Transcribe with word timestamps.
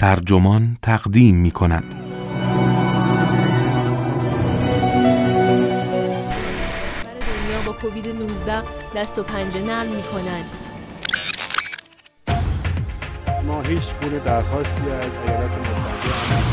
ترجمان 0.00 0.76
تقدیم 0.82 1.36
می 1.36 1.50
کند. 1.50 1.94
دنیا 7.20 7.60
با 7.66 7.72
کووید 7.72 8.08
19 8.08 8.62
دست 8.96 9.18
و 9.18 9.22
پنجه 9.22 9.62
نرم 9.62 9.86
می‌کنن 9.86 10.42
ما 13.46 13.62
هیچ 13.62 13.94
گونه 14.02 14.18
درخواستی 14.18 14.90
از 14.90 15.12
ایالات 15.26 15.58
متحده 15.58 16.46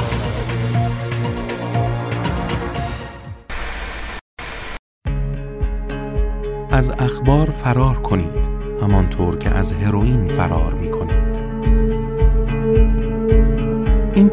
از 6.71 6.91
اخبار 7.00 7.50
فرار 7.50 7.98
کنید 8.02 8.54
همانطور 8.82 9.38
که 9.38 9.50
از 9.50 9.73
هروئین 9.73 10.28
فرار 10.28 10.73
می 10.73 10.93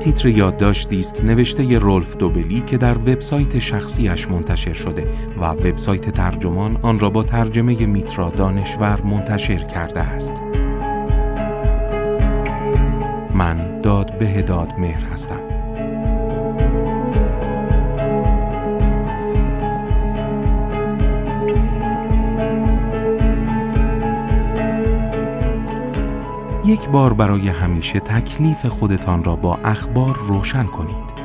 تیتر 0.00 0.28
یادداشتی 0.28 1.00
است 1.00 1.24
نوشته 1.24 1.78
رولف 1.78 2.16
دوبلی 2.16 2.60
که 2.60 2.78
در 2.78 2.98
وبسایت 2.98 3.58
شخصیش 3.58 4.28
منتشر 4.28 4.72
شده 4.72 5.06
و 5.40 5.44
وبسایت 5.44 6.10
ترجمان 6.10 6.78
آن 6.82 7.00
را 7.00 7.10
با 7.10 7.22
ترجمه 7.22 7.86
میترا 7.86 8.30
دانشور 8.30 9.02
منتشر 9.02 9.58
کرده 9.58 10.00
است. 10.00 10.34
من 13.34 13.80
داد 13.80 14.18
به 14.18 14.42
داد 14.42 14.72
مهر 14.78 15.04
هستم. 15.04 15.49
یک 26.70 26.88
بار 26.88 27.12
برای 27.12 27.48
همیشه 27.48 28.00
تکلیف 28.00 28.66
خودتان 28.66 29.24
را 29.24 29.36
با 29.36 29.56
اخبار 29.56 30.16
روشن 30.16 30.64
کنید. 30.64 31.20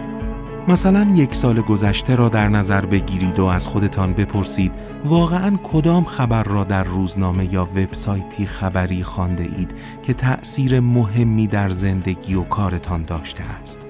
مثلا 0.67 1.07
یک 1.15 1.35
سال 1.35 1.61
گذشته 1.61 2.15
را 2.15 2.29
در 2.29 2.47
نظر 2.47 2.85
بگیرید 2.85 3.39
و 3.39 3.45
از 3.45 3.67
خودتان 3.67 4.13
بپرسید 4.13 4.71
واقعا 5.05 5.57
کدام 5.63 6.03
خبر 6.03 6.43
را 6.43 6.63
در 6.63 6.83
روزنامه 6.83 7.53
یا 7.53 7.63
وبسایتی 7.63 8.45
خبری 8.45 9.03
خوانده 9.03 9.43
اید 9.43 9.75
که 10.03 10.13
تأثیر 10.13 10.79
مهمی 10.79 11.47
در 11.47 11.69
زندگی 11.69 12.35
و 12.35 12.43
کارتان 12.43 13.03
داشته 13.03 13.43
است. 13.43 13.87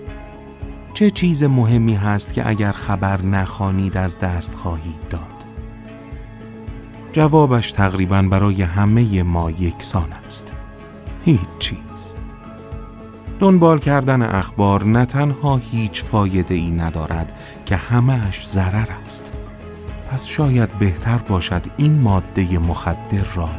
چه 0.93 1.09
چیز 1.09 1.43
مهمی 1.43 1.95
هست 1.95 2.33
که 2.33 2.49
اگر 2.49 2.71
خبر 2.71 3.21
نخوانید 3.21 3.97
از 3.97 4.19
دست 4.19 4.55
خواهید 4.55 5.07
داد؟ 5.09 5.21
جوابش 7.13 7.71
تقریبا 7.71 8.21
برای 8.21 8.61
همه 8.61 9.23
ما 9.23 9.51
یکسان 9.51 10.13
است. 10.27 10.64
هیچ 11.25 11.39
چیز. 11.59 12.15
دنبال 13.39 13.79
کردن 13.79 14.21
اخبار 14.21 14.83
نه 14.83 15.05
تنها 15.05 15.57
هیچ 15.57 16.03
فایده 16.03 16.55
ای 16.55 16.71
ندارد 16.71 17.31
که 17.65 17.75
همهش 17.75 18.47
ضرر 18.47 18.87
است. 19.05 19.33
پس 20.11 20.25
شاید 20.25 20.69
بهتر 20.79 21.17
باشد 21.17 21.61
این 21.77 22.01
ماده 22.01 22.59
مخدر 22.59 23.23
را 23.35 23.49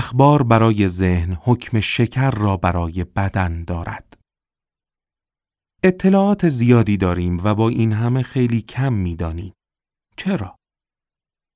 اخبار 0.00 0.42
برای 0.42 0.88
ذهن 0.88 1.38
حکم 1.42 1.80
شکر 1.80 2.30
را 2.30 2.56
برای 2.56 3.04
بدن 3.04 3.64
دارد. 3.64 4.18
اطلاعات 5.82 6.48
زیادی 6.48 6.96
داریم 6.96 7.40
و 7.44 7.54
با 7.54 7.68
این 7.68 7.92
همه 7.92 8.22
خیلی 8.22 8.62
کم 8.62 8.92
می‌دانیم. 8.92 9.52
چرا؟ 10.16 10.56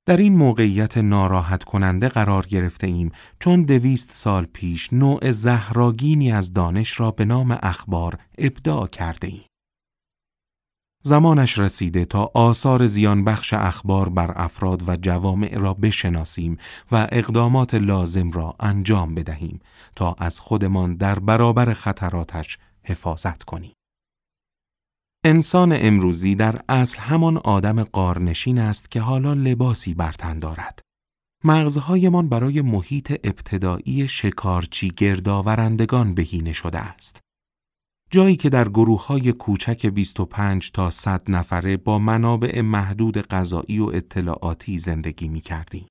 در 0.06 0.16
این 0.16 0.37
موقعیت 0.37 0.99
ناراحت 0.99 1.65
کننده 1.65 2.09
قرار 2.09 2.47
گرفته 2.47 2.87
ایم 2.87 3.12
چون 3.41 3.62
دویست 3.62 4.12
سال 4.12 4.44
پیش 4.44 4.93
نوع 4.93 5.31
زهراگینی 5.31 6.32
از 6.32 6.53
دانش 6.53 7.00
را 7.00 7.11
به 7.11 7.25
نام 7.25 7.59
اخبار 7.62 8.19
ابداع 8.38 8.87
کرده 8.87 9.28
ایم. 9.28 9.47
زمانش 11.06 11.59
رسیده 11.59 12.04
تا 12.04 12.31
آثار 12.34 12.87
زیان 12.87 13.25
بخش 13.25 13.54
اخبار 13.54 14.09
بر 14.09 14.32
افراد 14.37 14.88
و 14.88 14.97
جوامع 14.97 15.59
را 15.59 15.75
بشناسیم 15.75 16.59
و 16.92 17.09
اقدامات 17.12 17.75
لازم 17.75 18.31
را 18.31 18.54
انجام 18.60 19.14
بدهیم 19.14 19.60
تا 19.97 20.16
از 20.19 20.41
خودمان 20.41 20.94
در 20.94 21.19
برابر 21.19 21.72
خطراتش 21.75 22.59
حفاظت 22.82 23.43
کنیم. 23.43 23.72
انسان 25.25 25.76
امروزی 25.76 26.34
در 26.34 26.60
اصل 26.69 26.98
همان 26.98 27.37
آدم 27.37 27.84
قارنشین 27.84 28.59
است 28.59 28.91
که 28.91 29.00
حالا 29.00 29.34
لباسی 29.34 29.94
بر 29.94 30.12
تن 30.12 30.38
دارد. 30.38 30.81
مغزهایمان 31.44 32.28
برای 32.28 32.60
محیط 32.60 33.12
ابتدایی 33.25 34.09
شکارچی 34.09 34.91
گردآورندگان 34.91 36.14
بهینه 36.14 36.53
شده 36.53 36.78
است. 36.78 37.24
جایی 38.14 38.36
که 38.36 38.48
در 38.48 38.69
گروه 38.69 39.06
های 39.06 39.32
کوچک 39.32 39.86
25 39.86 40.70
تا 40.70 40.91
100 40.91 41.22
نفره 41.28 41.76
با 41.76 41.98
منابع 41.98 42.60
محدود 42.60 43.19
غذایی 43.19 43.78
و 43.78 43.84
اطلاعاتی 43.84 44.78
زندگی 44.78 45.28
می 45.28 45.41
کردیم. 45.41 45.86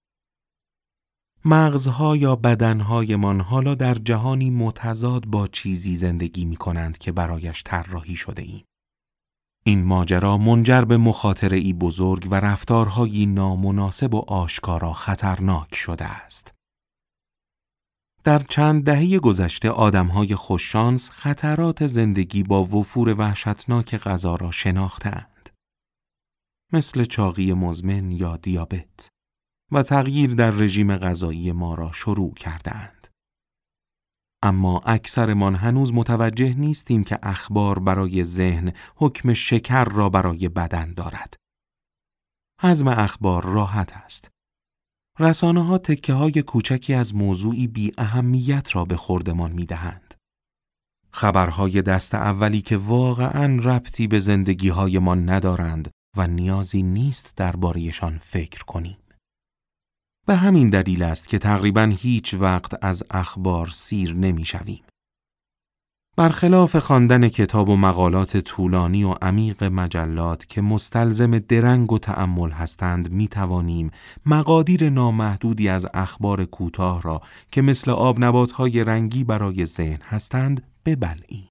مغزها 1.45 2.17
یا 2.17 2.35
بدنهایمان 2.35 3.41
حالا 3.41 3.75
در 3.75 3.93
جهانی 3.93 4.49
متضاد 4.49 5.25
با 5.25 5.47
چیزی 5.47 5.95
زندگی 5.95 6.45
می 6.45 6.55
کنند 6.55 6.97
که 6.97 7.11
برایش 7.11 7.63
طراحی 7.65 8.15
شده 8.15 8.41
ایم. 8.41 8.63
این 9.63 9.83
ماجرا 9.83 10.37
منجر 10.37 10.81
به 10.81 10.97
مخاطره 10.97 11.57
ای 11.57 11.73
بزرگ 11.73 12.27
و 12.31 12.35
رفتارهایی 12.35 13.25
نامناسب 13.25 14.13
و 14.13 14.17
آشکارا 14.27 14.93
خطرناک 14.93 15.75
شده 15.75 16.05
است. 16.05 16.52
در 18.23 18.39
چند 18.39 18.83
دهه 18.83 19.19
گذشته 19.19 19.69
آدمهای 19.69 20.35
خوششانس 20.35 21.09
خطرات 21.09 21.87
زندگی 21.87 22.43
با 22.43 22.63
وفور 22.63 23.19
وحشتناک 23.19 23.95
غذا 23.95 24.35
را 24.35 24.51
شناختند. 24.51 25.49
مثل 26.73 27.03
چاقی 27.03 27.53
مزمن 27.53 28.11
یا 28.11 28.37
دیابت 28.37 29.09
و 29.71 29.83
تغییر 29.83 30.33
در 30.35 30.51
رژیم 30.51 30.97
غذایی 30.97 31.51
ما 31.51 31.75
را 31.75 31.91
شروع 31.91 32.33
کردند. 32.33 33.07
اما 34.43 34.79
اکثرمان 34.79 35.55
هنوز 35.55 35.93
متوجه 35.93 36.53
نیستیم 36.53 37.03
که 37.03 37.19
اخبار 37.23 37.79
برای 37.79 38.23
ذهن 38.23 38.73
حکم 38.95 39.33
شکر 39.33 39.83
را 39.83 40.09
برای 40.09 40.49
بدن 40.49 40.93
دارد. 40.93 41.35
حزم 42.61 42.87
اخبار 42.87 43.43
راحت 43.45 43.93
است. 43.93 44.29
رسانه 45.19 45.63
ها 45.65 45.77
تکه 45.77 46.13
های 46.13 46.41
کوچکی 46.41 46.93
از 46.93 47.15
موضوعی 47.15 47.67
بی 47.67 47.91
اهمیت 47.97 48.75
را 48.75 48.85
به 48.85 48.97
خوردمان 48.97 49.51
می 49.51 49.65
دهند. 49.65 50.13
خبرهای 51.11 51.81
دست 51.81 52.15
اولی 52.15 52.61
که 52.61 52.77
واقعا 52.77 53.59
ربطی 53.63 54.07
به 54.07 54.19
زندگی 54.19 54.69
های 54.69 54.99
ما 54.99 55.15
ندارند 55.15 55.91
و 56.17 56.27
نیازی 56.27 56.83
نیست 56.83 57.33
دربارهشان 57.35 58.17
فکر 58.17 58.63
کنیم. 58.63 58.97
به 60.25 60.35
همین 60.35 60.69
دلیل 60.69 61.03
است 61.03 61.29
که 61.29 61.39
تقریبا 61.39 61.93
هیچ 61.99 62.33
وقت 62.33 62.83
از 62.83 63.03
اخبار 63.11 63.67
سیر 63.67 64.13
نمی 64.13 64.45
شویم. 64.45 64.83
برخلاف 66.15 66.75
خواندن 66.75 67.29
کتاب 67.29 67.69
و 67.69 67.75
مقالات 67.75 68.37
طولانی 68.37 69.03
و 69.03 69.11
عمیق 69.21 69.63
مجلات 69.63 70.45
که 70.45 70.61
مستلزم 70.61 71.39
درنگ 71.39 71.91
و 71.91 71.99
تأمل 71.99 72.49
هستند 72.51 73.11
می 73.11 73.27
توانیم 73.27 73.91
مقادیر 74.25 74.89
نامحدودی 74.89 75.69
از 75.69 75.87
اخبار 75.93 76.45
کوتاه 76.45 77.01
را 77.01 77.21
که 77.51 77.61
مثل 77.61 77.91
آب 77.91 78.23
های 78.53 78.83
رنگی 78.83 79.23
برای 79.23 79.65
ذهن 79.65 79.99
هستند 80.03 80.63
ببلعیم. 80.85 81.49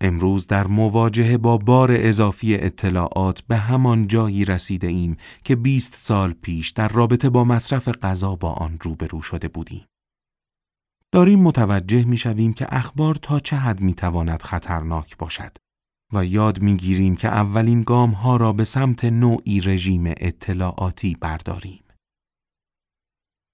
امروز 0.00 0.46
در 0.46 0.66
مواجهه 0.66 1.36
با 1.36 1.58
بار 1.58 1.90
اضافی 1.94 2.54
اطلاعات 2.54 3.40
به 3.40 3.56
همان 3.56 4.06
جایی 4.06 4.44
رسیده 4.44 4.86
ایم 4.86 5.16
که 5.44 5.56
20 5.56 5.94
سال 5.94 6.32
پیش 6.32 6.70
در 6.70 6.88
رابطه 6.88 7.30
با 7.30 7.44
مصرف 7.44 7.88
غذا 7.88 8.36
با 8.36 8.52
آن 8.52 8.78
روبرو 8.82 9.22
شده 9.22 9.48
بودیم. 9.48 9.84
داریم 11.12 11.42
متوجه 11.42 12.04
می 12.04 12.16
شویم 12.16 12.52
که 12.52 12.66
اخبار 12.70 13.14
تا 13.14 13.38
چه 13.38 13.56
حد 13.56 13.80
می 13.80 13.94
تواند 13.94 14.42
خطرناک 14.42 15.16
باشد 15.16 15.56
و 16.12 16.24
یاد 16.24 16.62
می 16.62 16.76
گیریم 16.76 17.16
که 17.16 17.28
اولین 17.28 17.82
گام 17.82 18.10
ها 18.10 18.36
را 18.36 18.52
به 18.52 18.64
سمت 18.64 19.04
نوعی 19.04 19.60
رژیم 19.60 20.04
اطلاعاتی 20.06 21.16
برداریم. 21.20 21.84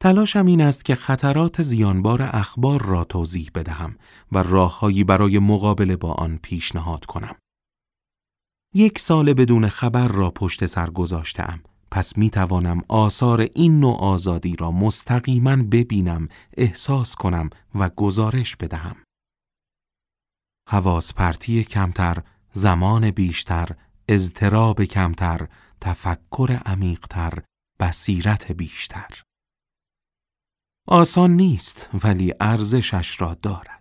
تلاشم 0.02 0.46
این 0.46 0.62
است 0.62 0.84
که 0.84 0.94
خطرات 0.94 1.62
زیانبار 1.62 2.22
اخبار 2.22 2.82
را 2.82 3.05
توضیح 3.05 3.50
بدهم 3.55 3.96
و 4.32 4.43
راههایی 4.43 5.04
برای 5.04 5.38
مقابله 5.38 5.96
با 5.96 6.12
آن 6.12 6.38
پیشنهاد 6.43 7.04
کنم. 7.04 7.37
یک 8.75 8.99
سال 8.99 9.32
بدون 9.32 9.69
خبر 9.69 10.08
را 10.08 10.31
پشت 10.31 10.66
سر 10.66 10.90
گذاشتم 10.90 11.61
پس 11.90 12.19
می 12.19 12.31
توانم 12.31 12.82
آثار 12.88 13.40
این 13.40 13.81
نوع 13.81 13.96
آزادی 13.96 14.56
را 14.56 14.70
مستقیما 14.70 15.56
ببینم، 15.56 16.29
احساس 16.56 17.14
کنم 17.14 17.50
و 17.75 17.88
گزارش 17.88 18.56
بدهم. 18.56 18.96
حواس 20.69 21.14
پرتی 21.14 21.64
کمتر، 21.64 22.23
زمان 22.52 23.11
بیشتر، 23.11 23.76
اضطراب 24.08 24.85
کمتر، 24.85 25.49
تفکر 25.81 26.62
عمیقتر، 26.67 27.43
بصیرت 27.81 28.52
بیشتر. 28.52 29.23
آسان 30.88 31.31
نیست 31.31 31.90
ولی 32.05 32.35
ارزشش 32.40 33.20
را 33.20 33.35
دارد. 33.35 33.77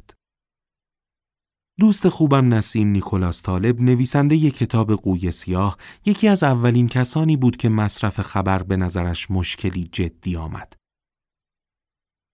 دوست 1.80 2.10
خوبم 2.10 2.54
نسیم 2.54 2.88
نیکولاس 2.88 3.42
طالب 3.42 3.82
نویسنده 3.82 4.36
ی 4.36 4.52
کتاب 4.52 4.96
قوی 4.96 5.32
سیاه 5.32 5.78
یکی 6.06 6.28
از 6.28 6.44
اولین 6.44 6.88
کسانی 6.88 7.38
بود 7.38 7.58
که 7.58 7.70
مصرف 7.70 8.22
خبر 8.22 8.64
به 8.64 8.78
نظرش 8.78 9.32
مشکلی 9.32 9.90
جدی 9.92 10.36
آمد. 10.36 10.74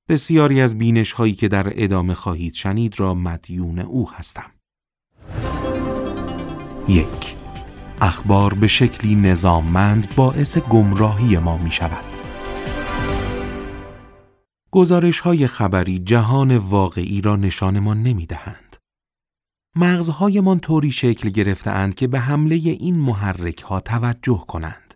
بسیاری 0.10 0.62
از 0.62 0.78
بینش 0.78 1.12
هایی 1.12 1.34
که 1.34 1.48
در 1.48 1.84
ادامه 1.84 2.14
خواهید 2.14 2.54
شنید 2.54 3.00
را 3.00 3.14
مدیون 3.14 3.80
او 3.80 4.12
هستم. 4.12 4.52
یک 6.88 7.36
اخبار 8.02 8.54
به 8.54 8.68
شکلی 8.68 9.16
نظاممند 9.16 10.16
باعث 10.16 10.58
گمراهی 10.58 11.38
ما 11.38 11.58
می 11.58 11.72
شود. 11.72 12.06
گزارش 14.72 15.20
های 15.20 15.48
خبری 15.48 16.00
جهان 16.00 16.58
واقعی 16.58 17.22
را 17.22 17.36
نشانمان 17.36 18.04
نمی 18.04 18.26
دهند. 18.26 18.73
مغزهایمان 19.76 20.60
طوری 20.60 20.92
شکل 20.92 21.30
گرفتهاند 21.30 21.96
که 21.96 22.08
به 22.08 22.20
حمله 22.20 22.56
این 22.56 22.96
محرک 22.96 23.60
ها 23.62 23.80
توجه 23.80 24.46
کنند. 24.48 24.96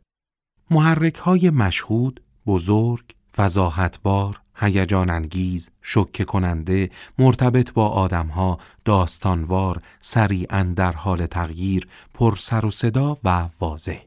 محرک 0.72 1.16
های 1.16 1.50
مشهود، 1.50 2.24
بزرگ، 2.46 3.16
فضاحتبار، 3.36 4.42
هیجان 4.56 5.10
انگیز، 5.10 5.70
شکه 5.82 6.26
کننده، 6.26 6.90
مرتبط 7.20 7.74
با 7.74 7.88
آدمها، 7.88 8.58
داستانوار، 8.86 9.82
سریعا 10.00 10.74
در 10.76 10.92
حال 10.92 11.26
تغییر، 11.26 11.88
پر 12.14 12.36
سر 12.36 12.66
و 12.66 12.72
صدا 12.72 13.18
و 13.24 13.50
واضح. 13.60 14.00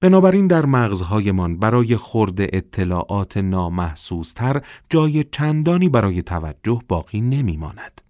بنابراین 0.00 0.46
در 0.46 0.66
مغزهایمان 0.66 1.58
برای 1.58 1.96
خورد 1.96 2.40
اطلاعات 2.40 3.36
نامحسوستر 3.36 4.62
جای 4.90 5.24
چندانی 5.24 5.88
برای 5.88 6.22
توجه 6.22 6.82
باقی 6.88 7.20
نمیماند. 7.20 8.07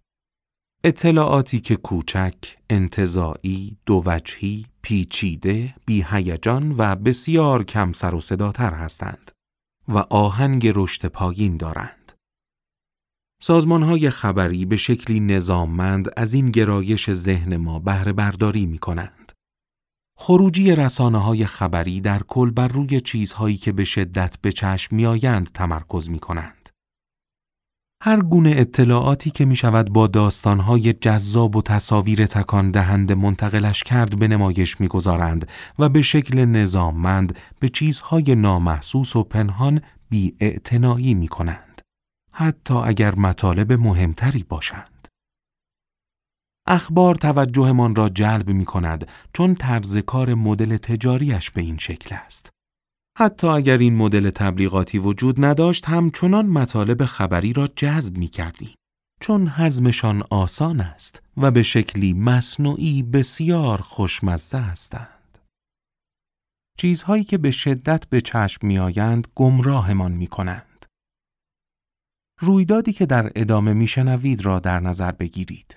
اطلاعاتی 0.84 1.60
که 1.60 1.76
کوچک، 1.76 2.34
انتظاعی، 2.70 3.76
دوجهی، 3.86 4.66
پیچیده، 4.82 5.74
بیهیجان 5.86 6.74
و 6.78 6.96
بسیار 6.96 7.64
کم 7.64 7.92
سر 7.92 8.14
و 8.14 8.20
صداتر 8.20 8.74
هستند 8.74 9.30
و 9.88 9.98
آهنگ 9.98 10.72
رشد 10.74 11.06
پایین 11.06 11.56
دارند. 11.56 12.12
سازمانهای 13.42 14.10
خبری 14.10 14.64
به 14.64 14.76
شکلی 14.76 15.20
نظاممند 15.20 16.08
از 16.16 16.34
این 16.34 16.50
گرایش 16.50 17.12
ذهن 17.12 17.56
ما 17.56 17.78
بهره 17.78 18.12
برداری 18.12 18.66
می 18.66 18.78
کنند. 18.78 19.32
خروجی 20.18 20.74
رسانه 20.74 21.18
های 21.18 21.46
خبری 21.46 22.00
در 22.00 22.22
کل 22.22 22.50
بر 22.50 22.68
روی 22.68 23.00
چیزهایی 23.00 23.56
که 23.56 23.72
به 23.72 23.84
شدت 23.84 24.36
به 24.42 24.52
چشم 24.52 24.96
میآیند 24.96 25.50
تمرکز 25.54 26.10
می 26.10 26.18
کنند. 26.18 26.57
هر 28.02 28.20
گونه 28.20 28.54
اطلاعاتی 28.56 29.30
که 29.30 29.44
می 29.44 29.56
شود 29.56 29.92
با 29.92 30.06
داستانهای 30.06 30.92
جذاب 30.92 31.56
و 31.56 31.62
تصاویر 31.62 32.26
تکان 32.26 32.70
دهنده 32.70 33.14
منتقلش 33.14 33.82
کرد 33.82 34.18
به 34.18 34.28
نمایش 34.28 34.80
می‌گذارند 34.80 35.48
و 35.78 35.88
به 35.88 36.02
شکل 36.02 36.44
نظاممند 36.44 37.38
به 37.60 37.68
چیزهای 37.68 38.34
نامحسوس 38.34 39.16
و 39.16 39.24
پنهان 39.24 39.80
بی 40.10 40.34
می 41.14 41.28
کنند. 41.28 41.82
حتی 42.32 42.74
اگر 42.74 43.14
مطالب 43.14 43.72
مهمتری 43.72 44.42
باشند. 44.48 45.08
اخبار 46.66 47.14
توجهمان 47.14 47.94
را 47.94 48.08
جلب 48.08 48.48
می 48.48 48.64
کند 48.64 49.08
چون 49.32 49.54
طرز 49.54 49.96
کار 49.96 50.34
مدل 50.34 50.76
تجاریش 50.76 51.50
به 51.50 51.60
این 51.60 51.78
شکل 51.78 52.14
است. 52.14 52.50
حتی 53.20 53.46
اگر 53.46 53.78
این 53.78 53.96
مدل 53.96 54.30
تبلیغاتی 54.30 54.98
وجود 54.98 55.44
نداشت 55.44 55.86
همچنان 55.86 56.46
مطالب 56.46 57.04
خبری 57.04 57.52
را 57.52 57.66
جذب 57.66 58.16
می 58.16 58.28
کردیم. 58.28 58.74
چون 59.20 59.48
حزمشان 59.48 60.22
آسان 60.30 60.80
است 60.80 61.22
و 61.36 61.50
به 61.50 61.62
شکلی 61.62 62.12
مصنوعی 62.12 63.02
بسیار 63.02 63.80
خوشمزه 63.80 64.58
هستند. 64.58 65.38
چیزهایی 66.78 67.24
که 67.24 67.38
به 67.38 67.50
شدت 67.50 68.08
به 68.08 68.20
چشم 68.20 68.66
می 68.66 68.78
آیند 68.78 69.28
گمراهمان 69.34 70.12
می 70.12 70.26
کنند. 70.26 70.86
رویدادی 72.40 72.92
که 72.92 73.06
در 73.06 73.32
ادامه 73.36 73.72
می 73.72 73.86
شنوید 73.86 74.44
را 74.44 74.58
در 74.58 74.80
نظر 74.80 75.12
بگیرید. 75.12 75.76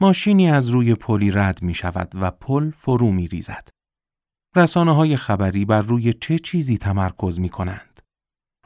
ماشینی 0.00 0.50
از 0.50 0.68
روی 0.68 0.94
پلی 0.94 1.30
رد 1.30 1.62
می 1.62 1.74
شود 1.74 2.12
و 2.14 2.30
پل 2.30 2.70
فرو 2.70 3.12
می 3.12 3.28
ریزد. 3.28 3.75
رسانه 4.56 4.94
های 4.94 5.16
خبری 5.16 5.64
بر 5.64 5.82
روی 5.82 6.12
چه 6.12 6.38
چیزی 6.38 6.78
تمرکز 6.78 7.40
می 7.40 7.48
کنند؟ 7.48 8.00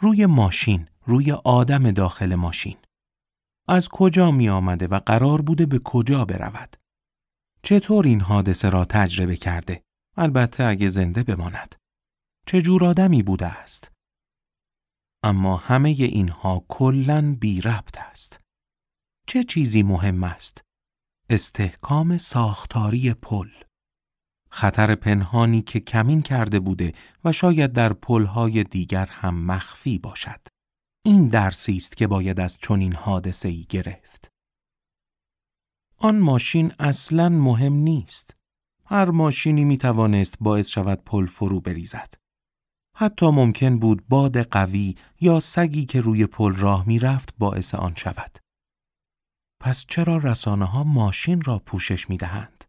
روی 0.00 0.26
ماشین، 0.26 0.88
روی 1.06 1.32
آدم 1.32 1.90
داخل 1.90 2.34
ماشین. 2.34 2.76
از 3.68 3.88
کجا 3.88 4.30
می 4.30 4.48
آمده 4.48 4.86
و 4.86 5.00
قرار 5.06 5.42
بوده 5.42 5.66
به 5.66 5.78
کجا 5.78 6.24
برود؟ 6.24 6.76
چطور 7.62 8.06
این 8.06 8.20
حادثه 8.20 8.68
را 8.70 8.84
تجربه 8.84 9.36
کرده؟ 9.36 9.82
البته 10.16 10.64
اگه 10.64 10.88
زنده 10.88 11.22
بماند. 11.22 11.74
چه 12.46 12.62
جور 12.62 12.84
آدمی 12.84 13.22
بوده 13.22 13.46
است؟ 13.46 13.92
اما 15.24 15.56
همه 15.56 15.88
اینها 15.88 16.64
کلن 16.68 17.34
بی 17.34 17.60
ربط 17.60 17.98
است. 17.98 18.40
چه 19.26 19.44
چیزی 19.44 19.82
مهم 19.82 20.24
است؟ 20.24 20.62
استحکام 21.30 22.18
ساختاری 22.18 23.14
پل 23.14 23.48
خطر 24.50 24.94
پنهانی 24.94 25.62
که 25.62 25.80
کمین 25.80 26.22
کرده 26.22 26.60
بوده 26.60 26.92
و 27.24 27.32
شاید 27.32 27.72
در 27.72 27.92
پلهای 27.92 28.64
دیگر 28.64 29.06
هم 29.06 29.44
مخفی 29.44 29.98
باشد. 29.98 30.40
این 31.04 31.28
درسی 31.28 31.76
است 31.76 31.96
که 31.96 32.06
باید 32.06 32.40
از 32.40 32.58
چنین 32.58 32.94
حادثه 32.94 33.48
ای 33.48 33.66
گرفت. 33.68 34.30
آن 35.96 36.18
ماشین 36.18 36.72
اصلا 36.78 37.28
مهم 37.28 37.72
نیست. 37.72 38.36
هر 38.84 39.10
ماشینی 39.10 39.64
می 39.64 39.78
توانست 39.78 40.34
باعث 40.40 40.68
شود 40.68 41.04
پل 41.04 41.26
فرو 41.26 41.60
بریزد. 41.60 42.14
حتی 42.96 43.30
ممکن 43.30 43.78
بود 43.78 44.08
باد 44.08 44.38
قوی 44.38 44.94
یا 45.20 45.40
سگی 45.40 45.84
که 45.84 46.00
روی 46.00 46.26
پل 46.26 46.54
راه 46.54 46.88
می 46.88 46.98
رفت 46.98 47.34
باعث 47.38 47.74
آن 47.74 47.94
شود. 47.94 48.38
پس 49.60 49.86
چرا 49.88 50.16
رسانه 50.16 50.64
ها 50.64 50.84
ماشین 50.84 51.40
را 51.40 51.58
پوشش 51.58 52.10
می 52.10 52.16
دهند؟ 52.16 52.59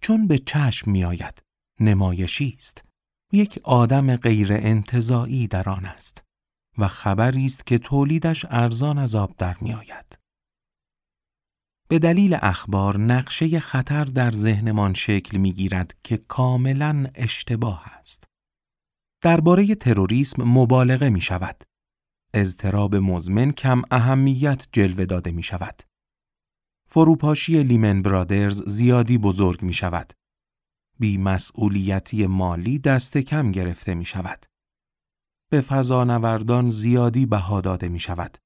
چون 0.00 0.26
به 0.26 0.38
چشم 0.38 0.90
می 0.90 1.04
آید. 1.04 1.42
نمایشی 1.80 2.54
است. 2.56 2.84
یک 3.32 3.60
آدم 3.64 4.16
غیر 4.16 4.52
انتظاعی 4.52 5.46
در 5.46 5.68
آن 5.68 5.84
است 5.84 6.24
و 6.78 6.88
خبری 6.88 7.44
است 7.44 7.66
که 7.66 7.78
تولیدش 7.78 8.46
ارزان 8.50 8.98
از 8.98 9.14
آب 9.14 9.36
در 9.36 9.56
می 9.60 9.72
آید. 9.72 10.18
به 11.88 11.98
دلیل 11.98 12.36
اخبار 12.42 12.98
نقشه 12.98 13.60
خطر 13.60 14.04
در 14.04 14.30
ذهنمان 14.30 14.94
شکل 14.94 15.38
می 15.38 15.52
گیرد 15.52 15.94
که 16.04 16.16
کاملا 16.16 17.06
اشتباه 17.14 17.84
است. 17.86 18.24
درباره 19.22 19.74
تروریسم 19.74 20.42
مبالغه 20.44 21.10
می 21.10 21.20
شود. 21.20 21.64
اضطراب 22.34 22.96
مزمن 22.96 23.52
کم 23.52 23.82
اهمیت 23.90 24.68
جلوه 24.72 25.04
داده 25.04 25.32
می 25.32 25.42
شود. 25.42 25.82
فروپاشی 26.92 27.62
لیمن 27.62 28.02
برادرز 28.02 28.62
زیادی 28.66 29.18
بزرگ 29.18 29.62
می 29.62 29.72
شود. 29.72 30.12
مسئولیتی 31.18 32.26
مالی 32.26 32.78
دست 32.78 33.18
کم 33.18 33.52
گرفته 33.52 33.94
می 33.94 34.04
شود. 34.04 34.46
به 35.50 35.60
فضانوردان 35.60 36.68
زیادی 36.68 37.26
بها 37.26 37.60
داده 37.60 37.88
می 37.88 38.00
شود. 38.00 38.38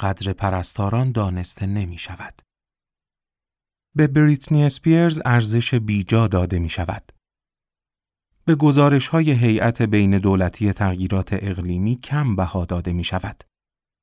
قدر 0.00 0.32
پرستاران 0.32 1.12
دانسته 1.12 1.66
نمی 1.66 1.98
شود. 1.98 2.42
به 3.96 4.06
بریتنی 4.06 4.64
اسپیرز 4.64 5.20
ارزش 5.24 5.74
بیجا 5.74 6.28
داده 6.28 6.58
می 6.58 6.70
شود. 6.70 7.12
به 8.44 8.54
گزارش 8.54 9.08
های 9.08 9.30
هیئت 9.30 9.82
بین 9.82 10.18
دولتی 10.18 10.72
تغییرات 10.72 11.28
اقلیمی 11.32 11.96
کم 11.96 12.36
بها 12.36 12.64
داده 12.64 12.92
می 12.92 13.04
شود. 13.04 13.44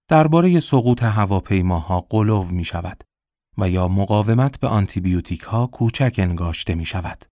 درباره 0.09 0.59
سقوط 0.59 1.03
هواپیماها 1.03 2.01
قلوب 2.01 2.51
می 2.51 2.65
شود 2.65 3.03
و 3.57 3.69
یا 3.69 3.87
مقاومت 3.87 4.59
به 4.59 4.67
آنتیبیوتیک 4.67 5.41
ها 5.41 5.67
کوچک 5.67 6.15
انگاشته 6.17 6.75
می 6.75 6.85
شود. 6.85 7.25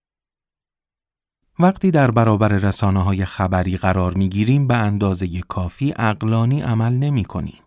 وقتی 1.58 1.90
در 1.90 2.10
برابر 2.10 2.48
رسانه 2.48 3.02
های 3.02 3.24
خبری 3.24 3.76
قرار 3.76 4.14
می 4.14 4.28
گیریم 4.28 4.66
به 4.66 4.74
اندازه 4.74 5.40
کافی 5.40 5.94
اقلانی 5.96 6.60
عمل 6.60 6.92
نمی 6.92 7.24
کنیم. 7.24 7.62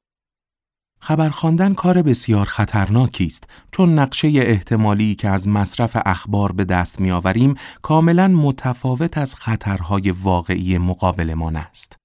خبر 1.00 1.30
خواندن 1.30 1.74
کار 1.74 2.02
بسیار 2.02 2.46
خطرناکی 2.46 3.26
است 3.26 3.44
چون 3.72 4.00
نقشه 4.00 4.28
احتمالی 4.36 5.16
که 5.16 5.30
از 5.30 5.48
مصرف 5.48 5.98
اخبار 6.06 6.52
به 6.52 6.66
دست 6.66 7.00
میآوریم 7.00 7.56
کاملا 7.82 8.28
متفاوت 8.28 9.18
از 9.18 9.36
خطرهای 9.36 10.12
واقعی 10.12 10.78
مقابلمان 10.78 11.56
است. 11.56 11.98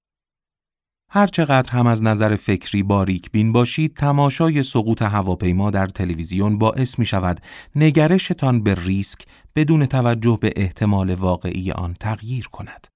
هرچقدر 1.13 1.71
هم 1.71 1.87
از 1.87 2.03
نظر 2.03 2.35
فکری 2.35 2.83
باریک 2.83 3.31
بین 3.31 3.51
باشید 3.51 3.93
تماشای 3.93 4.63
سقوط 4.63 5.01
هواپیما 5.01 5.71
در 5.71 5.87
تلویزیون 5.87 6.57
باعث 6.57 6.99
می 6.99 7.05
شود 7.05 7.41
نگرشتان 7.75 8.63
به 8.63 8.75
ریسک 8.75 9.25
بدون 9.55 9.85
توجه 9.85 10.37
به 10.41 10.53
احتمال 10.55 11.13
واقعی 11.13 11.71
آن 11.71 11.93
تغییر 11.93 12.47
کند. 12.47 12.87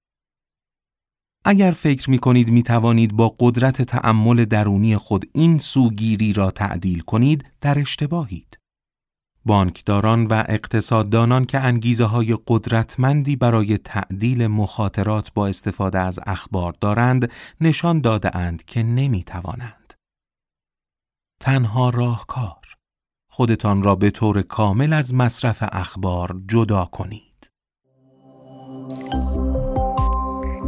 اگر 1.44 1.70
فکر 1.70 2.10
می 2.10 2.18
کنید 2.18 2.50
می 2.50 2.62
توانید 2.62 3.12
با 3.12 3.36
قدرت 3.40 3.82
تأمل 3.82 4.44
درونی 4.44 4.96
خود 4.96 5.26
این 5.34 5.58
سوگیری 5.58 6.32
را 6.32 6.50
تعدیل 6.50 7.00
کنید 7.00 7.44
در 7.60 7.78
اشتباهید. 7.78 8.58
بانکداران 9.46 10.26
و 10.26 10.44
اقتصاددانان 10.48 11.44
که 11.44 11.60
انگیزه 11.60 12.04
های 12.04 12.38
قدرتمندی 12.46 13.36
برای 13.36 13.78
تعدیل 13.78 14.46
مخاطرات 14.46 15.32
با 15.34 15.46
استفاده 15.46 15.98
از 15.98 16.20
اخبار 16.26 16.74
دارند 16.80 17.32
نشان 17.60 18.00
داده 18.00 18.36
اند 18.36 18.64
که 18.64 18.82
نمی 18.82 19.22
توانند. 19.22 19.94
تنها 21.40 21.90
راهکار 21.90 22.66
خودتان 23.30 23.82
را 23.82 23.94
به 23.94 24.10
طور 24.10 24.42
کامل 24.42 24.92
از 24.92 25.14
مصرف 25.14 25.64
اخبار 25.72 26.40
جدا 26.48 26.84
کنید. 26.84 27.50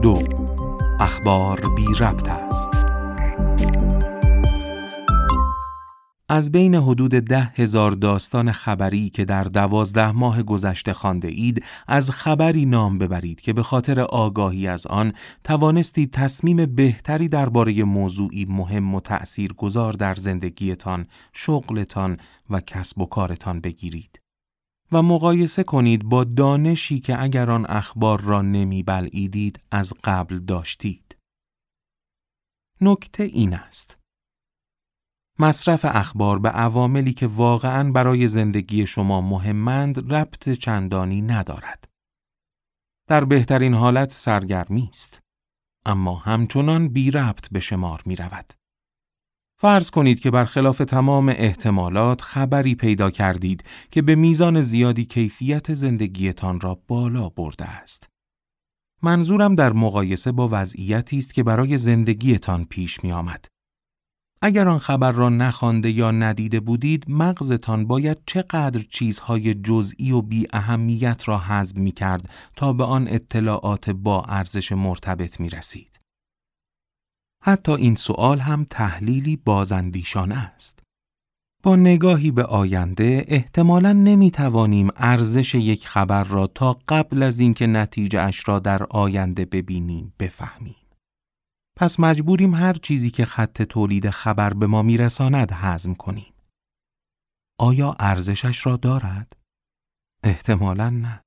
دو 0.02 0.22
اخبار 1.00 1.74
بی 1.76 1.86
ربط 2.00 2.28
است. 2.28 2.97
از 6.30 6.52
بین 6.52 6.74
حدود 6.74 7.10
ده 7.10 7.52
هزار 7.54 7.92
داستان 7.92 8.52
خبری 8.52 9.10
که 9.10 9.24
در 9.24 9.44
دوازده 9.44 10.12
ماه 10.12 10.42
گذشته 10.42 10.92
خانده 10.92 11.28
اید 11.28 11.64
از 11.86 12.10
خبری 12.10 12.66
نام 12.66 12.98
ببرید 12.98 13.40
که 13.40 13.52
به 13.52 13.62
خاطر 13.62 14.00
آگاهی 14.00 14.66
از 14.66 14.86
آن 14.86 15.12
توانستید 15.44 16.12
تصمیم 16.12 16.66
بهتری 16.66 17.28
درباره 17.28 17.84
موضوعی 17.84 18.44
مهم 18.44 18.94
و 18.94 19.00
تأثیر 19.00 19.52
گذار 19.52 19.92
در 19.92 20.14
زندگیتان، 20.14 21.06
شغلتان 21.32 22.16
و 22.50 22.60
کسب 22.60 23.00
و 23.00 23.06
کارتان 23.06 23.60
بگیرید. 23.60 24.20
و 24.92 25.02
مقایسه 25.02 25.62
کنید 25.62 26.04
با 26.04 26.24
دانشی 26.24 27.00
که 27.00 27.22
اگر 27.22 27.50
آن 27.50 27.66
اخبار 27.68 28.20
را 28.20 28.42
نمی 28.42 28.82
بلعیدید 28.82 29.60
از 29.70 29.92
قبل 30.04 30.38
داشتید. 30.38 31.16
نکته 32.80 33.22
این 33.22 33.54
است. 33.54 33.98
مصرف 35.38 35.84
اخبار 35.84 36.38
به 36.38 36.48
عواملی 36.48 37.12
که 37.12 37.26
واقعا 37.26 37.92
برای 37.92 38.28
زندگی 38.28 38.86
شما 38.86 39.20
مهمند 39.20 40.14
ربط 40.14 40.48
چندانی 40.48 41.22
ندارد. 41.22 41.84
در 43.08 43.24
بهترین 43.24 43.74
حالت 43.74 44.12
سرگرمی 44.12 44.88
است. 44.92 45.20
اما 45.86 46.14
همچنان 46.14 46.88
بی 46.88 47.10
ربط 47.10 47.48
به 47.52 47.60
شمار 47.60 48.02
می 48.06 48.16
رود. 48.16 48.52
فرض 49.60 49.90
کنید 49.90 50.20
که 50.20 50.30
برخلاف 50.30 50.78
تمام 50.78 51.28
احتمالات 51.28 52.22
خبری 52.22 52.74
پیدا 52.74 53.10
کردید 53.10 53.64
که 53.90 54.02
به 54.02 54.14
میزان 54.14 54.60
زیادی 54.60 55.04
کیفیت 55.04 55.74
زندگیتان 55.74 56.60
را 56.60 56.82
بالا 56.86 57.28
برده 57.28 57.64
است. 57.64 58.08
منظورم 59.02 59.54
در 59.54 59.72
مقایسه 59.72 60.32
با 60.32 60.48
وضعیتی 60.52 61.18
است 61.18 61.34
که 61.34 61.42
برای 61.42 61.78
زندگیتان 61.78 62.64
پیش 62.64 63.04
می 63.04 63.12
آمد. 63.12 63.44
اگر 64.42 64.68
آن 64.68 64.78
خبر 64.78 65.12
را 65.12 65.28
نخوانده 65.28 65.90
یا 65.90 66.10
ندیده 66.10 66.60
بودید، 66.60 67.04
مغزتان 67.08 67.86
باید 67.86 68.18
چقدر 68.26 68.84
چیزهای 68.90 69.54
جزئی 69.54 70.12
و 70.12 70.22
بی 70.22 70.46
اهمیت 70.52 71.28
را 71.28 71.38
حذف 71.38 71.76
می 71.76 71.92
کرد 71.92 72.30
تا 72.56 72.72
به 72.72 72.84
آن 72.84 73.08
اطلاعات 73.08 73.90
با 73.90 74.22
ارزش 74.22 74.72
مرتبط 74.72 75.40
می 75.40 75.50
رسید. 75.50 76.00
حتی 77.42 77.72
این 77.72 77.94
سوال 77.94 78.38
هم 78.38 78.66
تحلیلی 78.70 79.36
بازندیشانه 79.36 80.36
است. 80.36 80.82
با 81.62 81.76
نگاهی 81.76 82.30
به 82.30 82.44
آینده 82.44 83.24
احتمالا 83.28 83.92
نمی 83.92 84.30
توانیم 84.30 84.88
ارزش 84.96 85.54
یک 85.54 85.88
خبر 85.88 86.24
را 86.24 86.46
تا 86.46 86.78
قبل 86.88 87.22
از 87.22 87.40
اینکه 87.40 87.66
نتیجه 87.66 88.20
اش 88.20 88.48
را 88.48 88.58
در 88.58 88.82
آینده 88.82 89.44
ببینیم 89.44 90.14
بفهمیم. 90.18 90.87
پس 91.80 92.00
مجبوریم 92.00 92.54
هر 92.54 92.72
چیزی 92.72 93.10
که 93.10 93.24
خط 93.24 93.62
تولید 93.62 94.10
خبر 94.10 94.54
به 94.54 94.66
ما 94.66 94.82
میرساند 94.82 95.52
هضم 95.52 95.94
کنیم. 95.94 96.32
آیا 97.58 97.96
ارزشش 97.98 98.66
را 98.66 98.76
دارد؟ 98.76 99.32
احتمالا 100.22 100.90
نه. 100.90 101.20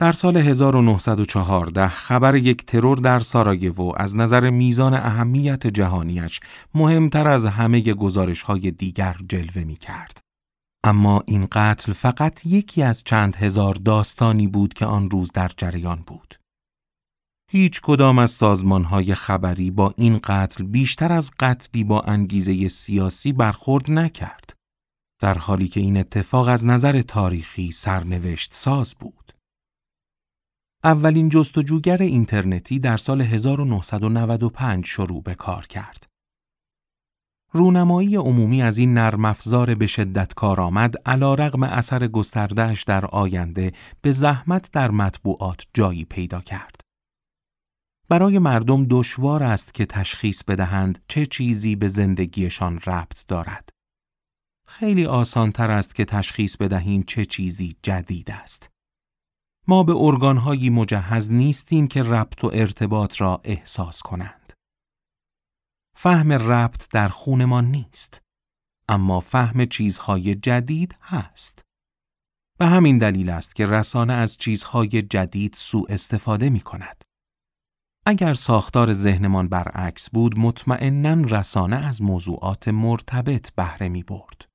در 0.00 0.12
سال 0.12 0.36
1914 0.36 1.88
خبر 1.88 2.36
یک 2.36 2.66
ترور 2.66 2.96
در 2.96 3.18
سارایوو 3.18 3.92
از 3.96 4.16
نظر 4.16 4.50
میزان 4.50 4.94
اهمیت 4.94 5.66
جهانیش 5.66 6.40
مهمتر 6.74 7.28
از 7.28 7.46
همه 7.46 7.80
گزارش 7.80 8.42
های 8.42 8.70
دیگر 8.70 9.16
جلوه 9.28 9.64
می 9.64 9.76
کرد. 9.76 10.20
اما 10.84 11.22
این 11.26 11.48
قتل 11.52 11.92
فقط 11.92 12.46
یکی 12.46 12.82
از 12.82 13.04
چند 13.04 13.36
هزار 13.36 13.74
داستانی 13.74 14.46
بود 14.46 14.74
که 14.74 14.86
آن 14.86 15.10
روز 15.10 15.32
در 15.32 15.50
جریان 15.56 16.02
بود. 16.06 16.39
هیچ 17.52 17.80
کدام 17.80 18.18
از 18.18 18.30
سازمان 18.30 18.84
های 18.84 19.14
خبری 19.14 19.70
با 19.70 19.94
این 19.96 20.20
قتل 20.24 20.64
بیشتر 20.64 21.12
از 21.12 21.30
قتلی 21.40 21.84
با 21.84 22.00
انگیزه 22.00 22.68
سیاسی 22.68 23.32
برخورد 23.32 23.90
نکرد. 23.90 24.54
در 25.20 25.38
حالی 25.38 25.68
که 25.68 25.80
این 25.80 25.96
اتفاق 25.96 26.48
از 26.48 26.66
نظر 26.66 27.02
تاریخی 27.02 27.70
سرنوشت 27.70 28.54
ساز 28.54 28.94
بود. 29.00 29.34
اولین 30.84 31.28
جستجوگر 31.28 32.02
اینترنتی 32.02 32.78
در 32.78 32.96
سال 32.96 33.20
1995 33.20 34.84
شروع 34.84 35.22
به 35.22 35.34
کار 35.34 35.66
کرد. 35.66 36.06
رونمایی 37.52 38.16
عمومی 38.16 38.62
از 38.62 38.78
این 38.78 38.94
نرم 38.94 39.24
افزار 39.24 39.74
به 39.74 39.86
شدت 39.86 40.34
کارآمد 40.34 40.94
رغم 41.06 41.62
اثر 41.62 42.06
گستردهش 42.06 42.82
در 42.82 43.06
آینده 43.06 43.72
به 44.00 44.12
زحمت 44.12 44.70
در 44.72 44.90
مطبوعات 44.90 45.66
جایی 45.74 46.04
پیدا 46.04 46.40
کرد. 46.40 46.79
برای 48.10 48.38
مردم 48.38 48.86
دشوار 48.90 49.42
است 49.42 49.74
که 49.74 49.86
تشخیص 49.86 50.44
بدهند 50.44 51.04
چه 51.08 51.26
چیزی 51.26 51.76
به 51.76 51.88
زندگیشان 51.88 52.80
ربط 52.80 53.26
دارد. 53.28 53.68
خیلی 54.66 55.06
آسانتر 55.06 55.70
است 55.70 55.94
که 55.94 56.04
تشخیص 56.04 56.56
بدهیم 56.56 57.02
چه 57.02 57.24
چیزی 57.24 57.76
جدید 57.82 58.30
است. 58.30 58.70
ما 59.68 59.82
به 59.82 59.92
ارگانهایی 59.96 60.70
مجهز 60.70 61.30
نیستیم 61.30 61.86
که 61.86 62.02
ربط 62.02 62.44
و 62.44 62.50
ارتباط 62.54 63.20
را 63.20 63.40
احساس 63.44 64.02
کنند. 64.02 64.52
فهم 65.96 66.32
ربط 66.32 66.88
در 66.90 67.08
خونمان 67.08 67.64
نیست، 67.64 68.22
اما 68.88 69.20
فهم 69.20 69.66
چیزهای 69.66 70.34
جدید 70.34 70.96
هست. 71.00 71.62
به 72.58 72.66
همین 72.66 72.98
دلیل 72.98 73.30
است 73.30 73.54
که 73.54 73.66
رسانه 73.66 74.12
از 74.12 74.36
چیزهای 74.36 75.02
جدید 75.02 75.54
سوء 75.54 75.86
استفاده 75.88 76.50
می 76.50 76.60
کند. 76.60 77.09
اگر 78.10 78.34
ساختار 78.34 78.92
ذهنمان 78.92 79.48
برعکس 79.48 80.10
بود 80.10 80.38
مطمئنا 80.38 81.26
رسانه 81.38 81.76
از 81.76 82.02
موضوعات 82.02 82.68
مرتبط 82.68 83.52
بهره 83.54 83.88
می 83.88 84.02
برد. 84.02 84.48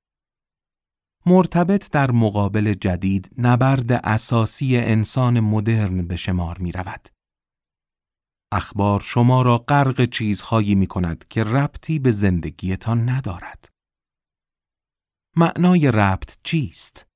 مرتبط 1.26 1.92
در 1.92 2.12
مقابل 2.12 2.74
جدید 2.74 3.30
نبرد 3.38 3.92
اساسی 3.92 4.78
انسان 4.78 5.40
مدرن 5.40 6.08
به 6.08 6.16
شمار 6.16 6.58
می 6.58 6.72
رود. 6.72 7.10
اخبار 8.52 9.00
شما 9.00 9.42
را 9.42 9.58
غرق 9.58 10.06
چیزهایی 10.06 10.76
می 10.76 10.88
کند 10.88 11.28
که 11.28 11.44
ربطی 11.44 12.00
به 12.00 12.12
زندگیتان 12.12 13.10
ندارد. 13.10 13.70
معنای 15.38 15.92
ربط 15.92 16.38
چیست؟ 16.44 17.08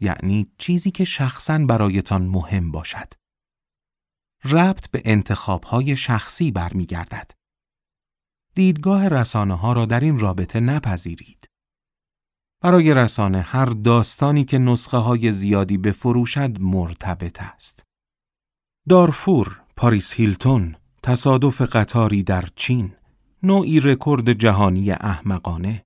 یعنی 0.00 0.52
چیزی 0.58 0.90
که 0.90 1.04
شخصا 1.04 1.58
برایتان 1.58 2.22
مهم 2.22 2.70
باشد. 2.70 3.21
ربط 4.44 4.90
به 4.90 5.02
انتخابهای 5.04 5.96
شخصی 5.96 6.50
برمیگردد. 6.50 7.30
دیدگاه 8.54 9.08
رسانه 9.08 9.54
ها 9.54 9.72
را 9.72 9.86
در 9.86 10.00
این 10.00 10.18
رابطه 10.18 10.60
نپذیرید. 10.60 11.48
برای 12.62 12.94
رسانه 12.94 13.40
هر 13.40 13.64
داستانی 13.64 14.44
که 14.44 14.58
نسخه 14.58 14.96
های 14.96 15.32
زیادی 15.32 15.78
بفروشد 15.78 16.60
مرتبط 16.60 17.42
است. 17.42 17.86
دارفور، 18.88 19.62
پاریس 19.76 20.12
هیلتون، 20.12 20.76
تصادف 21.02 21.60
قطاری 21.60 22.22
در 22.22 22.48
چین، 22.56 22.92
نوعی 23.42 23.80
رکورد 23.80 24.32
جهانی 24.32 24.90
احمقانه، 24.90 25.84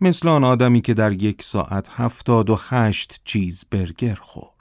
مثل 0.00 0.28
آن 0.28 0.44
آدمی 0.44 0.80
که 0.80 0.94
در 0.94 1.12
یک 1.12 1.42
ساعت 1.42 1.88
هفتاد 1.90 2.50
و 2.50 2.58
هشت 2.60 3.20
چیز 3.24 3.64
برگر 3.70 4.14
خورد. 4.14 4.55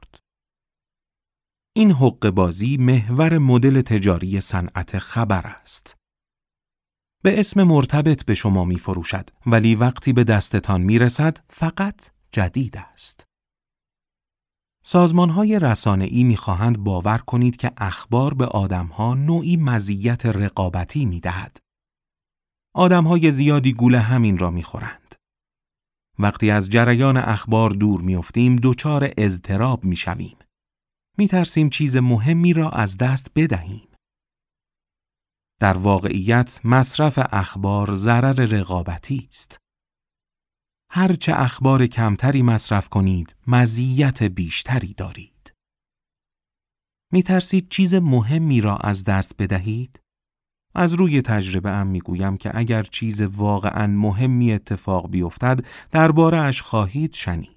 این 1.77 1.91
حق 1.91 2.29
بازی 2.29 2.77
محور 2.77 3.37
مدل 3.37 3.81
تجاری 3.81 4.41
صنعت 4.41 4.99
خبر 4.99 5.47
است. 5.47 5.97
به 7.23 7.39
اسم 7.39 7.63
مرتبط 7.63 8.25
به 8.25 8.33
شما 8.33 8.65
می 8.65 8.79
فروشد 8.79 9.29
ولی 9.45 9.75
وقتی 9.75 10.13
به 10.13 10.23
دستتان 10.23 10.81
می 10.81 10.99
رسد 10.99 11.37
فقط 11.49 12.09
جدید 12.31 12.77
است. 12.77 13.27
سازمان 14.85 15.29
های 15.29 15.59
رسانه 15.59 16.05
ای 16.05 16.23
می 16.23 16.37
خواهند 16.37 16.77
باور 16.79 17.17
کنید 17.17 17.57
که 17.57 17.71
اخبار 17.77 18.33
به 18.33 18.45
آدم 18.45 18.85
ها 18.87 19.13
نوعی 19.13 19.57
مزیت 19.57 20.25
رقابتی 20.25 21.05
می 21.05 21.19
دهد. 21.19 21.57
آدم 22.75 23.03
های 23.03 23.31
زیادی 23.31 23.73
گول 23.73 23.95
همین 23.95 24.37
را 24.37 24.51
می 24.51 24.63
خورند. 24.63 25.15
وقتی 26.19 26.51
از 26.51 26.69
جریان 26.69 27.17
اخبار 27.17 27.69
دور 27.69 28.01
می 28.01 28.15
افتیم 28.15 28.55
دچار 28.63 29.13
اضطراب 29.17 29.83
می 29.83 29.95
شویم. 29.95 30.37
می 31.17 31.27
ترسیم 31.27 31.69
چیز 31.69 31.97
مهمی 31.97 32.53
را 32.53 32.69
از 32.69 32.97
دست 32.97 33.31
بدهیم. 33.35 33.87
در 35.59 35.77
واقعیت 35.77 36.59
مصرف 36.63 37.19
اخبار 37.31 37.95
ضرر 37.95 38.45
رقابتی 38.45 39.27
است. 39.29 39.57
هرچه 40.91 41.33
اخبار 41.35 41.87
کمتری 41.87 42.41
مصرف 42.41 42.89
کنید، 42.89 43.35
مزیت 43.47 44.23
بیشتری 44.23 44.93
دارید. 44.93 45.53
می 47.11 47.23
ترسید 47.23 47.69
چیز 47.69 47.93
مهمی 47.93 48.61
را 48.61 48.77
از 48.77 49.03
دست 49.03 49.37
بدهید؟ 49.37 49.99
از 50.75 50.93
روی 50.93 51.21
تجربه 51.21 51.69
ام 51.69 51.87
می 51.87 51.99
گویم 51.99 52.37
که 52.37 52.57
اگر 52.57 52.83
چیز 52.83 53.21
واقعا 53.21 53.87
مهمی 53.87 54.53
اتفاق 54.53 55.09
بیفتد 55.09 55.65
درباره 55.91 56.37
اش 56.37 56.61
خواهید 56.61 57.13
شنید. 57.13 57.54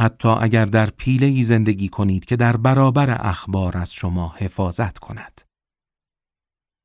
حتی 0.00 0.28
اگر 0.28 0.64
در 0.64 0.90
پیله 0.90 1.42
زندگی 1.42 1.88
کنید 1.88 2.24
که 2.24 2.36
در 2.36 2.56
برابر 2.56 3.26
اخبار 3.28 3.78
از 3.78 3.92
شما 3.92 4.34
حفاظت 4.36 4.98
کند. 4.98 5.40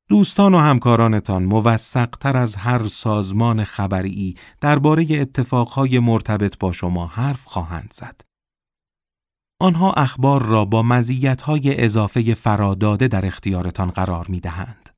دوستان 0.08 0.54
و 0.54 0.58
همکارانتان 0.58 1.44
موثقتر 1.44 2.36
از 2.36 2.56
هر 2.56 2.86
سازمان 2.86 3.64
خبری 3.64 4.36
درباره 4.60 5.06
اتفاقهای 5.10 5.98
مرتبط 5.98 6.58
با 6.58 6.72
شما 6.72 7.06
حرف 7.06 7.44
خواهند 7.44 7.92
زد. 7.92 8.20
آنها 9.60 9.92
اخبار 9.92 10.42
را 10.42 10.64
با 10.64 10.82
مزیت‌های 10.82 11.84
اضافه 11.84 12.34
فراداده 12.34 13.08
در 13.08 13.26
اختیارتان 13.26 13.90
قرار 13.90 14.26
می 14.28 14.40
دهند. 14.40 14.90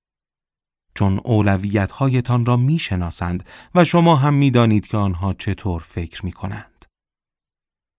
چون 0.95 1.21
اولویت‌هایتان 1.25 2.47
را 2.47 2.57
می 2.57 2.79
شناسند 2.79 3.45
و 3.75 3.85
شما 3.85 4.17
هم 4.17 4.35
می 4.35 4.51
دانید 4.51 4.87
که 4.87 4.97
آنها 4.97 5.33
چطور 5.33 5.81
فکر 5.81 6.25
می 6.25 6.33
کنند. 6.33 6.76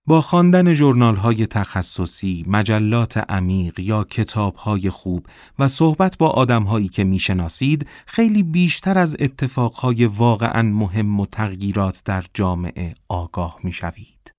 با 0.09 0.21
خواندن 0.21 0.73
ژورنال‌های 0.73 1.47
تخصصی، 1.47 2.45
مجلات 2.47 3.17
عمیق 3.17 3.79
یا 3.79 4.03
کتاب‌های 4.03 4.89
خوب 4.89 5.25
و 5.59 5.67
صحبت 5.67 6.17
با 6.17 6.29
آدم‌هایی 6.29 6.87
که 6.87 7.03
می‌شناسید، 7.03 7.87
خیلی 8.05 8.43
بیشتر 8.43 8.97
از 8.97 9.15
اتفاقهای 9.19 10.05
واقعاً 10.05 10.61
مهم 10.61 11.19
و 11.19 11.25
تغییرات 11.25 12.01
در 12.05 12.23
جامعه 12.33 12.95
آگاه 13.07 13.59
می‌شوید. 13.63 14.31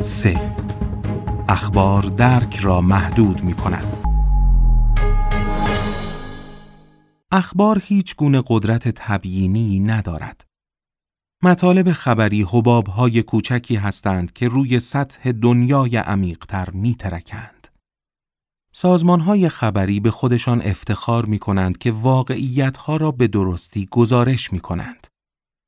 3. 0.00 0.52
اخبار 1.48 2.02
درک 2.02 2.56
را 2.56 2.80
محدود 2.80 3.44
می‌کند. 3.44 3.96
اخبار 7.32 7.82
هیچ 7.84 8.16
گونه 8.16 8.42
قدرت 8.46 8.88
تبیینی 8.88 9.80
ندارد. 9.80 10.47
مطالب 11.42 11.92
خبری 11.92 12.42
حبابهای 12.42 13.22
کوچکی 13.22 13.76
هستند 13.76 14.32
که 14.32 14.48
روی 14.48 14.80
سطح 14.80 15.32
دنیای 15.32 15.96
عمیقتر 15.96 16.70
می 16.70 16.94
ترکند. 16.94 17.68
سازمانهای 18.72 19.48
خبری 19.48 20.00
به 20.00 20.10
خودشان 20.10 20.62
افتخار 20.62 21.24
می 21.24 21.38
کنند 21.38 21.78
که 21.78 21.92
واقعیتها 21.92 22.96
را 22.96 23.10
به 23.10 23.26
درستی 23.26 23.88
گزارش 23.90 24.52
می 24.52 24.60
کنند. 24.60 25.06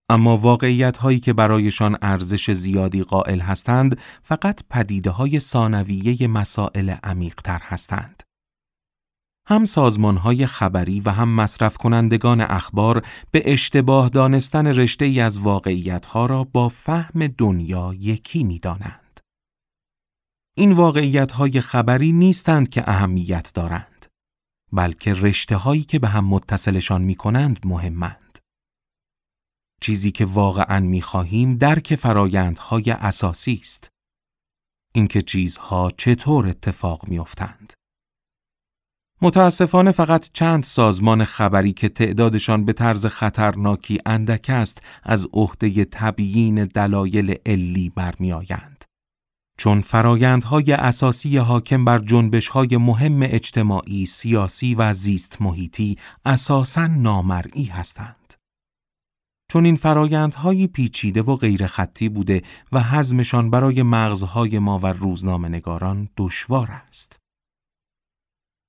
اما 0.08 0.36
واقعیت 0.36 0.96
هایی 0.96 1.20
که 1.20 1.32
برایشان 1.32 1.96
ارزش 2.02 2.50
زیادی 2.50 3.02
قائل 3.02 3.40
هستند 3.40 3.98
فقط 4.22 4.60
پدیده 4.70 5.10
های 5.10 5.40
ثانویه 5.40 6.28
مسائل 6.28 6.94
عمیقتر 7.04 7.60
هستند. 7.62 8.22
هم 9.50 9.64
های 10.16 10.46
خبری 10.46 11.00
و 11.00 11.10
هم 11.10 11.28
مصرف 11.28 11.76
کنندگان 11.76 12.40
اخبار 12.40 13.06
به 13.30 13.52
اشتباه 13.52 14.08
دانستن 14.08 14.66
رشته 14.66 15.04
ای 15.04 15.20
از 15.20 15.40
ها 16.06 16.26
را 16.26 16.44
با 16.44 16.68
فهم 16.68 17.26
دنیا 17.26 17.94
یکی 17.98 18.44
می 18.44 18.58
دانند. 18.58 19.20
این 20.56 20.72
واقعیت 20.72 21.32
های 21.32 21.60
خبری 21.60 22.12
نیستند 22.12 22.68
که 22.68 22.90
اهمیت 22.90 23.50
دارند 23.54 24.06
بلکه 24.72 25.14
رشته 25.14 25.56
هایی 25.56 25.82
که 25.82 25.98
به 25.98 26.08
هم 26.08 26.24
متصلشان 26.24 27.02
می 27.02 27.14
کنند 27.14 27.60
مهمند. 27.64 28.38
چیزی 29.80 30.10
که 30.10 30.24
واقعا 30.24 30.80
می 30.80 31.02
خواهیم 31.02 31.56
درک 31.56 31.94
فرایندهای 31.94 32.90
اساسی 32.90 33.60
است. 33.62 33.88
اینکه 34.94 35.22
چیزها 35.22 35.90
چطور 35.96 36.48
اتفاق 36.48 37.08
می 37.08 37.18
افتند. 37.18 37.79
متاسفانه 39.22 39.92
فقط 39.92 40.28
چند 40.32 40.64
سازمان 40.64 41.24
خبری 41.24 41.72
که 41.72 41.88
تعدادشان 41.88 42.64
به 42.64 42.72
طرز 42.72 43.06
خطرناکی 43.06 43.98
اندک 44.06 44.46
است 44.50 44.82
از 45.02 45.26
عهده 45.32 45.84
تبیین 45.84 46.64
دلایل 46.64 47.34
علی 47.46 47.92
برمیآیند. 47.96 48.84
چون 49.58 49.80
فرایندهای 49.80 50.72
اساسی 50.72 51.38
حاکم 51.38 51.84
بر 51.84 51.98
جنبشهای 51.98 52.76
مهم 52.76 53.22
اجتماعی، 53.22 54.06
سیاسی 54.06 54.74
و 54.74 54.92
زیست 54.92 55.42
محیطی 55.42 55.98
اساساً 56.24 56.86
نامرئی 56.86 57.64
هستند. 57.64 58.34
چون 59.52 59.64
این 59.64 59.76
فرایندهای 59.76 60.66
پیچیده 60.66 61.22
و 61.22 61.36
غیر 61.36 61.66
خطی 61.66 62.08
بوده 62.08 62.42
و 62.72 62.82
حزمشان 62.82 63.50
برای 63.50 63.82
مغزهای 63.82 64.58
ما 64.58 64.78
و 64.78 64.86
روزنامه 64.86 65.48
نگاران 65.48 66.08
دشوار 66.16 66.70
است. 66.70 67.20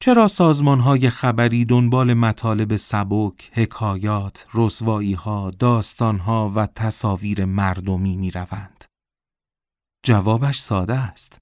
چرا 0.03 0.27
های 0.65 1.09
خبری 1.09 1.65
دنبال 1.65 2.13
مطالب 2.13 2.75
سبک، 2.75 3.49
حکایات، 3.53 4.45
رسوایی‌ها، 4.53 5.51
داستانها 5.59 6.51
و 6.55 6.65
تصاویر 6.65 7.45
مردمی 7.45 8.15
می 8.15 8.31
روند؟ 8.31 8.85
جوابش 10.05 10.59
ساده 10.59 10.93
است. 10.93 11.37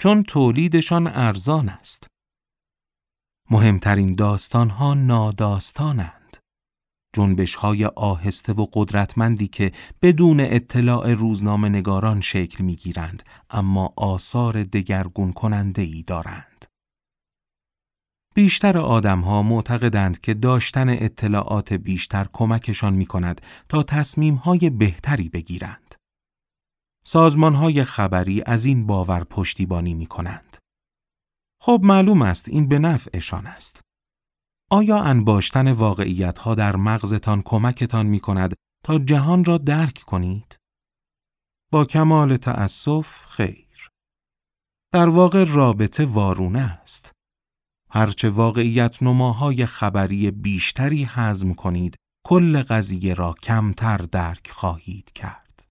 چون 0.00 0.22
تولیدشان 0.22 1.06
ارزان 1.06 1.68
است. 1.68 2.06
مهمترین 3.50 4.12
داستانها 4.12 4.94
ناداستانند. 4.94 6.36
جنبش 7.16 7.54
های 7.54 7.84
آهسته 7.84 8.52
و 8.52 8.66
قدرتمندی 8.72 9.48
که 9.48 9.72
بدون 10.02 10.40
اطلاع 10.40 11.12
روزنامه 11.12 11.68
نگاران 11.68 12.20
شکل 12.20 12.64
می 12.64 12.76
گیرند 12.76 13.22
اما 13.50 13.92
آثار 13.96 14.64
دگرگون 14.64 15.32
کننده 15.32 15.82
ای 15.82 16.02
دارند. 16.02 16.49
بیشتر 18.34 18.76
ها 18.78 19.42
معتقدند 19.42 20.20
که 20.20 20.34
داشتن 20.34 20.88
اطلاعات 20.88 21.72
بیشتر 21.72 22.26
کمکشان 22.32 22.94
می 22.94 23.06
کند 23.06 23.40
تا 23.68 23.84
های 24.44 24.70
بهتری 24.70 25.28
بگیرند. 25.28 25.94
های 27.54 27.84
خبری 27.84 28.42
از 28.46 28.64
این 28.64 28.86
باور 28.86 29.24
پشتیبانی 29.24 29.94
می 29.94 30.06
کنند. 30.06 30.56
خب 31.62 31.80
معلوم 31.84 32.22
است 32.22 32.48
این 32.48 32.68
به 32.68 32.78
نفعشان 32.78 33.46
است. 33.46 33.80
آیا 34.70 34.98
انباشتن 34.98 35.72
واقعیت 35.72 36.38
ها 36.38 36.54
در 36.54 36.76
مغزتان 36.76 37.42
کمکتان 37.42 38.06
می 38.06 38.20
کند 38.20 38.54
تا 38.84 38.98
جهان 38.98 39.44
را 39.44 39.58
درک 39.58 39.98
کنید؟ 39.98 40.56
با 41.72 41.84
کمال 41.84 42.36
تأسف 42.36 43.26
خیر. 43.26 43.88
در 44.92 45.08
واقع 45.08 45.44
رابطه 45.44 46.04
وارونه 46.04 46.60
است. 46.60 47.12
هرچه 47.92 48.28
واقعیت 48.28 49.02
نماهای 49.02 49.66
خبری 49.66 50.30
بیشتری 50.30 51.04
حزم 51.04 51.54
کنید 51.54 51.96
کل 52.26 52.62
قضیه 52.62 53.14
را 53.14 53.34
کمتر 53.42 53.96
درک 53.96 54.50
خواهید 54.50 55.12
کرد. 55.12 55.66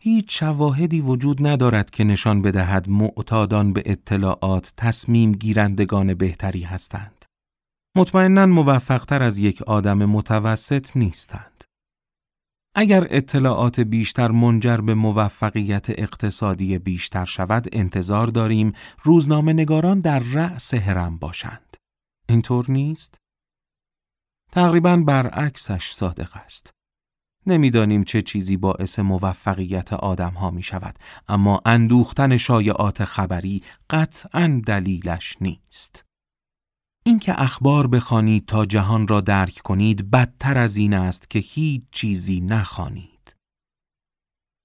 هیچ 0.00 0.38
شواهدی 0.38 1.00
وجود 1.00 1.46
ندارد 1.46 1.90
که 1.90 2.04
نشان 2.04 2.42
بدهد 2.42 2.88
معتادان 2.88 3.72
به 3.72 3.82
اطلاعات 3.86 4.72
تصمیم 4.76 5.32
گیرندگان 5.32 6.14
بهتری 6.14 6.62
هستند. 6.62 7.24
مطمئنا 7.96 8.46
موفقتر 8.46 9.22
از 9.22 9.38
یک 9.38 9.62
آدم 9.62 10.04
متوسط 10.04 10.96
نیستند. 10.96 11.64
اگر 12.78 13.06
اطلاعات 13.10 13.80
بیشتر 13.80 14.30
منجر 14.30 14.76
به 14.76 14.94
موفقیت 14.94 15.90
اقتصادی 15.90 16.78
بیشتر 16.78 17.24
شود 17.24 17.68
انتظار 17.72 18.26
داریم 18.26 18.72
روزنامه 19.02 19.52
نگاران 19.52 20.00
در 20.00 20.18
رأس 20.18 20.74
هرم 20.74 21.18
باشند. 21.18 21.76
اینطور 22.28 22.70
نیست؟ 22.70 23.20
تقریبا 24.52 24.96
برعکسش 24.96 25.92
صادق 25.92 26.36
است. 26.36 26.70
نمی‌دانیم 27.46 28.04
چه 28.04 28.22
چیزی 28.22 28.56
باعث 28.56 28.98
موفقیت 28.98 29.92
آدم 29.92 30.32
ها 30.32 30.50
می 30.50 30.62
شود 30.62 30.98
اما 31.28 31.60
اندوختن 31.66 32.36
شایعات 32.36 33.04
خبری 33.04 33.62
قطعا 33.90 34.62
دلیلش 34.66 35.36
نیست. 35.40 36.05
اینکه 37.06 37.42
اخبار 37.42 37.86
بخوانید 37.86 38.46
تا 38.46 38.64
جهان 38.64 39.08
را 39.08 39.20
درک 39.20 39.60
کنید 39.64 40.10
بدتر 40.10 40.58
از 40.58 40.76
این 40.76 40.94
است 40.94 41.30
که 41.30 41.38
هیچ 41.38 41.82
چیزی 41.90 42.40
نخوانید. 42.40 43.34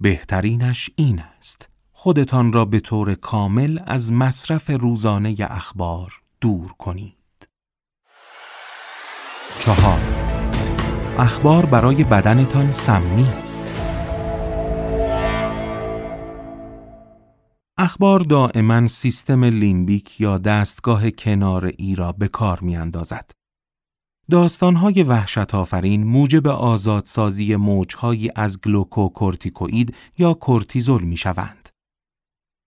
بهترینش 0.02 0.90
این 0.96 1.20
است 1.20 1.70
خودتان 1.92 2.54
را 2.54 2.66
به 2.66 2.80
طور 2.80 3.16
کامل 3.16 3.80
از 3.86 4.12
مصرف 4.12 4.70
روزانه 4.70 5.36
اخبار 5.40 6.22
دور 6.42 6.72
کنید. 6.72 7.48
چهار 9.60 10.00
اخبار 11.20 11.66
برای 11.66 12.04
بدنتان 12.04 12.72
سمی 12.72 13.24
است. 13.44 13.71
اخبار 17.84 18.20
دائما 18.20 18.88
سیستم 18.88 19.44
لیمبیک 19.44 20.22
یا 20.22 20.38
دستگاه 20.38 21.12
کناره‌ای 21.12 21.96
را 21.96 22.12
به 22.12 22.28
کار 22.28 22.60
می 22.60 22.78
اندازد. 22.78 23.32
داستانهای 24.32 25.04
وحشت 25.04 25.56
آفرین 25.56 26.04
موجب 26.04 26.48
آزادسازی 26.48 27.56
موجهایی 27.56 28.30
از 28.36 28.62
گلوکوکورتیکوئید 28.62 29.96
یا 30.18 30.34
کورتیزول 30.34 31.04
می 31.04 31.18
شوند. 31.18 31.70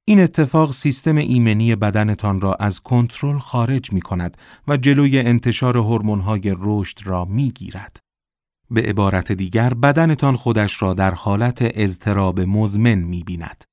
این 0.04 0.20
اتفاق 0.20 0.72
سیستم 0.72 1.16
ایمنی 1.16 1.76
بدنتان 1.76 2.40
را 2.40 2.54
از 2.54 2.80
کنترل 2.80 3.38
خارج 3.38 3.92
می 3.92 4.00
کند 4.00 4.36
و 4.68 4.76
جلوی 4.76 5.18
انتشار 5.18 5.76
هورمون‌های 5.76 6.54
رشد 6.58 6.98
را 7.04 7.24
می 7.24 7.50
گیرد. 7.50 7.98
به 8.70 8.82
عبارت 8.82 9.32
دیگر 9.32 9.74
بدنتان 9.74 10.36
خودش 10.36 10.82
را 10.82 10.94
در 10.94 11.14
حالت 11.14 11.58
اضطراب 11.60 12.40
مزمن 12.40 12.94
می 12.94 13.22
بیند. 13.22 13.64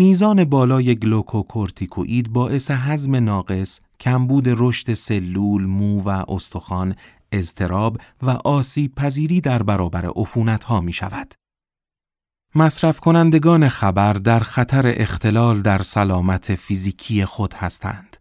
میزان 0.00 0.44
بالای 0.44 0.94
گلوکوکورتیکوئید 0.94 2.32
باعث 2.32 2.70
هضم 2.70 3.16
ناقص، 3.16 3.80
کمبود 4.00 4.44
رشد 4.48 4.94
سلول، 4.94 5.66
مو 5.66 6.02
و 6.02 6.08
استخوان، 6.08 6.94
اضطراب 7.32 8.00
و 8.22 8.30
آسیب 8.30 8.94
پذیری 8.94 9.40
در 9.40 9.62
برابر 9.62 10.06
عفونت 10.16 10.64
ها 10.64 10.80
می 10.80 10.92
شود. 10.92 11.34
مصرف 12.54 13.00
کنندگان 13.00 13.68
خبر 13.68 14.12
در 14.12 14.40
خطر 14.40 14.92
اختلال 14.96 15.62
در 15.62 15.82
سلامت 15.82 16.54
فیزیکی 16.54 17.24
خود 17.24 17.54
هستند. 17.54 18.16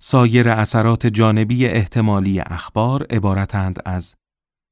سایر 0.00 0.48
اثرات 0.48 1.06
جانبی 1.06 1.66
احتمالی 1.66 2.40
اخبار 2.40 3.06
عبارتند 3.10 3.78
از 3.84 4.14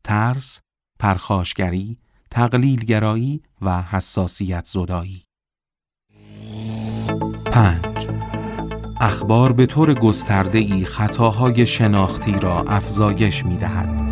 ترس، 0.04 0.60
پرخاشگری، 0.98 1.98
تقلیلگرایی 2.30 3.42
و 3.62 3.82
حساسیت 3.82 4.64
زدایی. 4.64 5.27
5. 7.58 8.08
اخبار 9.00 9.52
به 9.52 9.66
طور 9.66 9.94
گسترده 9.94 10.58
ای 10.58 10.84
خطاهای 10.84 11.66
شناختی 11.66 12.32
را 12.32 12.60
افزایش 12.62 13.46
می 13.46 13.56
دهد. 13.56 14.08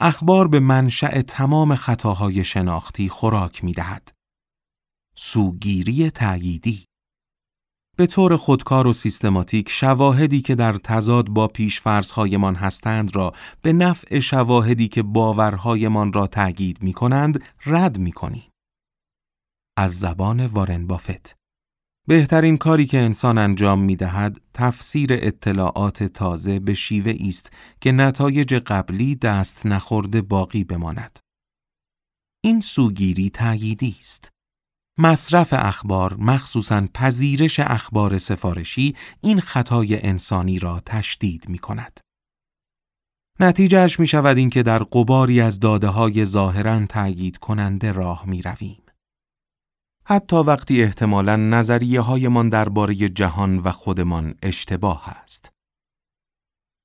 اخبار 0.00 0.48
به 0.48 0.60
منشأ 0.60 1.22
تمام 1.22 1.74
خطاهای 1.74 2.44
شناختی 2.44 3.08
خوراک 3.08 3.64
می 3.64 3.72
دهد. 3.72 4.12
سوگیری 5.16 6.10
تأییدی 6.10 6.84
به 7.96 8.06
طور 8.06 8.36
خودکار 8.36 8.86
و 8.86 8.92
سیستماتیک 8.92 9.68
شواهدی 9.68 10.40
که 10.40 10.54
در 10.54 10.72
تضاد 10.72 11.28
با 11.28 11.48
پیشفرزهایمان 11.48 12.54
هستند 12.54 13.16
را 13.16 13.32
به 13.62 13.72
نفع 13.72 14.18
شواهدی 14.18 14.88
که 14.88 15.02
باورهایمان 15.02 16.12
را 16.12 16.26
تأیید 16.26 16.82
می 16.82 16.92
کنند 16.92 17.42
رد 17.66 17.98
می 17.98 18.12
کنیم. 18.12 18.55
از 19.76 19.98
زبان 19.98 20.46
وارن 20.46 20.86
بافت 20.86 21.36
بهترین 22.08 22.56
کاری 22.56 22.86
که 22.86 22.98
انسان 22.98 23.38
انجام 23.38 23.80
می 23.80 23.96
دهد 23.96 24.40
تفسیر 24.54 25.08
اطلاعات 25.12 26.02
تازه 26.02 26.58
به 26.58 26.74
شیوه 26.74 27.14
است 27.28 27.52
که 27.80 27.92
نتایج 27.92 28.54
قبلی 28.54 29.16
دست 29.16 29.66
نخورده 29.66 30.22
باقی 30.22 30.64
بماند. 30.64 31.18
این 32.44 32.60
سوگیری 32.60 33.30
تأییدی 33.30 33.96
است. 34.00 34.30
مصرف 34.98 35.54
اخبار 35.56 36.14
مخصوصا 36.14 36.86
پذیرش 36.94 37.60
اخبار 37.60 38.18
سفارشی 38.18 38.96
این 39.20 39.40
خطای 39.40 40.06
انسانی 40.06 40.58
را 40.58 40.82
تشدید 40.86 41.48
می 41.48 41.58
کند. 41.58 42.00
نتیجهش 43.40 44.00
می 44.00 44.06
شود 44.06 44.36
این 44.36 44.50
که 44.50 44.62
در 44.62 44.78
قباری 44.78 45.40
از 45.40 45.60
داده 45.60 45.88
های 45.88 46.24
ظاهرا 46.24 46.86
تأیید 46.86 47.36
کننده 47.36 47.92
راه 47.92 48.26
می 48.26 48.42
رویم. 48.42 48.85
حتی 50.08 50.36
وقتی 50.36 50.82
احتمالا 50.82 51.36
نظریه 51.36 52.00
هایمان 52.00 52.48
درباره 52.48 52.94
جهان 52.94 53.58
و 53.58 53.72
خودمان 53.72 54.34
اشتباه 54.42 55.08
است. 55.08 55.52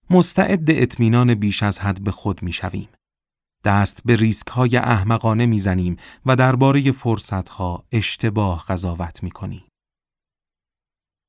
مستعد 0.09 0.71
اطمینان 0.71 1.35
بیش 1.35 1.63
از 1.63 1.79
حد 1.79 2.03
به 2.03 2.11
خود 2.11 2.43
می 2.43 2.53
شویم. 2.53 2.89
دست 3.63 4.01
به 4.05 4.15
ریسک 4.15 4.47
های 4.47 4.77
احمقانه 4.77 5.45
می‌زنیم 5.45 5.97
و 6.25 6.35
درباره 6.35 6.91
فرصت 6.91 7.49
ها 7.49 7.85
اشتباه 7.91 8.65
قضاوت 8.67 9.23
می 9.23 9.31
کنیم. 9.31 9.63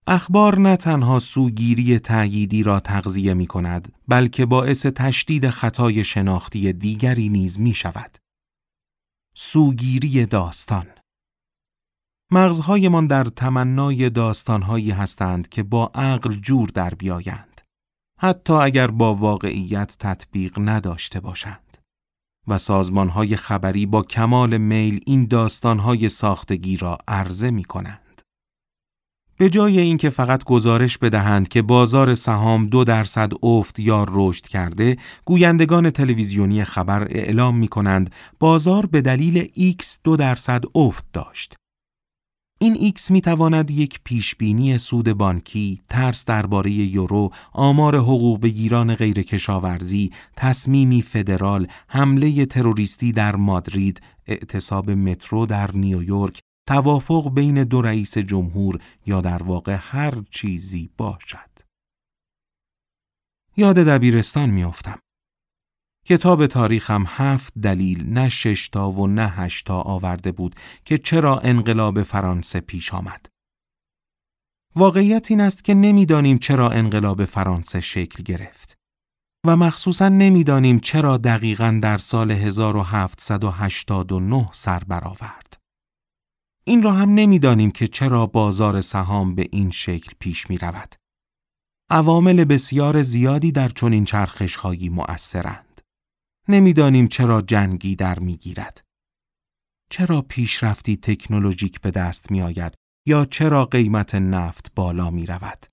اخبار 0.07 0.59
نه 0.59 0.77
تنها 0.77 1.19
سوگیری 1.19 1.99
تأییدی 1.99 2.63
را 2.63 2.81
تغذیه 2.81 3.35
می 3.35 3.47
کند 3.47 3.93
بلکه 4.09 4.47
باعث 4.47 4.87
تشدید 4.87 5.51
خطای 5.51 6.05
شناختی 6.05 6.73
دیگری 6.73 7.29
نیز 7.29 7.61
می 7.61 7.75
شود. 7.75 8.19
سوگیری 9.35 10.27
داستان 10.27 10.87
مغزهایمان 12.35 13.07
در 13.07 13.25
تمنای 13.25 14.11
داستانهایی 14.11 14.91
هستند 14.91 15.49
که 15.49 15.63
با 15.63 15.91
عقل 15.95 16.31
جور 16.35 16.69
در 16.69 16.91
بیایند 16.91 17.61
حتی 18.19 18.53
اگر 18.53 18.87
با 18.87 19.15
واقعیت 19.15 19.97
تطبیق 19.99 20.53
نداشته 20.59 21.21
باشند 21.21 21.79
و 22.49 22.59
سازمانهای 22.59 23.37
خبری 23.37 23.87
با 23.87 24.03
کمال 24.03 24.59
میل 24.59 25.01
این 25.07 25.27
داستانهای 25.27 26.09
ساختگی 26.09 26.77
را 26.77 26.99
عرضه 27.09 27.51
می 27.51 27.65
کنند. 27.65 28.23
به 29.37 29.51
جای 29.51 29.81
اینکه 29.81 30.11
فقط 30.11 30.45
گزارش 30.45 30.99
بدهند 30.99 31.49
که 31.49 31.63
بازار 31.63 32.15
سهام 32.15 32.67
دو 32.67 32.85
درصد 32.85 33.33
افت 33.43 33.79
یا 33.79 34.07
رشد 34.09 34.47
کرده، 34.47 34.97
گویندگان 35.25 35.91
تلویزیونی 35.91 36.65
خبر 36.65 37.07
اعلام 37.11 37.57
می 37.57 37.69
کنند 37.69 38.15
بازار 38.39 38.87
به 38.87 39.01
دلیل 39.01 39.45
X 39.79 39.85
دو 40.05 40.17
درصد 40.17 40.65
افت 40.75 41.05
داشت. 41.13 41.55
این 42.63 42.77
ایکس 42.81 43.11
می 43.11 43.21
تواند 43.21 43.71
یک 43.71 44.01
پیشبینی 44.05 44.79
سود 44.79 45.13
بانکی، 45.13 45.83
ترس 45.89 46.25
درباره 46.25 46.71
یورو، 46.71 47.31
آمار 47.53 47.97
حقوق 47.97 48.41
بگیران 48.41 48.95
غیر 48.95 49.23
کشاورزی، 49.23 50.11
تصمیمی 50.37 51.03
فدرال، 51.03 51.67
حمله 51.89 52.47
تروریستی 52.47 53.13
در 53.13 53.37
مادرید، 53.37 54.01
اعتصاب 54.27 54.91
مترو 54.91 55.47
در 55.47 55.71
نیویورک، 55.77 56.41
توافق 56.69 57.35
بین 57.35 57.65
دو 57.65 57.83
رئیس 57.83 58.19
جمهور 58.19 58.79
یا 59.07 59.21
در 59.21 59.43
واقع 59.43 59.77
هر 59.81 60.23
چیزی 60.31 60.91
باشد. 60.97 61.51
یاد 63.57 63.77
دبیرستان 63.77 64.51
میافتم. 64.51 64.99
کتاب 66.07 66.47
تاریخم 66.47 67.05
هفت 67.07 67.59
دلیل 67.59 68.13
نه 68.13 68.29
شش 68.29 68.69
تا 68.69 68.91
و 68.91 69.07
نه 69.07 69.29
هشت 69.29 69.67
تا 69.67 69.81
آورده 69.81 70.33
بود 70.33 70.57
که 70.85 70.99
چرا 70.99 71.39
انقلاب 71.39 72.03
فرانسه 72.03 72.61
پیش 72.61 72.95
آمد. 72.95 73.27
واقعیت 74.77 75.31
این 75.31 75.41
است 75.41 75.65
که 75.65 75.75
نمی‌دانیم 75.75 76.39
چرا 76.39 76.71
انقلاب 76.71 77.25
فرانسه 77.25 77.81
شکل 77.81 78.23
گرفت 78.23 78.77
و 79.47 79.57
مخصوصا 79.57 80.09
نمی‌دانیم 80.09 80.79
چرا 80.79 81.17
دقیقا 81.17 81.79
در 81.83 81.99
سال 81.99 82.31
1789 82.31 84.49
سر 84.53 84.79
برآورد. 84.79 85.57
این 86.65 86.83
را 86.83 86.93
هم 86.93 87.15
نمی‌دانیم 87.15 87.71
که 87.71 87.87
چرا 87.87 88.27
بازار 88.27 88.81
سهام 88.81 89.35
به 89.35 89.49
این 89.53 89.71
شکل 89.71 90.13
پیش 90.19 90.51
می 90.51 90.59
رود. 90.59 90.95
عوامل 91.91 92.45
بسیار 92.45 93.03
زیادی 93.03 93.53
در 93.53 93.69
چنین 93.69 94.05
چرخش 94.05 94.57
هایی 94.57 94.89
مؤثرند. 94.89 95.72
نمی‌دانیم 96.49 97.07
چرا 97.07 97.41
جنگی 97.43 97.97
در 97.97 98.19
می‌گیرد. 98.19 98.83
چرا 99.91 100.23
پیشرفتی 100.23 100.97
تکنولوژیک 100.97 101.81
به 101.81 101.91
دست 101.91 102.31
می 102.31 102.43
آید 102.43 102.75
یا 103.07 103.25
چرا 103.25 103.65
قیمت 103.65 104.15
نفت 104.15 104.73
بالا 104.75 105.11
می 105.11 105.27
رود. 105.27 105.67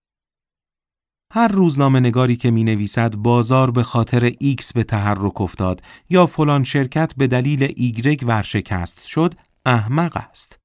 هر 1.34 1.48
روزنامه 1.48 2.00
نگاری 2.00 2.36
که 2.36 2.52
می 2.52 2.64
نویسد 2.64 3.16
بازار 3.16 3.72
به 3.72 3.84
خاطر 3.84 4.30
X 4.30 4.72
به 4.76 4.84
تحرک 4.84 5.42
افتاد 5.42 5.82
یا 6.10 6.26
فلان 6.26 6.64
شرکت 6.64 7.14
به 7.18 7.28
دلیل 7.28 7.68
Y 7.68 8.24
ورشکست 8.24 9.06
شد 9.06 9.36
احمق 9.66 10.18
است. 10.18 10.60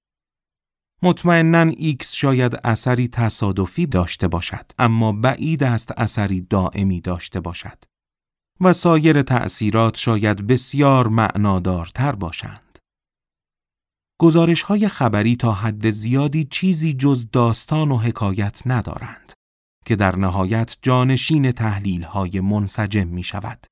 مطمئنا 1.03 1.71
X 1.73 2.05
شاید 2.07 2.61
اثری 2.65 3.09
تصادفی 3.09 3.87
داشته 3.87 4.29
باشد 4.29 4.73
اما 4.79 5.13
بعید 5.13 5.63
است 5.63 5.93
اثری 5.97 6.41
دائمی 6.41 7.01
داشته 7.01 7.41
باشد. 7.41 7.85
و 8.61 8.73
سایر 8.73 9.23
تأثیرات 9.23 9.97
شاید 9.97 10.47
بسیار 10.47 11.09
معنادارتر 11.09 12.13
باشند. 12.13 12.79
گزارش 14.21 14.63
های 14.63 14.89
خبری 14.89 15.37
تا 15.37 15.53
حد 15.53 15.91
زیادی 15.91 16.45
چیزی 16.45 16.93
جز 16.93 17.31
داستان 17.31 17.91
و 17.91 17.99
حکایت 17.99 18.63
ندارند 18.67 19.33
که 19.87 19.97
در 19.97 20.17
نهایت 20.17 20.77
جانشین 20.83 21.53
تحلیل 21.53 22.03
های 22.03 22.41
منسجم 22.41 23.09
می 23.09 23.23
شود. 23.23 23.67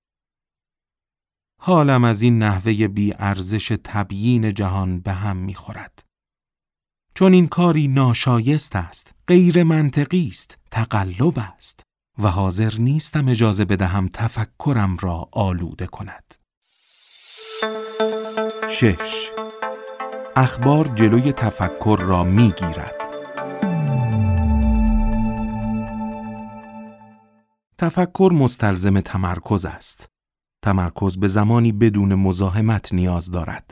حالم 1.60 2.04
از 2.04 2.22
این 2.22 2.38
نحوه 2.38 2.88
بی 2.88 3.14
ارزش 3.18 3.76
تبیین 3.84 4.54
جهان 4.54 5.00
به 5.00 5.12
هم 5.12 5.36
می 5.36 5.54
خورد. 5.54 6.04
چون 7.14 7.32
این 7.32 7.48
کاری 7.48 7.88
ناشایست 7.88 8.76
است، 8.76 9.14
غیر 9.28 9.62
منطقی 9.62 10.28
است، 10.28 10.58
تقلب 10.70 11.38
است 11.38 11.82
و 12.18 12.28
حاضر 12.28 12.74
نیستم 12.78 13.28
اجازه 13.28 13.64
بدهم 13.64 14.08
تفکرم 14.08 14.96
را 15.00 15.28
آلوده 15.32 15.86
کند. 15.86 16.34
شش 18.68 19.30
اخبار 20.36 20.84
جلوی 20.84 21.32
تفکر 21.32 21.98
را 22.00 22.24
می 22.24 22.52
گیرد. 22.58 22.94
تفکر 27.78 28.30
مستلزم 28.34 29.00
تمرکز 29.00 29.64
است. 29.64 30.08
تمرکز 30.62 31.18
به 31.18 31.28
زمانی 31.28 31.72
بدون 31.72 32.14
مزاحمت 32.14 32.92
نیاز 32.92 33.30
دارد. 33.30 33.70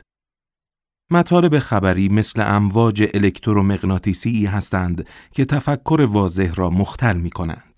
مطالب 1.11 1.59
خبری 1.59 2.09
مثل 2.09 2.41
امواج 2.41 3.09
الکترومغناطیسی 3.13 4.45
هستند 4.45 5.07
که 5.31 5.45
تفکر 5.45 6.01
واضح 6.01 6.53
را 6.55 6.69
مختل 6.69 7.17
می 7.17 7.29
کنند. 7.29 7.70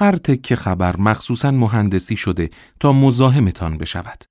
هر 0.00 0.16
تک 0.16 0.54
خبر 0.54 0.96
مخصوصا 0.96 1.50
مهندسی 1.50 2.16
شده 2.16 2.50
تا 2.80 2.92
مزاحمتان 2.92 3.78
بشود. 3.78 4.24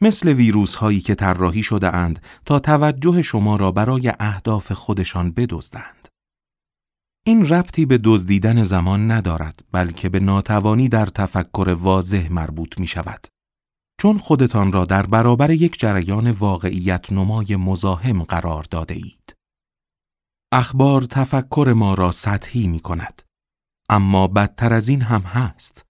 مثل 0.00 0.28
ویروس 0.28 0.74
هایی 0.74 1.00
که 1.00 1.14
طراحی 1.14 1.62
شده 1.62 1.94
اند 1.96 2.22
تا 2.44 2.58
توجه 2.58 3.22
شما 3.22 3.56
را 3.56 3.72
برای 3.72 4.12
اهداف 4.20 4.72
خودشان 4.72 5.30
بدزدند. 5.30 6.08
این 7.26 7.48
ربطی 7.48 7.86
به 7.86 7.98
دزدیدن 8.04 8.62
زمان 8.62 9.10
ندارد 9.10 9.64
بلکه 9.72 10.08
به 10.08 10.20
ناتوانی 10.20 10.88
در 10.88 11.06
تفکر 11.06 11.76
واضح 11.80 12.32
مربوط 12.32 12.78
می 12.78 12.86
شود. 12.86 13.26
چون 14.00 14.18
خودتان 14.18 14.72
را 14.72 14.84
در 14.84 15.06
برابر 15.06 15.50
یک 15.50 15.78
جریان 15.78 16.30
واقعیت 16.30 17.12
نمای 17.12 17.56
مزاحم 17.56 18.22
قرار 18.22 18.66
داده 18.70 18.94
اید. 18.94 19.34
اخبار 20.52 21.02
تفکر 21.02 21.74
ما 21.76 21.94
را 21.94 22.10
سطحی 22.10 22.66
می 22.66 22.80
کند. 22.80 23.25
اما 23.88 24.28
بدتر 24.28 24.72
از 24.72 24.88
این 24.88 25.02
هم 25.02 25.20
هست. 25.20 25.86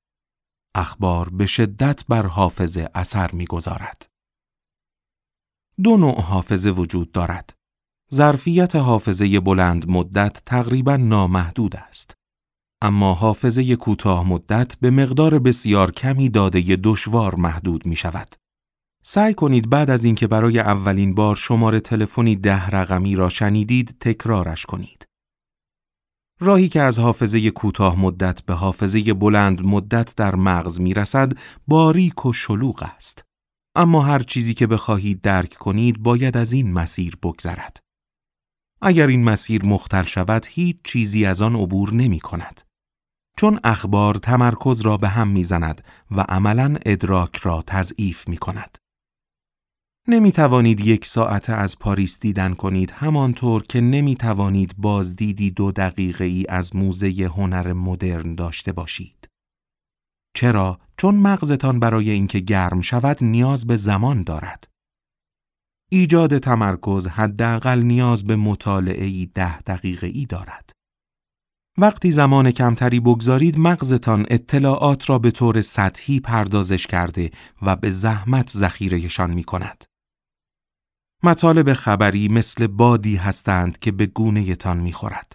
اخبار 0.74 1.28
به 1.28 1.46
شدت 1.46 2.06
بر 2.06 2.26
حافظه 2.26 2.88
اثر 2.94 3.30
می‌گذارد. 3.32 4.06
دو 5.82 5.96
نوع 5.96 6.20
حافظه 6.20 6.70
وجود 6.70 7.12
دارد. 7.12 7.56
ظرفیت 8.14 8.76
حافظه 8.76 9.40
بلند 9.40 9.90
مدت 9.90 10.42
تقریبا 10.46 10.96
نامحدود 10.96 11.76
است. 11.76 12.14
اما 12.82 13.14
حافظه 13.14 13.76
کوتاه 13.76 14.28
مدت 14.28 14.76
به 14.80 14.90
مقدار 14.90 15.38
بسیار 15.38 15.90
کمی 15.90 16.28
داده 16.28 16.60
دشوار 16.76 17.34
محدود 17.34 17.86
می 17.86 17.96
شود. 17.96 18.34
سعی 19.02 19.34
کنید 19.34 19.70
بعد 19.70 19.90
از 19.90 20.04
اینکه 20.04 20.26
برای 20.26 20.58
اولین 20.58 21.14
بار 21.14 21.36
شماره 21.36 21.80
تلفنی 21.80 22.36
ده 22.36 22.66
رقمی 22.66 23.16
را 23.16 23.28
شنیدید 23.28 23.96
تکرارش 24.00 24.66
کنید. 24.66 25.06
راهی 26.40 26.68
که 26.68 26.80
از 26.80 26.98
حافظه 26.98 27.50
کوتاه 27.50 28.00
مدت 28.00 28.42
به 28.42 28.54
حافظه 28.54 29.14
بلند 29.14 29.66
مدت 29.66 30.14
در 30.16 30.34
مغز 30.34 30.80
می 30.80 30.94
رسد 30.94 31.32
باریک 31.66 32.26
و 32.26 32.32
شلوغ 32.32 32.82
است. 32.82 33.24
اما 33.76 34.02
هر 34.02 34.18
چیزی 34.18 34.54
که 34.54 34.66
بخواهید 34.66 35.20
درک 35.20 35.54
کنید 35.54 36.02
باید 36.02 36.36
از 36.36 36.52
این 36.52 36.72
مسیر 36.72 37.16
بگذرد. 37.22 37.80
اگر 38.82 39.06
این 39.06 39.24
مسیر 39.24 39.64
مختل 39.64 40.02
شود 40.02 40.46
هیچ 40.48 40.76
چیزی 40.84 41.26
از 41.26 41.42
آن 41.42 41.56
عبور 41.56 41.94
نمی 41.94 42.20
کند. 42.20 42.60
چون 43.38 43.60
اخبار 43.64 44.14
تمرکز 44.14 44.80
را 44.80 44.96
به 44.96 45.08
هم 45.08 45.28
می‌زند 45.28 45.84
و 46.10 46.20
عملا 46.20 46.76
ادراک 46.86 47.36
را 47.36 47.64
تضعیف 47.66 48.28
می 48.28 48.36
کند. 48.36 48.78
نمی 50.08 50.32
توانید 50.32 50.80
یک 50.80 51.06
ساعت 51.06 51.50
از 51.50 51.78
پاریس 51.78 52.20
دیدن 52.20 52.54
کنید 52.54 52.90
همانطور 52.90 53.62
که 53.62 53.80
نمی 53.80 54.16
توانید 54.16 54.74
بازدیدی 54.78 55.50
دو 55.50 55.72
دقیقه 55.72 56.24
ای 56.24 56.44
از 56.48 56.76
موزه 56.76 57.30
هنر 57.36 57.72
مدرن 57.72 58.34
داشته 58.34 58.72
باشید. 58.72 59.28
چرا؟ 60.34 60.78
چون 60.96 61.14
مغزتان 61.14 61.80
برای 61.80 62.10
اینکه 62.10 62.38
گرم 62.38 62.80
شود 62.80 63.24
نیاز 63.24 63.66
به 63.66 63.76
زمان 63.76 64.22
دارد. 64.22 64.68
ایجاد 65.90 66.38
تمرکز 66.38 67.06
حداقل 67.06 67.82
نیاز 67.82 68.24
به 68.24 68.36
مطالعه 68.36 69.26
ده 69.26 69.60
دقیقه 69.60 70.06
ای 70.06 70.26
دارد. 70.26 70.70
وقتی 71.78 72.10
زمان 72.10 72.50
کمتری 72.50 73.00
بگذارید 73.00 73.58
مغزتان 73.58 74.26
اطلاعات 74.30 75.10
را 75.10 75.18
به 75.18 75.30
طور 75.30 75.60
سطحی 75.60 76.20
پردازش 76.20 76.86
کرده 76.86 77.30
و 77.62 77.76
به 77.76 77.90
زحمت 77.90 78.50
ذخیرهشان 78.50 79.30
می 79.30 79.44
کند. 79.44 79.84
مطالب 81.22 81.72
خبری 81.72 82.28
مثل 82.28 82.66
بادی 82.66 83.16
هستند 83.16 83.78
که 83.78 83.92
به 83.92 84.06
گونه 84.06 84.54
تان 84.54 84.76
می 84.80 84.92
خورد. 84.92 85.32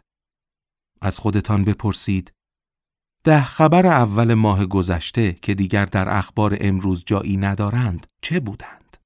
از 1.02 1.20
خودتان 1.20 1.64
بپرسید 1.64 2.34
ده 3.24 3.44
خبر 3.44 3.88
اول 3.88 4.34
ماه 4.34 4.66
گذشته 4.66 5.34
که 5.34 5.54
دیگر 5.54 5.86
در 5.86 6.18
اخبار 6.18 6.58
امروز 6.62 7.04
جایی 7.06 7.38
ندارند 7.38 8.08
چه 8.22 8.40
بودند؟ 8.40 8.98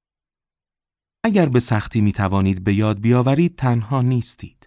اگر 1.24 1.46
به 1.46 1.60
سختی 1.60 2.00
می 2.00 2.12
توانید 2.12 2.64
به 2.64 2.74
یاد 2.74 3.00
بیاورید 3.00 3.56
تنها 3.56 4.02
نیستید. 4.02 4.66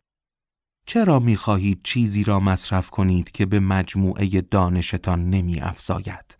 چرا 0.85 1.19
می 1.19 1.35
خواهید 1.35 1.81
چیزی 1.83 2.23
را 2.23 2.39
مصرف 2.39 2.89
کنید 2.89 3.31
که 3.31 3.45
به 3.45 3.59
مجموعه 3.59 4.41
دانشتان 4.41 5.29
نمی 5.29 5.59
افزاید؟ 5.59 6.37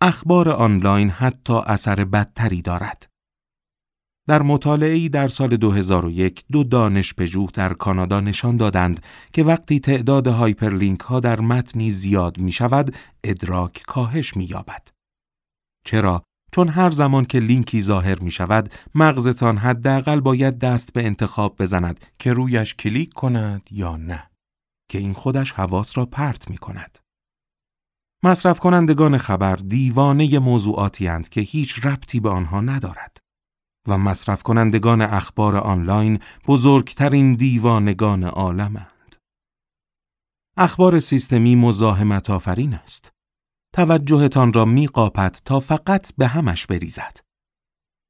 اخبار 0.00 0.48
آنلاین 0.48 1.10
حتی 1.10 1.52
اثر 1.66 2.04
بدتری 2.04 2.62
دارد. 2.62 3.11
در 4.28 4.42
مطالعه‌ای 4.42 5.08
در 5.08 5.28
سال 5.28 5.56
2001 5.56 6.44
دو 6.52 6.64
دانشپژوه 6.64 7.50
در 7.54 7.72
کانادا 7.72 8.20
نشان 8.20 8.56
دادند 8.56 9.02
که 9.32 9.44
وقتی 9.44 9.80
تعداد 9.80 10.26
hyperlink 10.26 11.00
ها 11.00 11.20
در 11.20 11.40
متنی 11.40 11.90
زیاد 11.90 12.38
می 12.38 12.52
شود، 12.52 12.96
ادراک 13.24 13.82
کاهش 13.86 14.36
می 14.36 14.44
یابد. 14.44 14.88
چرا؟ 15.84 16.22
چون 16.52 16.68
هر 16.68 16.90
زمان 16.90 17.24
که 17.24 17.38
لینکی 17.38 17.82
ظاهر 17.82 18.18
می 18.18 18.30
شود، 18.30 18.72
مغزتان 18.94 19.56
حداقل 19.56 20.20
باید 20.20 20.58
دست 20.58 20.92
به 20.92 21.06
انتخاب 21.06 21.56
بزند 21.58 22.00
که 22.18 22.32
رویش 22.32 22.74
کلیک 22.74 23.12
کند 23.12 23.62
یا 23.70 23.96
نه. 23.96 24.30
که 24.88 24.98
این 24.98 25.12
خودش 25.12 25.52
حواس 25.52 25.98
را 25.98 26.06
پرت 26.06 26.50
می 26.50 26.56
کند. 26.56 26.98
مصرف 28.24 28.60
کنندگان 28.60 29.18
خبر 29.18 29.56
دیوانه 29.56 30.38
موضوعاتی 30.38 31.06
هند 31.06 31.28
که 31.28 31.40
هیچ 31.40 31.86
ربطی 31.86 32.20
به 32.20 32.28
آنها 32.28 32.60
ندارد. 32.60 33.16
و 33.88 33.98
مصرف 33.98 34.42
کنندگان 34.42 35.02
اخبار 35.02 35.56
آنلاین 35.56 36.18
بزرگترین 36.46 37.32
دیوانگان 37.32 38.24
عالمند. 38.24 39.16
اخبار 40.56 40.98
سیستمی 40.98 41.56
مزاحمت 41.56 42.30
آفرین 42.30 42.74
است. 42.74 43.12
توجهتان 43.74 44.52
را 44.52 44.64
می 44.64 44.88
تا 45.44 45.60
فقط 45.60 46.12
به 46.18 46.26
همش 46.26 46.66
بریزد. 46.66 47.18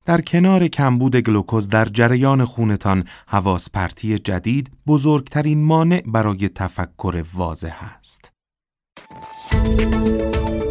در 0.04 0.20
کنار 0.20 0.68
کمبود 0.68 1.16
گلوکوز 1.16 1.68
در 1.68 1.84
جریان 1.84 2.44
خونتان 2.44 3.04
حواس 3.26 3.70
پرتی 3.70 4.18
جدید 4.18 4.72
بزرگترین 4.86 5.64
مانع 5.64 6.02
برای 6.06 6.48
تفکر 6.48 7.24
واضح 7.34 7.76
است. 7.98 8.32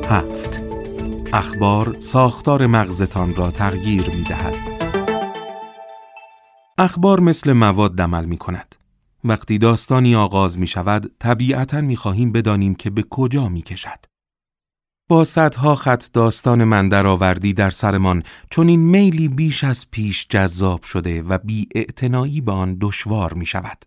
هفت 0.10 0.62
اخبار 1.34 1.96
ساختار 2.00 2.68
مغزتان 2.68 3.36
را 3.36 3.52
تغییر 3.52 4.10
می 4.10 4.24
دهد. 4.24 4.91
اخبار 6.78 7.20
مثل 7.20 7.54
مواد 7.54 8.02
عمل 8.02 8.26
می 8.26 8.38
کند. 8.38 8.76
وقتی 9.24 9.58
داستانی 9.58 10.16
آغاز 10.16 10.60
می 10.60 10.68
شود، 10.68 11.12
طبیعتا 11.20 11.82
می 11.82 11.96
خواهیم 11.96 12.32
بدانیم 12.32 12.76
که 12.76 12.90
به 12.90 13.04
کجا 13.10 13.50
می 13.50 13.62
کشد. 13.62 14.06
با 15.10 15.24
صدها 15.24 15.76
خط 15.76 16.08
داستان 16.14 16.64
من 16.64 16.90
درآوردی 16.90 17.54
در 17.54 17.70
سرمان 17.70 18.24
چون 18.50 18.68
این 18.68 18.80
میلی 18.80 19.28
بیش 19.28 19.64
از 19.64 19.92
پیش 19.92 20.28
جذاب 20.30 20.84
شده 20.84 21.22
و 21.22 21.38
بی 21.38 21.68
به 22.46 22.52
آن 22.52 22.78
دشوار 22.82 23.34
می 23.34 23.46
شود. 23.46 23.86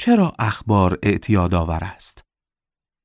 چرا 0.00 0.32
اخبار 0.38 0.98
اعتیاد 1.02 1.54
آور 1.54 1.84
است؟ 1.84 2.24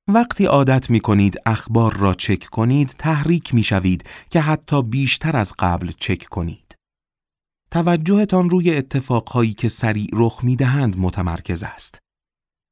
وقتی 0.07 0.45
عادت 0.45 0.89
می 0.89 0.99
کنید 0.99 1.37
اخبار 1.45 1.93
را 1.93 2.13
چک 2.13 2.45
کنید 2.45 2.95
تحریک 2.99 3.53
می 3.53 3.63
شوید 3.63 4.09
که 4.29 4.41
حتی 4.41 4.83
بیشتر 4.83 5.37
از 5.37 5.53
قبل 5.59 5.91
چک 5.97 6.23
کنید. 6.23 6.62
توجهتان 7.73 8.49
روی 8.49 8.75
اتفاقهایی 8.75 9.53
که 9.53 9.69
سریع 9.69 10.07
رخ 10.13 10.43
می‌دهند 10.43 10.99
متمرکز 10.99 11.63
است. 11.63 11.99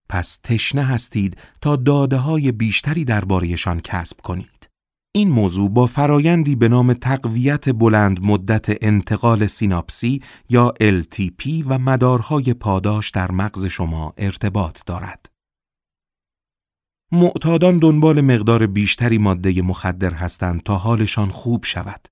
پس 0.10 0.40
تشنه 0.44 0.84
هستید 0.84 1.38
تا 1.62 1.76
داده 1.76 2.18
های 2.18 2.52
بیشتری 2.52 3.06
دربارهشان 3.06 3.80
کسب 3.80 4.22
کنید. 4.22 4.70
این 5.16 5.30
موضوع 5.30 5.70
با 5.70 5.86
فرایندی 5.86 6.56
به 6.56 6.68
نام 6.68 6.94
تقویت 6.94 7.70
بلند 7.70 8.26
مدت 8.26 8.84
انتقال 8.84 9.46
سیناپسی 9.46 10.22
یا 10.50 10.74
LTP 10.82 11.64
و 11.66 11.80
مدارهای 11.80 12.54
پاداش 12.54 13.10
در 13.10 13.32
مغز 13.32 13.66
شما 13.66 14.14
ارتباط 14.18 14.80
دارد. 14.86 15.26
معتادان 17.12 17.78
دنبال 17.78 18.22
مقدار 18.22 18.68
بیشتری 18.68 19.18
ماده 19.18 19.62
مخدر 19.62 20.14
هستند 20.14 20.64
تا 20.64 20.78
حالشان 20.78 21.30
خوب 21.30 21.66
شود. 21.66 22.08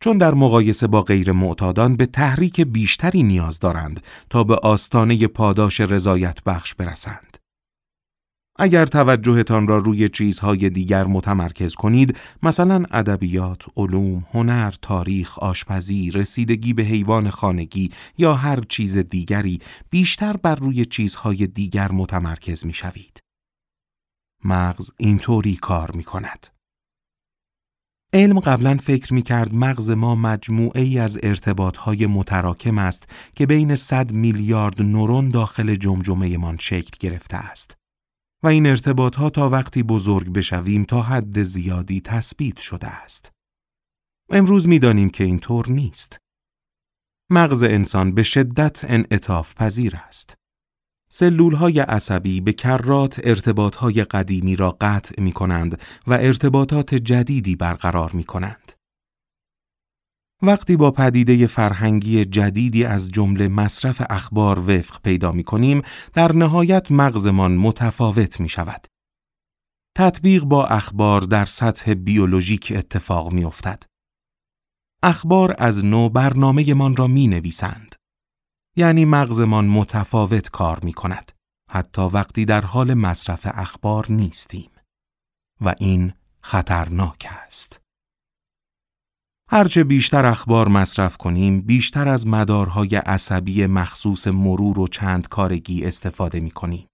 چون 0.00 0.18
در 0.18 0.34
مقایسه 0.34 0.86
با 0.86 1.02
غیر 1.02 1.32
معتادان 1.32 1.96
به 1.96 2.06
تحریک 2.06 2.60
بیشتری 2.60 3.22
نیاز 3.22 3.58
دارند 3.58 4.02
تا 4.30 4.44
به 4.44 4.56
آستانه 4.56 5.26
پاداش 5.26 5.80
رضایت 5.80 6.44
بخش 6.44 6.74
برسند. 6.74 7.36
اگر 8.56 8.86
توجهتان 8.86 9.68
را 9.68 9.78
روی 9.78 10.08
چیزهای 10.08 10.70
دیگر 10.70 11.04
متمرکز 11.04 11.74
کنید، 11.74 12.18
مثلا 12.42 12.84
ادبیات، 12.90 13.62
علوم، 13.76 14.26
هنر، 14.32 14.74
تاریخ، 14.82 15.38
آشپزی، 15.38 16.10
رسیدگی 16.10 16.72
به 16.72 16.82
حیوان 16.82 17.30
خانگی 17.30 17.90
یا 18.18 18.34
هر 18.34 18.60
چیز 18.60 18.98
دیگری، 18.98 19.60
بیشتر 19.90 20.36
بر 20.36 20.54
روی 20.54 20.84
چیزهای 20.84 21.46
دیگر 21.46 21.92
متمرکز 21.92 22.66
می 22.66 22.72
شوید. 22.72 23.20
مغز 24.44 24.90
اینطوری 24.98 25.56
کار 25.56 25.90
می 25.90 26.04
کند. 26.04 26.59
علم 28.12 28.40
قبلا 28.40 28.76
فکر 28.76 29.14
می 29.14 29.22
کرد 29.22 29.54
مغز 29.54 29.90
ما 29.90 30.14
مجموعه 30.14 30.82
ای 30.82 30.98
از 30.98 31.18
ارتباطهای 31.22 32.06
متراکم 32.06 32.78
است 32.78 33.08
که 33.36 33.46
بین 33.46 33.74
100 33.74 34.12
میلیارد 34.12 34.82
نورون 34.82 35.28
داخل 35.28 35.74
جمجمه 35.74 36.38
من 36.38 36.56
شکل 36.56 36.96
گرفته 37.00 37.36
است. 37.36 37.76
و 38.42 38.46
این 38.48 38.66
ارتباط 38.66 39.16
ها 39.16 39.30
تا 39.30 39.48
وقتی 39.48 39.82
بزرگ 39.82 40.32
بشویم 40.32 40.84
تا 40.84 41.02
حد 41.02 41.42
زیادی 41.42 42.00
تثبیت 42.00 42.58
شده 42.58 42.86
است. 42.86 43.32
امروز 44.30 44.68
می‌دانیم 44.68 45.08
که 45.08 45.24
اینطور 45.24 45.68
نیست. 45.68 46.18
مغز 47.30 47.62
انسان 47.62 48.14
به 48.14 48.22
شدت 48.22 48.84
انعطاف 48.84 49.54
پذیر 49.54 49.96
است. 49.96 50.39
سلول 51.12 51.54
های 51.54 51.80
عصبی 51.80 52.40
به 52.40 52.52
کرات 52.52 53.20
ارتباط 53.24 53.76
های 53.76 54.04
قدیمی 54.04 54.56
را 54.56 54.76
قطع 54.80 55.22
می 55.22 55.32
کنند 55.32 55.80
و 56.06 56.12
ارتباطات 56.12 56.94
جدیدی 56.94 57.56
برقرار 57.56 58.12
می 58.12 58.24
کنند. 58.24 58.72
وقتی 60.42 60.76
با 60.76 60.90
پدیده 60.90 61.46
فرهنگی 61.46 62.24
جدیدی 62.24 62.84
از 62.84 63.10
جمله 63.10 63.48
مصرف 63.48 64.02
اخبار 64.10 64.58
وفق 64.58 65.00
پیدا 65.02 65.32
می 65.32 65.44
کنیم، 65.44 65.82
در 66.12 66.32
نهایت 66.32 66.90
مغزمان 66.90 67.56
متفاوت 67.56 68.40
می 68.40 68.48
شود. 68.48 68.86
تطبیق 69.96 70.44
با 70.44 70.66
اخبار 70.66 71.20
در 71.20 71.44
سطح 71.44 71.94
بیولوژیک 71.94 72.72
اتفاق 72.76 73.32
می 73.32 73.44
افتد. 73.44 73.82
اخبار 75.02 75.54
از 75.58 75.84
نو 75.84 76.08
برنامه 76.08 76.74
من 76.74 76.96
را 76.96 77.06
می 77.06 77.26
نویسند. 77.26 77.99
یعنی 78.80 79.04
مغزمان 79.04 79.66
متفاوت 79.66 80.50
کار 80.50 80.80
می 80.82 80.92
کند. 80.92 81.32
حتی 81.70 82.02
وقتی 82.02 82.44
در 82.44 82.60
حال 82.60 82.94
مصرف 82.94 83.46
اخبار 83.50 84.06
نیستیم. 84.08 84.70
و 85.60 85.74
این 85.78 86.12
خطرناک 86.40 87.28
است. 87.30 87.80
هرچه 89.50 89.84
بیشتر 89.84 90.26
اخبار 90.26 90.68
مصرف 90.68 91.16
کنیم، 91.16 91.60
بیشتر 91.60 92.08
از 92.08 92.26
مدارهای 92.26 92.96
عصبی 92.96 93.66
مخصوص 93.66 94.26
مرور 94.28 94.78
و 94.78 94.86
چند 94.86 95.28
کارگی 95.28 95.84
استفاده 95.84 96.40
می 96.40 96.50
کنیم. 96.50 96.86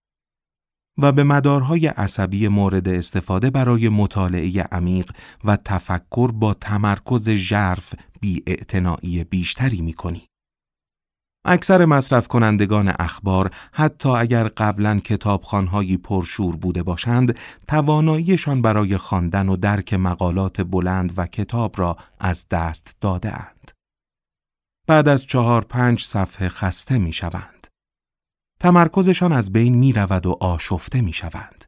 و 0.98 1.12
به 1.12 1.24
مدارهای 1.24 1.86
عصبی 1.86 2.48
مورد 2.48 2.88
استفاده 2.88 3.50
برای 3.50 3.88
مطالعه 3.88 4.62
عمیق 4.62 5.12
و 5.44 5.56
تفکر 5.56 6.32
با 6.32 6.54
تمرکز 6.54 7.30
ژرف 7.30 7.94
بی 8.20 8.42
بیشتری 9.30 9.82
می 9.82 9.92
کنیم. 9.92 10.26
اکثر 11.48 11.84
مصرف 11.84 12.28
کنندگان 12.28 12.92
اخبار 12.98 13.50
حتی 13.72 14.08
اگر 14.08 14.48
قبلا 14.48 15.00
کتابخانهایی 15.00 15.96
پرشور 15.96 16.56
بوده 16.56 16.82
باشند 16.82 17.38
تواناییشان 17.68 18.62
برای 18.62 18.96
خواندن 18.96 19.48
و 19.48 19.56
درک 19.56 19.94
مقالات 19.94 20.60
بلند 20.60 21.12
و 21.16 21.26
کتاب 21.26 21.80
را 21.80 21.96
از 22.20 22.48
دست 22.48 22.96
داده 23.00 23.32
اند. 23.32 23.70
بعد 24.86 25.08
از 25.08 25.26
چهار 25.26 25.64
پنج 25.64 26.02
صفحه 26.02 26.48
خسته 26.48 26.98
می 26.98 27.12
شوند. 27.12 27.66
تمرکزشان 28.60 29.32
از 29.32 29.52
بین 29.52 29.74
می 29.74 29.92
رود 29.92 30.26
و 30.26 30.36
آشفته 30.40 31.00
می 31.00 31.12
شوند. 31.12 31.64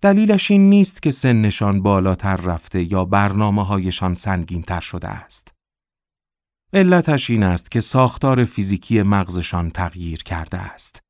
دلیلش 0.00 0.50
این 0.50 0.70
نیست 0.70 1.02
که 1.02 1.10
سنشان 1.10 1.82
بالاتر 1.82 2.36
رفته 2.36 2.92
یا 2.92 3.04
برنامه 3.04 3.66
هایشان 3.66 4.14
سنگین 4.14 4.62
تر 4.62 4.80
شده 4.80 5.08
است. 5.08 5.61
علتش 6.74 7.30
این 7.30 7.42
است 7.42 7.70
که 7.70 7.80
ساختار 7.80 8.44
فیزیکی 8.44 9.02
مغزشان 9.02 9.70
تغییر 9.70 10.22
کرده 10.22 10.58
است. 10.58 11.00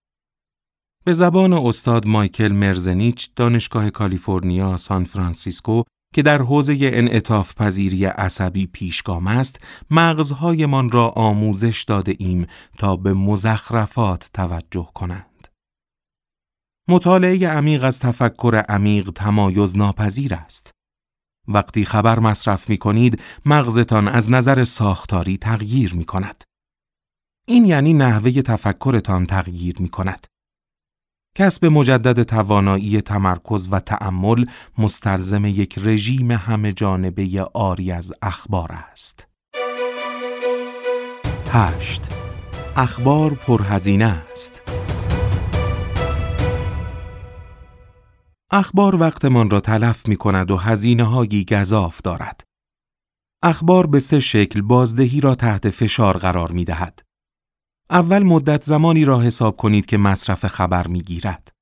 به 1.04 1.12
زبان 1.12 1.52
استاد 1.52 2.06
مایکل 2.06 2.52
مرزنیچ 2.52 3.30
دانشگاه 3.36 3.90
کالیفرنیا 3.90 4.76
سان 4.76 5.04
فرانسیسکو 5.04 5.82
که 6.14 6.22
در 6.22 6.42
حوزه 6.42 6.78
انعطاف 6.80 7.54
پذیری 7.54 8.04
عصبی 8.04 8.66
پیشگام 8.66 9.26
است، 9.26 9.60
مغزهایمان 9.90 10.90
را 10.90 11.08
آموزش 11.08 11.82
داده 11.82 12.14
ایم 12.18 12.46
تا 12.78 12.96
به 12.96 13.14
مزخرفات 13.14 14.30
توجه 14.34 14.88
کنند. 14.94 15.48
مطالعه 16.88 17.48
عمیق 17.48 17.84
از 17.84 17.98
تفکر 17.98 18.62
عمیق 18.68 19.10
تمایز 19.10 19.76
ناپذیر 19.76 20.34
است. 20.34 20.70
وقتی 21.48 21.84
خبر 21.84 22.18
مصرف 22.18 22.70
می 22.70 22.78
کنید، 22.78 23.22
مغزتان 23.46 24.08
از 24.08 24.30
نظر 24.30 24.64
ساختاری 24.64 25.36
تغییر 25.36 25.94
می 25.94 26.04
کند. 26.04 26.44
این 27.46 27.64
یعنی 27.64 27.92
نحوه 27.92 28.30
تفکرتان 28.42 29.26
تغییر 29.26 29.76
می 29.78 29.88
کند. 29.88 30.26
کسب 31.36 31.66
مجدد 31.66 32.22
توانایی 32.22 33.00
تمرکز 33.00 33.68
و 33.72 33.80
تأمل 33.80 34.46
مستلزم 34.78 35.44
یک 35.44 35.78
رژیم 35.78 36.30
همه 36.30 36.72
جانبه 36.72 37.42
آری 37.54 37.92
از 37.92 38.12
اخبار 38.22 38.72
است. 38.72 39.28
8. 41.50 42.02
اخبار 42.76 43.34
پرهزینه 43.34 44.04
است. 44.04 44.81
اخبار 48.54 48.96
وقتمان 48.96 49.50
را 49.50 49.60
تلف 49.60 50.08
می 50.08 50.16
کند 50.16 50.50
و 50.50 50.56
هزینه 50.56 51.04
هایی 51.04 51.44
گذاف 51.44 52.02
دارد. 52.02 52.44
اخبار 53.42 53.86
به 53.86 53.98
سه 53.98 54.20
شکل 54.20 54.60
بازدهی 54.60 55.20
را 55.20 55.34
تحت 55.34 55.70
فشار 55.70 56.18
قرار 56.18 56.52
می 56.52 56.64
دهد. 56.64 57.02
اول 57.90 58.22
مدت 58.22 58.64
زمانی 58.64 59.04
را 59.04 59.20
حساب 59.20 59.56
کنید 59.56 59.86
که 59.86 59.96
مصرف 59.96 60.46
خبر 60.46 60.86
می 60.86 61.02
گیرد. 61.02 61.52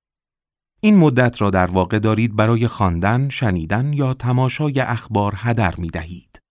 این 0.81 0.97
مدت 0.97 1.43
را 1.43 1.51
در 1.51 1.67
واقع 1.67 1.99
دارید 1.99 2.37
برای 2.37 2.69
خواندن، 2.69 3.29
شنیدن 3.29 3.93
یا 3.93 4.15
تماشای 4.15 4.81
اخبار 4.81 5.35
هدر 5.37 5.77
می 5.77 5.89
دهید. 5.89 6.43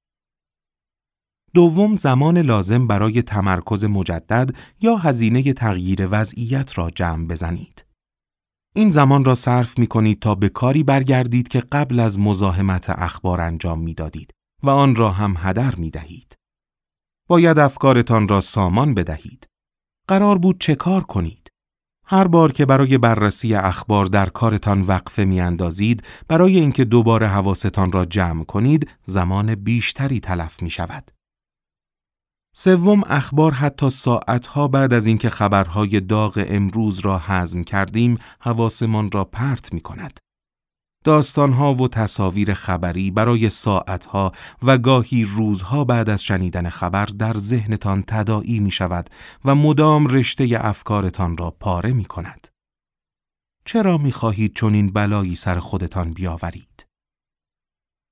دوم 1.54 1.96
زمان 1.96 2.38
لازم 2.38 2.88
برای 2.88 3.22
تمرکز 3.22 3.86
مجدد 3.86 4.56
یا 4.82 4.96
هزینه 4.96 5.54
تغییر 5.54 6.08
وضعیت 6.12 6.78
را 6.78 6.90
جمع 6.90 7.28
بزنید. 7.28 7.89
این 8.76 8.90
زمان 8.90 9.26
را 9.26 9.36
صرف 9.36 9.80
می 9.80 9.88
کنید 9.88 10.22
تا 10.22 10.36
به 10.36 10.50
کاری 10.50 10.84
برگردید 10.84 11.48
که 11.48 11.60
قبل 11.60 12.00
از 12.00 12.20
مزاحمت 12.20 12.90
اخبار 12.90 13.42
انجام 13.42 13.80
می 13.80 13.94
دادید 13.94 14.32
و 14.64 14.70
آن 14.70 14.96
را 14.96 15.12
هم 15.12 15.36
هدر 15.38 15.76
می 15.76 15.90
دهید. 15.90 16.36
باید 17.28 17.60
افکارتان 17.60 18.28
را 18.28 18.42
سامان 18.42 18.94
بدهید. 18.94 19.48
قرار 20.08 20.38
بود 20.38 20.60
چه 20.60 20.76
کار 20.76 21.04
کنید؟ 21.04 21.50
هر 22.06 22.28
بار 22.28 22.52
که 22.52 22.66
برای 22.66 22.98
بررسی 22.98 23.56
اخبار 23.56 24.06
در 24.06 24.30
کارتان 24.30 24.82
وقفه 24.82 25.26
می 25.26 25.42
اندازید 25.42 26.04
برای 26.28 26.60
اینکه 26.60 26.86
دوباره 26.86 27.28
حواستان 27.28 27.92
را 27.92 28.06
جمع 28.06 28.44
کنید 28.44 28.90
زمان 29.06 29.56
بیشتری 29.56 30.20
تلف 30.20 30.62
می 30.62 30.70
شود. 30.70 31.12
سوم 32.56 33.04
اخبار 33.08 33.54
حتی 33.54 33.90
ساعتها 33.90 34.68
بعد 34.68 34.94
از 34.94 35.06
اینکه 35.06 35.30
خبرهای 35.30 36.00
داغ 36.00 36.46
امروز 36.48 37.00
را 37.00 37.18
هضم 37.18 37.64
کردیم 37.64 38.18
حواسمان 38.40 39.12
را 39.12 39.26
پرت 39.26 39.74
می 39.74 39.82
کند. 39.82 40.20
داستانها 41.04 41.74
و 41.74 41.88
تصاویر 41.88 42.54
خبری 42.54 43.12
برای 43.12 43.50
ساعتها 43.50 44.32
و 44.64 44.78
گاهی 44.78 45.24
روزها 45.24 45.84
بعد 45.84 46.10
از 46.10 46.24
شنیدن 46.24 46.70
خبر 46.70 47.06
در 47.06 47.38
ذهنتان 47.38 48.04
تداعی 48.08 48.60
می 48.60 48.72
شود 48.72 49.10
و 49.46 49.56
مدام 49.56 50.08
رشته 50.08 50.60
افکارتان 50.62 51.38
را 51.38 51.52
پاره 51.52 51.94
می 51.94 52.06
کند. 52.06 52.48
چرا 53.66 53.98
می 53.98 54.12
خواهید 54.12 54.54
چون 54.54 54.74
این 54.74 54.88
بلایی 54.88 55.36
سر 55.36 55.60
خودتان 55.60 56.12
بیاورید؟ 56.12 56.69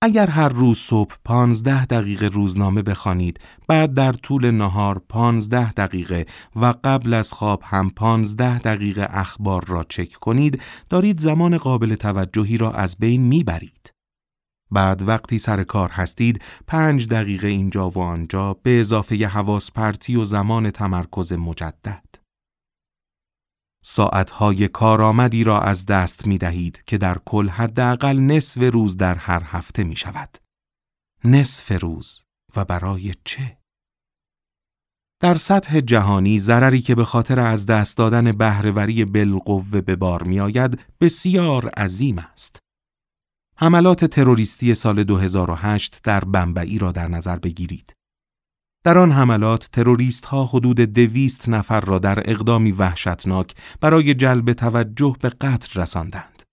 اگر 0.02 0.30
هر 0.30 0.50
روز 0.50 0.78
صبح 0.78 1.16
پانزده 1.26 1.86
دقیقه 1.86 2.28
روزنامه 2.28 2.82
بخوانید، 2.82 3.40
بعد 3.68 3.94
در 3.94 4.14
طول 4.14 4.52
نهار 4.52 5.02
پانزده 5.10 5.74
دقیقه 5.74 6.26
و 6.56 6.74
قبل 6.84 7.14
از 7.14 7.34
خواب 7.34 7.62
هم 7.66 7.90
پانزده 7.90 8.60
دقیقه 8.60 9.08
اخبار 9.10 9.66
را 9.68 9.84
چک 9.84 10.14
کنید، 10.14 10.62
دارید 10.90 11.20
زمان 11.20 11.58
قابل 11.58 11.96
توجهی 11.96 12.58
را 12.58 12.72
از 12.72 12.96
بین 13.00 13.22
می‌برید. 13.22 13.94
بعد 14.72 15.08
وقتی 15.08 15.40
سر 15.40 15.64
کار 15.64 15.90
هستید 15.90 16.42
پنج 16.68 17.08
دقیقه 17.08 17.48
اینجا 17.48 17.90
و 17.90 18.00
آنجا 18.00 18.54
به 18.64 18.80
اضافه 18.80 19.28
حواس 19.28 19.72
پرتی 19.72 20.16
و 20.16 20.26
زمان 20.26 20.72
تمرکز 20.72 21.34
مجدد. 21.34 22.07
ساعتهای 23.84 24.68
کارآمدی 24.68 25.44
را 25.44 25.62
از 25.62 25.86
دست 25.86 26.28
می 26.28 26.38
دهید 26.38 26.84
که 26.86 26.98
در 26.98 27.18
کل 27.26 27.50
حداقل 27.50 28.20
نصف 28.20 28.62
روز 28.74 28.98
در 28.98 29.16
هر 29.16 29.44
هفته 29.46 29.84
می 29.84 29.96
شود. 29.96 30.38
نصف 31.24 31.72
روز 31.82 32.22
و 32.56 32.66
برای 32.66 33.14
چه؟ 33.26 33.58
در 35.20 35.36
سطح 35.36 35.80
جهانی 35.80 36.40
ضرری 36.40 36.82
که 36.82 36.96
به 36.96 37.06
خاطر 37.06 37.40
از 37.40 37.66
دست 37.66 37.98
دادن 37.98 38.32
بهرهوری 38.32 39.06
بالقوه 39.06 39.82
به 39.82 39.96
بار 39.96 40.24
می 40.24 40.40
آید 40.40 40.80
بسیار 41.02 41.70
عظیم 41.70 42.20
است. 42.20 42.60
حملات 43.58 44.06
تروریستی 44.06 44.74
سال 44.74 45.04
2008 45.04 46.04
در 46.04 46.20
بمبئی 46.20 46.80
را 46.80 46.92
در 46.92 47.08
نظر 47.08 47.36
بگیرید. 47.36 47.97
در 48.88 48.98
آن 48.98 49.12
حملات 49.12 49.70
تروریست 49.72 50.26
ها 50.26 50.46
حدود 50.46 50.80
دویست 50.80 51.50
نفر 51.50 51.80
را 51.80 52.00
در 52.00 52.32
اقدامی 52.32 52.72
وحشتناک 52.72 53.56
برای 53.82 54.14
جلب 54.14 54.54
توجه 54.54 55.16
به 55.22 55.30
قتل 55.30 55.82
رساندند. 55.82 56.44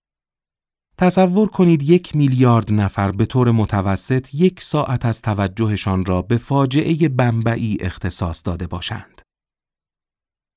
تصور 0.97 1.47
کنید 1.47 1.83
یک 1.83 2.15
میلیارد 2.15 2.71
نفر 2.71 3.11
به 3.11 3.25
طور 3.25 3.51
متوسط 3.51 4.33
یک 4.33 4.61
ساعت 4.61 5.05
از 5.05 5.21
توجهشان 5.21 6.05
را 6.05 6.21
به 6.21 6.37
فاجعه 6.37 7.09
بمبئی 7.09 7.77
اختصاص 7.81 8.41
داده 8.45 8.67
باشند. 8.67 9.21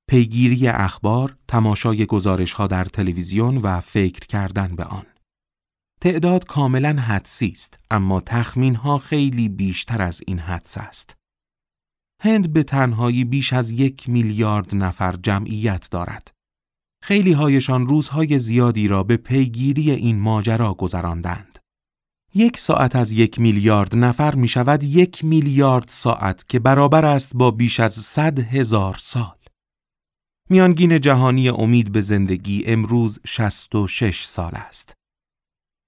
پیگیری 0.09 0.69
اخبار، 0.69 1.37
تماشای 1.49 2.07
گزارش 2.07 2.53
ها 2.53 2.67
در 2.67 2.85
تلویزیون 2.85 3.57
و 3.57 3.81
فکر 3.81 4.27
کردن 4.27 4.77
به 4.77 4.85
آن. 4.85 5.07
تعداد 6.01 6.45
کاملا 6.45 6.93
حدسی 6.93 7.49
است 7.49 7.79
اما 7.91 8.21
تخمین 8.21 8.75
ها 8.75 8.99
خیلی 8.99 9.49
بیشتر 9.49 10.03
از 10.03 10.23
این 10.27 10.39
حدس 10.39 10.79
است. 10.79 11.18
هند 12.23 12.53
به 12.53 12.63
تنهایی 12.63 13.25
بیش 13.25 13.53
از 13.53 13.71
یک 13.71 14.09
میلیارد 14.09 14.75
نفر 14.75 15.17
جمعیت 15.23 15.89
دارد. 15.91 16.31
خیلی 17.03 17.33
هایشان 17.33 17.87
روزهای 17.87 18.39
زیادی 18.39 18.89
را 18.89 19.03
به 19.03 19.17
پیگیری 19.17 19.91
این 19.91 20.21
ماجرا 20.21 20.75
گذراندند. 20.75 21.59
یک 22.35 22.59
ساعت 22.59 22.97
از 22.97 23.13
یک 23.13 23.41
میلیارد 23.41 23.97
نفر 23.97 24.35
می 24.35 24.49
شود 24.49 24.85
یک 24.85 25.25
میلیارد 25.25 25.89
ساعت 25.89 26.49
که 26.49 26.59
برابر 26.59 27.05
است 27.05 27.37
با 27.37 27.51
بیش 27.51 27.81
از 27.81 27.95
صد 27.95 28.39
هزار 28.39 28.95
سال. 28.99 29.37
میانگین 30.51 31.01
جهانی 31.01 31.49
امید 31.49 31.93
به 31.93 32.01
زندگی 32.01 32.65
امروز 32.67 33.21
66 33.27 34.25
سال 34.25 34.53
است. 34.55 34.95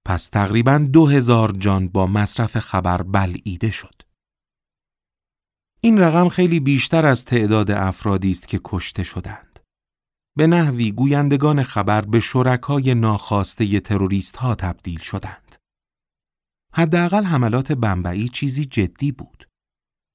پس 0.05 0.27
تقریبا 0.27 0.77
دو 0.77 1.07
هزار 1.07 1.51
جان 1.51 1.87
با 1.87 2.07
مصرف 2.07 2.59
خبر 2.59 3.01
بلعیده 3.01 3.71
شد. 3.71 4.00
این 5.83 5.99
رقم 5.99 6.29
خیلی 6.29 6.59
بیشتر 6.59 7.05
از 7.05 7.25
تعداد 7.25 7.71
افرادی 7.71 8.31
است 8.31 8.47
که 8.47 8.59
کشته 8.63 9.03
شدند. 9.03 9.59
به 10.37 10.47
نحوی 10.47 10.91
گویندگان 10.91 11.63
خبر 11.63 12.01
به 12.01 12.19
شرکای 12.19 12.93
ناخواسته 12.93 13.79
تروریست 13.79 14.37
ها 14.37 14.55
تبدیل 14.55 14.99
شدند. 14.99 15.55
حداقل 16.73 17.23
حملات 17.23 17.71
بمبئی 17.71 18.29
چیزی 18.29 18.65
جدی 18.65 19.11
بود. 19.11 19.47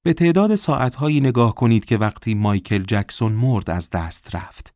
به 0.05 0.13
تعداد 0.13 0.55
ساعتهایی 0.55 1.19
نگاه 1.19 1.55
کنید 1.55 1.85
که 1.85 1.97
وقتی 1.97 2.35
مایکل 2.35 2.83
جکسون 2.83 3.31
مرد 3.31 3.69
از 3.69 3.89
دست 3.89 4.35
رفت. 4.35 4.73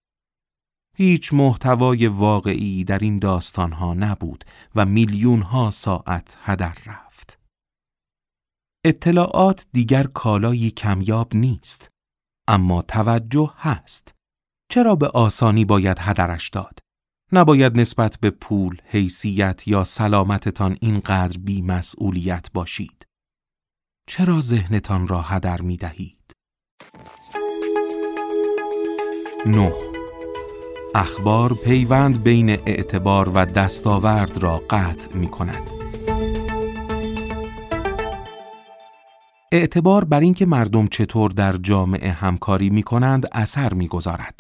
هیچ 0.98 1.34
محتوای 1.34 2.08
واقعی 2.08 2.84
در 2.84 3.00
این 3.00 3.18
داستانها 3.18 3.94
نبود 3.94 4.46
و 4.76 4.86
میلیون 4.86 5.42
ها 5.42 5.72
ساعت 5.72 6.38
هدر 6.42 6.78
رفت. 6.86 7.11
اطلاعات 8.86 9.66
دیگر 9.74 10.04
کالایی 10.04 10.72
کمیاب 10.72 11.36
نیست 11.36 11.92
اما 12.48 12.82
توجه 12.82 13.54
هست 13.58 14.16
چرا 14.72 14.96
به 14.96 15.08
آسانی 15.08 15.66
باید 15.66 15.98
هدرش 16.00 16.50
داد 16.50 16.80
نباید 17.32 17.80
نسبت 17.80 18.18
به 18.22 18.30
پول، 18.30 18.78
حیثیت 18.86 19.68
یا 19.68 19.84
سلامتتان 19.84 20.78
اینقدر 20.82 21.38
بیمسئولیت 21.40 22.52
باشید 22.54 23.06
چرا 24.10 24.42
ذهنتان 24.42 25.08
را 25.08 25.22
هدر 25.22 25.62
می 25.62 25.78
دهید؟ 25.78 26.32
9. 29.46 29.74
اخبار 30.96 31.54
پیوند 31.54 32.24
بین 32.24 32.50
اعتبار 32.50 33.30
و 33.30 33.46
دستاورد 33.46 34.38
را 34.38 34.58
قطع 34.70 35.18
می 35.18 35.28
کند. 35.28 35.81
اعتبار 39.54 40.04
بر 40.04 40.20
اینکه 40.20 40.46
مردم 40.46 40.88
چطور 40.88 41.32
در 41.32 41.58
جامعه 41.58 42.12
همکاری 42.12 42.70
می 42.70 42.84
کنند 42.84 43.28
اثر 43.32 43.74
می 43.74 43.88
گذارد. 43.88 44.40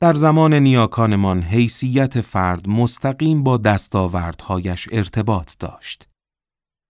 در 0.00 0.14
زمان 0.14 0.54
نیاکانمان 0.54 1.42
حیثیت 1.42 2.20
فرد 2.20 2.68
مستقیم 2.68 3.42
با 3.42 3.56
دستاوردهایش 3.56 4.88
ارتباط 4.92 5.52
داشت. 5.58 6.08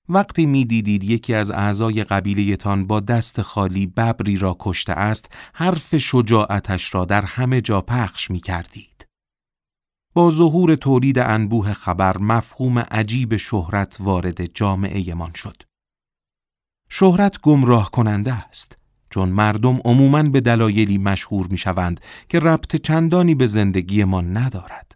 وقتی 0.09 0.47
می 0.47 0.65
دیدید 0.65 1.05
یکی 1.05 1.35
از 1.35 1.51
اعضای 1.51 2.05
قبیلهتان 2.05 2.87
با 2.87 3.01
دست 3.01 3.43
خالی 3.43 3.87
ببری 3.87 4.39
را 4.39 4.57
کشته 4.61 4.93
است، 4.93 5.31
حرف 5.55 5.97
شجاعتش 5.97 6.95
را 6.95 7.05
در 7.05 7.23
همه 7.25 7.61
جا 7.61 7.81
پخش 7.81 8.31
می 8.31 8.41
کردید. 8.41 9.07
با 10.15 10.31
ظهور 10.31 10.75
تولید 10.75 11.19
انبوه 11.19 11.73
خبر 11.73 12.19
مفهوم 12.19 12.79
عجیب 12.79 13.37
شهرت 13.37 13.97
وارد 14.01 14.45
جامعه 14.45 15.15
من 15.15 15.33
شد. 15.35 15.66
شهرت 16.89 17.41
گمراه 17.41 17.91
کننده 17.91 18.33
است 18.33 18.79
چون 19.11 19.29
مردم 19.29 19.81
عموماً 19.85 20.23
به 20.23 20.41
دلایلی 20.41 20.99
مشهور 20.99 21.47
می 21.47 21.59
شوند 21.59 22.01
که 22.29 22.39
ربط 22.39 22.77
چندانی 22.77 23.35
به 23.35 23.47
زندگی 23.47 24.05
ما 24.05 24.21
ندارد. 24.21 24.93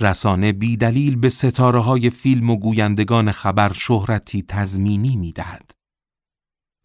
رسانه 0.00 0.52
بی 0.52 0.76
دلیل 0.76 1.16
به 1.16 1.28
ستاره 1.28 1.80
های 1.80 2.10
فیلم 2.10 2.50
و 2.50 2.56
گویندگان 2.56 3.32
خبر 3.32 3.72
شهرتی 3.72 4.42
تزمینی 4.42 5.16
می 5.16 5.32
دهد. 5.32 5.70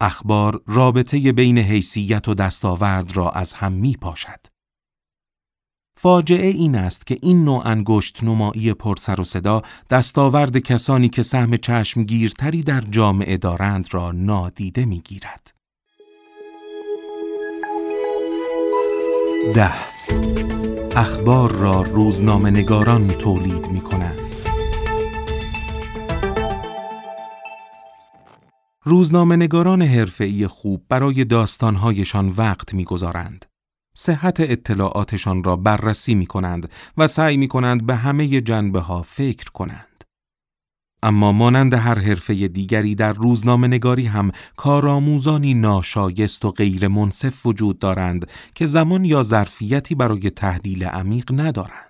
اخبار 0.01 0.61
رابطه 0.67 1.31
بین 1.31 1.57
حیثیت 1.57 2.27
و 2.27 2.33
دستاورد 2.33 3.17
را 3.17 3.29
از 3.29 3.53
هم 3.53 3.71
می 3.71 3.97
پاشد. 4.01 4.54
فاجعه 5.97 6.47
این 6.47 6.75
است 6.75 7.07
که 7.07 7.17
این 7.21 7.43
نوع 7.43 7.67
انگشت 7.67 8.23
نمایی 8.23 8.73
پرسر 8.73 9.21
و 9.21 9.23
صدا 9.23 9.61
دستاورد 9.89 10.57
کسانی 10.57 11.09
که 11.09 11.23
سهم 11.23 11.57
چشمگیرتری 11.57 12.63
در 12.63 12.81
جامعه 12.81 13.37
دارند 13.37 13.87
را 13.91 14.11
نادیده 14.11 14.85
می‌گیرد. 14.85 15.53
ده 19.55 19.73
اخبار 20.95 21.51
را 21.51 21.81
روزنامه 21.81 22.49
نگاران 22.49 23.07
تولید 23.07 23.67
می 23.67 23.79
کنند. 23.79 24.19
روزنامه 28.83 29.35
نگاران 29.35 29.81
حرفه‌ای 29.81 30.47
خوب 30.47 30.85
برای 30.89 31.25
داستانهایشان 31.25 32.29
وقت 32.29 32.73
می‌گذارند. 32.73 33.45
صحت 33.97 34.39
اطلاعاتشان 34.39 35.43
را 35.43 35.55
بررسی 35.55 36.15
می 36.15 36.25
کنند 36.25 36.69
و 36.97 37.07
سعی 37.07 37.37
می 37.37 37.47
کنند 37.47 37.85
به 37.85 37.95
همه 37.95 38.41
جنبه 38.41 38.79
ها 38.79 39.01
فکر 39.01 39.45
کنند. 39.45 40.03
اما 41.03 41.31
مانند 41.31 41.73
هر 41.73 41.99
حرفه 41.99 42.47
دیگری 42.47 42.95
در 42.95 43.13
روزنامه 43.13 43.67
نگاری 43.67 44.05
هم 44.05 44.31
کارآموزانی 44.57 45.53
ناشایست 45.53 46.45
و 46.45 46.51
غیر 46.51 46.87
منصف 46.87 47.45
وجود 47.45 47.79
دارند 47.79 48.27
که 48.55 48.65
زمان 48.65 49.05
یا 49.05 49.23
ظرفیتی 49.23 49.95
برای 49.95 50.29
تحلیل 50.29 50.83
عمیق 50.83 51.31
ندارند. 51.41 51.84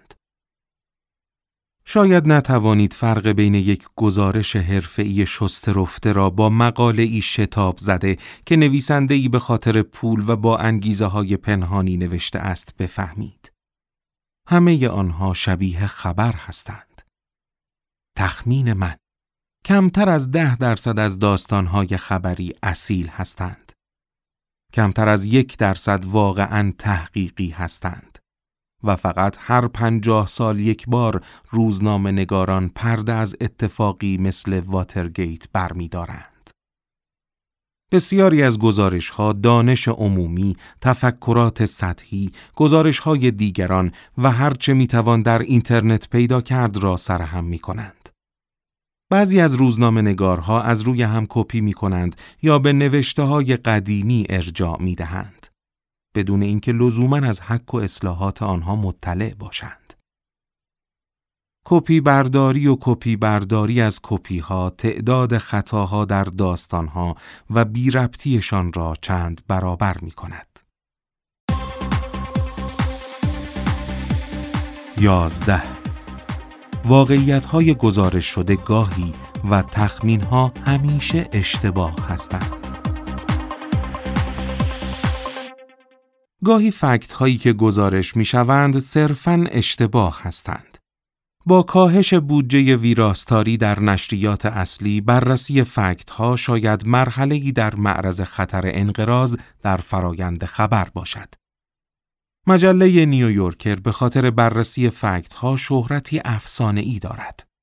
شاید 1.87 2.27
نتوانید 2.27 2.93
فرق 2.93 3.27
بین 3.27 3.55
یک 3.55 3.85
گزارش 3.95 4.55
حرفه‌ای 4.55 5.25
شسترفته 5.25 6.11
را 6.11 6.29
با 6.29 6.49
مقاله 6.49 7.03
ای 7.03 7.21
شتاب 7.21 7.77
زده 7.77 8.17
که 8.45 8.55
نویسنده 8.55 9.13
ای 9.13 9.29
به 9.29 9.39
خاطر 9.39 9.81
پول 9.81 10.29
و 10.29 10.35
با 10.35 10.57
انگیزه 10.57 11.05
های 11.05 11.37
پنهانی 11.37 11.97
نوشته 11.97 12.39
است 12.39 12.77
بفهمید. 12.77 13.51
همه 14.47 14.87
آنها 14.87 15.33
شبیه 15.33 15.87
خبر 15.87 16.33
هستند. 16.35 17.01
تخمین 18.17 18.73
من 18.73 18.95
کمتر 19.65 20.09
از 20.09 20.31
ده 20.31 20.55
درصد 20.55 20.99
از 20.99 21.19
داستانهای 21.19 21.97
خبری 21.97 22.53
اصیل 22.63 23.07
هستند. 23.07 23.71
کمتر 24.73 25.09
از 25.09 25.25
یک 25.25 25.57
درصد 25.57 26.05
واقعا 26.05 26.73
تحقیقی 26.77 27.49
هستند. 27.49 28.14
و 28.85 28.95
فقط 28.95 29.37
هر 29.39 29.67
پنجاه 29.67 30.27
سال 30.27 30.59
یک 30.59 30.85
بار 30.87 31.21
روزنامه 31.49 32.11
نگاران 32.11 32.71
پرده 32.75 33.13
از 33.13 33.35
اتفاقی 33.41 34.17
مثل 34.17 34.59
واترگیت 34.59 35.45
برمیدارند. 35.53 36.49
بسیاری 37.91 38.43
از 38.43 38.59
گزارش 38.59 39.09
ها 39.09 39.33
دانش 39.33 39.87
عمومی، 39.87 40.55
تفکرات 40.81 41.65
سطحی، 41.65 42.31
گزارش 42.55 42.99
های 42.99 43.31
دیگران 43.31 43.91
و 44.17 44.31
هرچه 44.31 44.73
می‌توان 44.73 45.21
در 45.21 45.39
اینترنت 45.39 46.09
پیدا 46.09 46.41
کرد 46.41 46.77
را 46.77 46.97
سرهم 46.97 47.43
می 47.43 47.59
کنند. 47.59 48.09
بعضی 49.09 49.39
از 49.39 49.53
روزنامه 49.53 50.01
نگارها 50.01 50.61
از 50.61 50.81
روی 50.81 51.03
هم 51.03 51.25
کپی 51.29 51.61
می 51.61 51.73
کنند 51.73 52.15
یا 52.41 52.59
به 52.59 52.73
نوشته 52.73 53.23
های 53.23 53.57
قدیمی 53.57 54.25
ارجاع 54.29 54.81
می 54.81 54.95
دهند. 54.95 55.34
بدون 56.15 56.43
اینکه 56.43 56.71
لزوما 56.71 57.17
از 57.17 57.41
حک 57.41 57.75
و 57.75 57.77
اصلاحات 57.77 58.43
آنها 58.43 58.75
مطلع 58.75 59.33
باشند. 59.33 59.93
کپی 61.67 62.01
برداری 62.01 62.67
و 62.67 62.77
کپی 62.81 63.15
برداری 63.15 63.81
از 63.81 63.99
کپی 64.03 64.39
ها 64.39 64.69
تعداد 64.69 65.37
خطاها 65.37 66.05
در 66.05 66.23
داستان 66.23 66.87
ها 66.87 67.15
و 67.49 67.65
بی 67.65 67.91
ربطیشان 67.91 68.73
را 68.73 68.93
چند 69.01 69.41
برابر 69.47 69.97
می 70.01 70.11
کند. 70.11 70.59
یازده 75.01 75.63
واقعیت 76.85 77.45
های 77.45 77.75
گزارش 77.75 78.25
شده 78.25 78.55
گاهی 78.55 79.13
و 79.49 79.61
تخمین 79.61 80.23
ها 80.23 80.53
همیشه 80.67 81.29
اشتباه 81.33 81.95
هستند. 82.09 82.74
گاهی 86.45 86.71
فکت 86.71 87.13
هایی 87.13 87.37
که 87.37 87.53
گزارش 87.53 88.17
می 88.17 88.25
شوند 88.25 88.79
صرفاً 88.79 89.45
اشتباه 89.51 90.21
هستند. 90.21 90.77
با 91.45 91.63
کاهش 91.63 92.13
بودجه 92.13 92.75
ویراستاری 92.75 93.57
در 93.57 93.79
نشریات 93.79 94.45
اصلی 94.45 95.01
بررسی 95.01 95.63
فکت 95.63 96.09
ها 96.09 96.35
شاید 96.35 96.87
مرحله 96.87 97.51
در 97.51 97.75
معرض 97.75 98.21
خطر 98.21 98.61
انقراض 98.65 99.37
در 99.61 99.77
فرایند 99.77 100.45
خبر 100.45 100.87
باشد. 100.93 101.33
مجله 102.47 103.05
نیویورکر 103.05 103.75
به 103.75 103.91
خاطر 103.91 104.31
بررسی 104.31 104.89
fact 104.89 105.33
ها 105.33 105.57
شهرتی 105.57 106.21
افسانه 106.25 106.81
ای 106.81 106.99
دارد. 106.99 107.54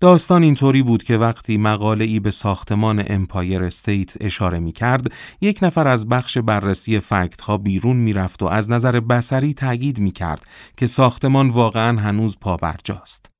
داستان 0.00 0.42
اینطوری 0.42 0.82
بود 0.82 1.02
که 1.02 1.16
وقتی 1.16 1.58
مقاله 1.58 2.04
ای 2.04 2.20
به 2.20 2.30
ساختمان 2.30 3.04
امپایر 3.06 3.64
استیت 3.64 4.14
اشاره 4.20 4.58
می 4.58 4.72
کرد، 4.72 5.12
یک 5.40 5.58
نفر 5.62 5.88
از 5.88 6.08
بخش 6.08 6.38
بررسی 6.38 7.00
fact 7.00 7.40
ها 7.40 7.58
بیرون 7.58 7.96
می 7.96 8.12
رفت 8.12 8.42
و 8.42 8.46
از 8.46 8.70
نظر 8.70 9.00
بصری 9.00 9.54
تأکید 9.54 9.98
می 9.98 10.10
کرد 10.10 10.42
که 10.76 10.86
ساختمان 10.86 11.50
واقعا 11.50 12.00
هنوز 12.00 12.36
پابرجاست. 12.40 13.30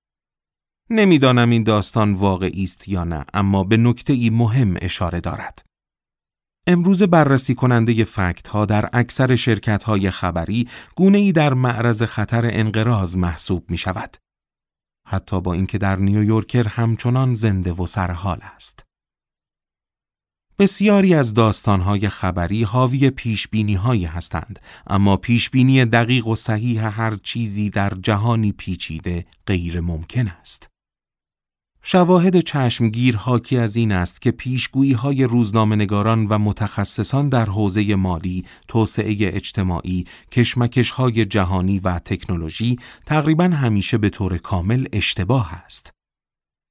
نمی‌دانم 0.90 1.50
این 1.50 1.62
داستان 1.62 2.12
واقعی 2.12 2.62
است 2.62 2.88
یا 2.88 3.04
نه 3.04 3.24
اما 3.34 3.64
به 3.64 3.76
نکته 3.76 4.12
ای 4.12 4.30
مهم 4.30 4.76
اشاره 4.80 5.20
دارد. 5.20 5.62
امروز 6.66 7.02
بررسی 7.02 7.54
کننده 7.54 8.04
فکت 8.04 8.48
ها 8.48 8.64
در 8.64 8.88
اکثر 8.92 9.36
شرکت 9.36 9.82
های 9.82 10.11
خبری 10.11 10.68
گونه 10.96 11.18
ای 11.18 11.32
در 11.32 11.54
معرض 11.54 12.02
خطر 12.02 12.50
انقراض 12.52 13.16
محسوب 13.16 13.70
می 13.70 13.78
شود. 13.78 14.16
حتی 15.11 15.40
با 15.40 15.52
اینکه 15.52 15.78
در 15.78 15.96
نیویورکر 15.96 16.68
همچنان 16.68 17.34
زنده 17.34 17.72
و 17.72 17.86
سرحال 17.86 18.38
است. 18.42 18.86
بسیاری 20.58 21.14
از 21.14 21.34
داستانهای 21.34 22.08
خبری 22.08 22.62
حاوی 22.62 23.11
پیشبینی 23.11 23.74
هایی 23.74 24.04
هستند 24.04 24.58
اما 24.86 25.16
پیشبینی 25.16 25.84
دقیق 25.84 26.26
و 26.26 26.34
صحیح 26.34 26.86
هر 26.86 27.16
چیزی 27.16 27.70
در 27.70 27.92
جهانی 28.02 28.52
پیچیده 28.52 29.26
غیر 29.46 29.80
ممکن 29.80 30.28
است. 30.28 30.70
شواهد 31.83 32.41
چشمگیر 32.41 33.16
حاکی 33.16 33.57
از 33.57 33.76
این 33.76 33.93
است 33.93 34.22
که 34.22 34.31
پیشگویی 34.31 34.93
های 34.93 35.24
روزنامه‌نگاران 35.24 36.26
و 36.26 36.39
متخصصان 36.39 37.28
در 37.28 37.45
حوزه 37.45 37.95
مالی، 37.95 38.45
توسعه 38.68 39.16
اجتماعی، 39.20 40.05
کشمکش 40.33 40.91
های 40.91 41.24
جهانی 41.24 41.78
و 41.78 41.99
تکنولوژی 41.99 42.76
تقریبا 43.07 43.45
همیشه 43.45 43.99
به 43.99 44.09
طور 44.09 44.39
کامل 44.39 44.87
اشتباه 44.93 45.53
است. 45.53 45.91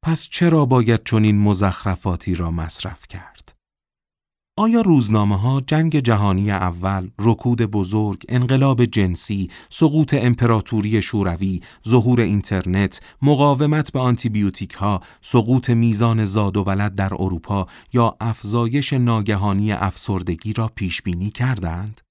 پس 0.04 0.28
چرا 0.32 0.66
باید 0.66 1.04
چنین 1.04 1.40
مزخرفاتی 1.40 2.36
را 2.36 2.52
مصرف 2.52 3.08
کرد؟ 3.08 3.39
آیا 4.60 4.82
روزنامه 4.82 5.38
ها 5.38 5.62
جنگ 5.68 6.00
جهانی 6.00 6.52
اول، 6.52 7.10
رکود 7.20 7.62
بزرگ، 7.62 8.26
انقلاب 8.30 8.86
جنسی، 8.86 9.50
سقوط 9.70 10.14
امپراتوری 10.14 11.02
شوروی، 11.02 11.62
ظهور 11.88 12.20
اینترنت، 12.20 13.02
مقاومت 13.22 13.92
به 13.92 14.00
آنتیبیوتیک 14.00 14.74
ها، 14.74 15.02
سقوط 15.22 15.70
میزان 15.70 16.26
زاد 16.26 16.58
و 16.58 16.64
ولد 16.64 16.96
در 16.96 17.14
اروپا 17.14 17.68
یا 17.94 18.18
افزایش 18.20 18.94
ناگهانی 18.94 19.72
افسردگی 19.72 20.54
را 20.54 20.72
پیش 20.76 21.02
بینی 21.02 21.30
کردند؟ 21.30 22.02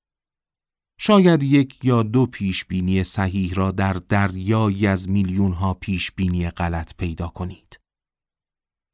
شاید 1.01 1.42
یک 1.42 1.84
یا 1.84 2.03
دو 2.03 2.26
پیش 2.26 2.64
بینی 2.64 3.05
صحیح 3.05 3.55
را 3.55 3.70
در 3.70 3.92
دریایی 3.92 4.86
از 4.86 5.09
میلیون 5.09 5.53
ها 5.53 5.74
پیش 5.74 6.12
بینی 6.12 6.51
غلط 6.51 6.92
پیدا 6.99 7.28
کنید. 7.28 7.80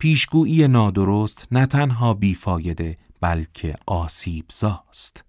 پیشگویی 0.00 0.68
نادرست 0.68 1.48
نه 1.50 1.66
تنها 1.66 2.14
بیفایده 2.14 2.98
بلکه 3.24 3.76
آسیب 3.86 4.44
زاست. 4.52 5.24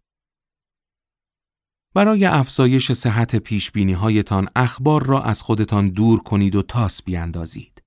برای 1.93 2.25
افزایش 2.25 2.91
صحت 2.91 3.35
پیشبینی 3.35 3.93
هایتان 3.93 4.49
اخبار 4.55 5.05
را 5.05 5.21
از 5.21 5.41
خودتان 5.41 5.89
دور 5.89 6.23
کنید 6.23 6.55
و 6.55 6.61
تاس 6.61 7.03
بیاندازید. 7.03 7.81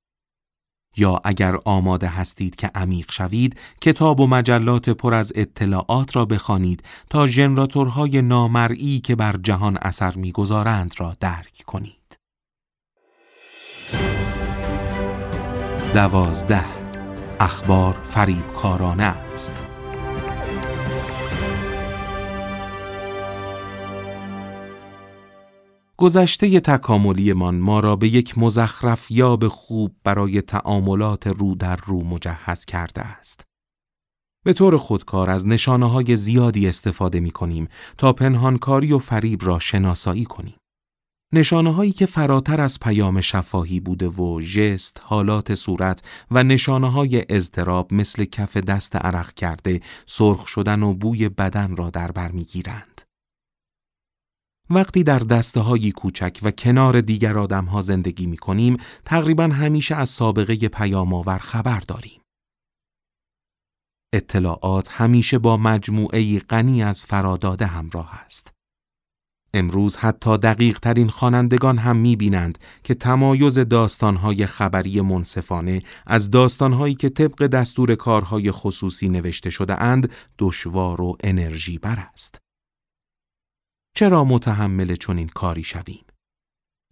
یا 0.96 1.20
اگر 1.24 1.56
آماده 1.64 2.08
هستید 2.08 2.56
که 2.56 2.70
عمیق 2.74 3.10
شوید، 3.10 3.60
کتاب 3.80 4.20
و 4.20 4.26
مجلات 4.26 4.90
پر 4.90 5.14
از 5.14 5.32
اطلاعات 5.34 6.16
را 6.16 6.24
بخوانید 6.24 6.82
تا 7.10 7.26
ژنراتورهای 7.26 8.22
نامرئی 8.22 9.00
که 9.00 9.16
بر 9.16 9.36
جهان 9.36 9.78
اثر 9.82 10.14
می‌گذارند 10.14 10.94
را 10.98 11.16
درک 11.20 11.62
کنید. 11.66 12.18
دوازده 15.94 16.64
اخبار 17.40 18.02
فریبکارانه 18.04 19.04
است. 19.04 19.62
گذشته 26.00 26.60
تکاملیمان 26.60 27.58
ما 27.58 27.80
را 27.80 27.96
به 27.96 28.08
یک 28.08 28.38
مزخرف 28.38 29.10
یا 29.10 29.36
به 29.36 29.48
خوب 29.48 29.96
برای 30.04 30.40
تعاملات 30.40 31.26
رو 31.26 31.54
در 31.54 31.76
رو 31.76 32.04
مجهز 32.04 32.64
کرده 32.64 33.00
است. 33.00 33.44
به 34.44 34.52
طور 34.52 34.78
خودکار 34.78 35.30
از 35.30 35.46
نشانه 35.46 35.90
های 35.90 36.16
زیادی 36.16 36.68
استفاده 36.68 37.20
می 37.20 37.30
کنیم 37.30 37.68
تا 37.98 38.12
پنهانکاری 38.12 38.92
و 38.92 38.98
فریب 38.98 39.44
را 39.44 39.58
شناسایی 39.58 40.24
کنیم. 40.24 40.56
نشانه 41.32 41.72
هایی 41.74 41.92
که 41.92 42.06
فراتر 42.06 42.60
از 42.60 42.80
پیام 42.80 43.20
شفاهی 43.20 43.80
بوده 43.80 44.08
و 44.08 44.40
ژست، 44.40 45.00
حالات 45.04 45.54
صورت 45.54 46.02
و 46.30 46.42
نشانه 46.42 46.90
های 46.92 47.24
اضطراب 47.28 47.94
مثل 47.94 48.24
کف 48.24 48.56
دست 48.56 48.96
عرق 48.96 49.32
کرده، 49.32 49.80
سرخ 50.06 50.46
شدن 50.46 50.82
و 50.82 50.94
بوی 50.94 51.28
بدن 51.28 51.76
را 51.76 51.90
در 51.90 52.12
بر 52.12 52.30
می‌گیرند. 52.30 53.07
وقتی 54.70 55.04
در 55.04 55.18
دسته 55.18 55.60
های 55.60 55.92
کوچک 55.92 56.38
و 56.42 56.50
کنار 56.50 57.00
دیگر 57.00 57.38
آدم 57.38 57.64
ها 57.64 57.80
زندگی 57.80 58.26
می 58.26 58.36
کنیم، 58.36 58.76
تقریبا 59.04 59.44
همیشه 59.44 59.94
از 59.94 60.08
سابقه 60.08 60.68
پیام 60.68 61.14
آور 61.14 61.38
خبر 61.38 61.80
داریم. 61.80 62.20
اطلاعات 64.12 64.88
همیشه 64.90 65.38
با 65.38 65.56
مجموعه 65.56 66.38
غنی 66.38 66.82
از 66.82 67.06
فراداده 67.06 67.66
همراه 67.66 68.14
است. 68.14 68.52
امروز 69.54 69.96
حتی 69.96 70.38
دقیق 70.38 70.78
ترین 70.78 71.08
خوانندگان 71.08 71.78
هم 71.78 71.96
می 71.96 72.16
بینند 72.16 72.58
که 72.84 72.94
تمایز 72.94 73.58
داستانهای 73.58 74.46
خبری 74.46 75.00
منصفانه 75.00 75.82
از 76.06 76.30
داستانهایی 76.30 76.94
که 76.94 77.08
طبق 77.08 77.46
دستور 77.46 77.94
کارهای 77.94 78.50
خصوصی 78.50 79.08
نوشته 79.08 79.50
شده 79.50 79.82
اند 79.82 80.10
دشوار 80.38 81.00
و 81.00 81.16
انرژی 81.24 81.78
بر 81.78 82.08
است. 82.12 82.38
چرا 83.98 84.24
متحمل 84.24 84.94
چنین 84.94 85.28
کاری 85.28 85.62
شویم؟ 85.62 86.04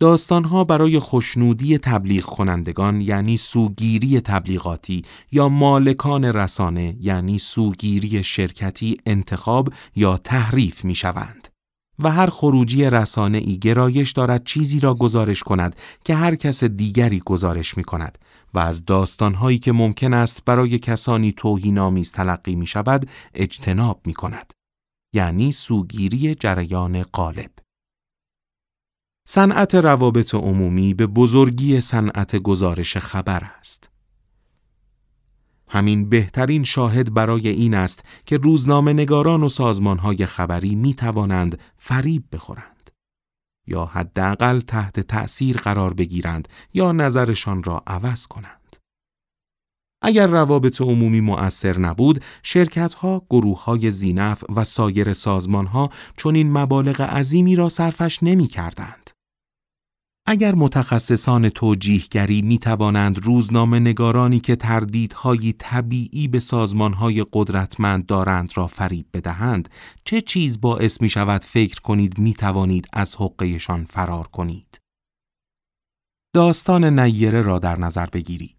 داستانها 0.00 0.64
برای 0.64 0.98
خوشنودی 0.98 1.78
تبلیغ 1.78 2.24
کنندگان 2.24 3.00
یعنی 3.00 3.36
سوگیری 3.36 4.20
تبلیغاتی 4.20 5.02
یا 5.32 5.48
مالکان 5.48 6.24
رسانه 6.24 6.96
یعنی 7.00 7.38
سوگیری 7.38 8.24
شرکتی 8.24 8.96
انتخاب 9.06 9.72
یا 9.96 10.16
تحریف 10.16 10.84
می 10.84 10.94
شوند. 10.94 11.48
و 11.98 12.10
هر 12.10 12.30
خروجی 12.30 12.90
رسانه 12.90 13.38
ای 13.38 13.58
گرایش 13.58 14.12
دارد 14.12 14.44
چیزی 14.44 14.80
را 14.80 14.94
گزارش 14.94 15.42
کند 15.42 15.76
که 16.04 16.14
هر 16.14 16.34
کس 16.34 16.64
دیگری 16.64 17.22
گزارش 17.24 17.76
می 17.76 17.84
کند 17.84 18.18
و 18.54 18.58
از 18.58 18.84
داستانهایی 18.84 19.58
که 19.58 19.72
ممکن 19.72 20.14
است 20.14 20.44
برای 20.44 20.78
کسانی 20.78 21.32
توهینآمیز 21.32 22.12
تلقی 22.12 22.54
می 22.56 22.66
شود 22.66 23.08
اجتناب 23.34 24.00
می 24.04 24.14
کند. 24.14 24.55
یعنی 25.16 25.52
سوگیری 25.52 26.34
جریان 26.34 27.02
غالب. 27.02 27.50
صنعت 29.28 29.74
روابط 29.74 30.34
عمومی 30.34 30.94
به 30.94 31.06
بزرگی 31.06 31.80
صنعت 31.80 32.36
گزارش 32.36 32.96
خبر 32.96 33.44
است. 33.58 33.90
همین 35.68 36.08
بهترین 36.08 36.64
شاهد 36.64 37.14
برای 37.14 37.48
این 37.48 37.74
است 37.74 38.04
که 38.26 38.36
روزنامه 38.36 38.92
نگاران 38.92 39.42
و 39.42 39.48
سازمانهای 39.48 40.26
خبری 40.26 40.74
می 40.74 40.94
توانند 40.94 41.60
فریب 41.76 42.24
بخورند 42.32 42.90
یا 43.66 43.84
حداقل 43.84 44.60
تحت 44.60 45.00
تأثیر 45.00 45.56
قرار 45.56 45.94
بگیرند 45.94 46.48
یا 46.74 46.92
نظرشان 46.92 47.62
را 47.62 47.82
عوض 47.86 48.26
کنند. 48.26 48.55
اگر 50.06 50.26
روابط 50.26 50.80
عمومی 50.80 51.20
مؤثر 51.20 51.78
نبود، 51.78 52.24
شرکتها، 52.42 53.22
گروههای 53.30 53.90
زینف 53.90 54.44
و 54.56 54.64
سایر 54.64 55.12
سازمانها 55.12 55.90
چنین 56.16 56.52
مبالغ 56.52 57.00
عظیمی 57.00 57.56
را 57.56 57.68
صرفش 57.68 58.22
نمی 58.22 58.46
کردند. 58.46 59.10
اگر 60.26 60.54
متخصصان 60.54 61.48
توجیهگری 61.48 62.42
می 62.42 62.58
توانند 62.58 63.24
روزنامه 63.24 63.78
نگارانی 63.78 64.40
که 64.40 64.56
تردیدهایی 64.56 65.52
طبیعی 65.58 66.28
به 66.28 66.40
سازمانهای 66.40 67.26
قدرتمند 67.32 68.06
دارند 68.06 68.50
را 68.54 68.66
فریب 68.66 69.06
بدهند، 69.14 69.68
چه 70.04 70.20
چیز 70.20 70.60
باعث 70.60 71.00
می 71.00 71.08
شود 71.08 71.44
فکر 71.44 71.80
کنید 71.80 72.18
می 72.18 72.34
توانید 72.34 72.88
از 72.92 73.16
حقیقشان 73.16 73.84
فرار 73.84 74.26
کنید؟ 74.26 74.80
داستان 76.34 76.98
نیره 76.98 77.42
را 77.42 77.58
در 77.58 77.78
نظر 77.78 78.06
بگیرید. 78.06 78.55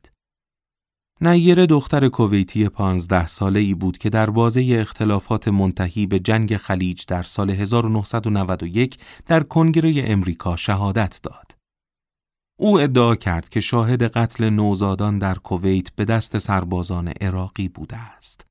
نیره 1.21 1.65
دختر 1.65 2.07
کویتی 2.07 2.69
پانزده 2.69 3.27
ساله 3.27 3.59
ای 3.59 3.73
بود 3.73 3.97
که 3.97 4.09
در 4.09 4.29
بازه 4.29 4.77
اختلافات 4.79 5.47
منتهی 5.47 6.05
به 6.05 6.19
جنگ 6.19 6.57
خلیج 6.57 7.05
در 7.07 7.23
سال 7.23 7.49
1991 7.49 8.97
در 9.25 9.43
کنگره 9.43 9.93
امریکا 9.97 10.55
شهادت 10.55 11.19
داد. 11.23 11.57
او 12.59 12.79
ادعا 12.79 13.15
کرد 13.15 13.49
که 13.49 13.61
شاهد 13.61 14.03
قتل 14.03 14.49
نوزادان 14.49 15.19
در 15.19 15.35
کویت 15.35 15.91
به 15.95 16.05
دست 16.05 16.37
سربازان 16.37 17.07
عراقی 17.07 17.69
بوده 17.69 17.97
است. 17.97 18.45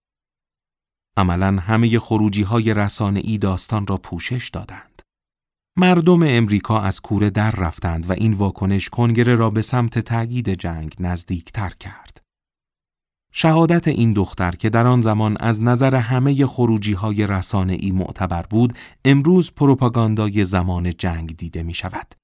عملا 1.16 1.58
همه 1.60 1.98
خروجی 1.98 2.42
های 2.42 2.74
رسانه 2.74 3.20
ای 3.24 3.38
داستان 3.38 3.86
را 3.86 3.96
پوشش 3.96 4.48
دادند. 4.48 5.02
مردم 5.76 6.20
امریکا 6.22 6.80
از 6.80 7.00
کوره 7.00 7.30
در 7.30 7.50
رفتند 7.50 8.10
و 8.10 8.12
این 8.12 8.34
واکنش 8.34 8.88
کنگره 8.88 9.34
را 9.34 9.50
به 9.50 9.62
سمت 9.62 9.98
تأیید 9.98 10.48
جنگ 10.48 10.94
نزدیکتر 11.00 11.70
کرد. 11.70 12.25
شهادت 13.38 13.88
این 13.88 14.12
دختر 14.12 14.50
که 14.50 14.70
در 14.70 14.86
آن 14.86 15.02
زمان 15.02 15.36
از 15.40 15.62
نظر 15.62 15.94
همه 15.94 16.46
خروجی 16.46 16.92
های 16.92 17.26
رسانه 17.26 17.76
ای 17.80 17.90
معتبر 17.90 18.42
بود، 18.42 18.78
امروز 19.04 19.52
پروپاگاندای 19.54 20.44
زمان 20.44 20.90
جنگ 20.90 21.36
دیده 21.36 21.62
می 21.62 21.74
شود. 21.74 22.14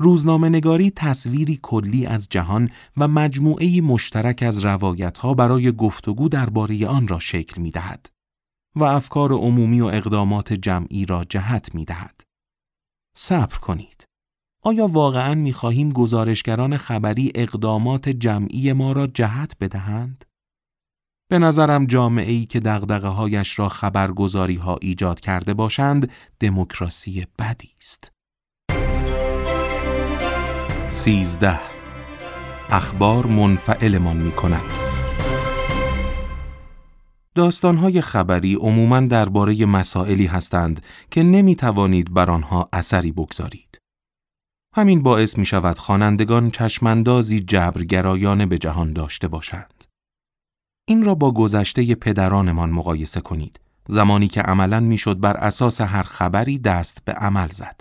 روزنامهنگاری 0.00 0.90
تصویری 0.90 1.58
کلی 1.62 2.06
از 2.06 2.28
جهان 2.28 2.70
و 2.96 3.08
مجموعه 3.08 3.80
مشترک 3.80 4.42
از 4.42 4.64
روایتها 4.64 5.34
برای 5.34 5.72
گفتگو 5.72 6.28
درباره 6.28 6.86
آن 6.86 7.08
را 7.08 7.18
شکل 7.18 7.60
می 7.60 7.70
دهد 7.70 8.10
و 8.76 8.84
افکار 8.84 9.32
عمومی 9.32 9.80
و 9.80 9.86
اقدامات 9.86 10.52
جمعی 10.52 11.06
را 11.06 11.24
جهت 11.24 11.74
می 11.74 11.84
دهد. 11.84 12.20
صبر 13.16 13.58
کنید. 13.58 13.93
آیا 14.66 14.86
واقعا 14.86 15.34
می 15.34 15.52
خواهیم 15.52 15.92
گزارشگران 15.92 16.76
خبری 16.76 17.32
اقدامات 17.34 18.08
جمعی 18.08 18.72
ما 18.72 18.92
را 18.92 19.06
جهت 19.06 19.56
بدهند؟ 19.60 20.24
به 21.30 21.38
نظرم 21.38 21.86
جامعه 21.86 22.32
ای 22.32 22.46
که 22.46 22.60
دغدغه 22.60 23.08
هایش 23.08 23.58
را 23.58 23.68
خبرگزاری 23.68 24.56
ها 24.56 24.78
ایجاد 24.82 25.20
کرده 25.20 25.54
باشند 25.54 26.10
دموکراسی 26.40 27.26
بدی 27.38 27.70
است. 27.80 28.12
سیزده 30.90 31.60
اخبار 32.70 33.26
منفعلمان 33.26 34.16
می 34.16 34.32
کند. 34.32 34.64
داستانهای 37.34 38.00
خبری 38.00 38.54
عموماً 38.54 39.00
درباره 39.00 39.66
مسائلی 39.66 40.26
هستند 40.26 40.82
که 41.10 41.22
نمی 41.22 41.56
توانید 41.56 42.14
بر 42.14 42.30
آنها 42.30 42.68
اثری 42.72 43.12
بگذارید. 43.12 43.73
همین 44.76 45.02
باعث 45.02 45.38
می 45.38 45.46
شود 45.46 45.78
خوانندگان 45.78 46.50
چشماندازی 46.50 47.40
جبرگرایانه 47.40 48.46
به 48.46 48.58
جهان 48.58 48.92
داشته 48.92 49.28
باشند. 49.28 49.84
این 50.88 51.04
را 51.04 51.14
با 51.14 51.32
گذشته 51.32 51.94
پدرانمان 51.94 52.70
مقایسه 52.70 53.20
کنید. 53.20 53.60
زمانی 53.88 54.28
که 54.28 54.40
عملاً 54.42 54.80
می‌شد 54.80 55.20
بر 55.20 55.36
اساس 55.36 55.80
هر 55.80 56.02
خبری 56.02 56.58
دست 56.58 57.04
به 57.04 57.12
عمل 57.12 57.48
زد. 57.48 57.80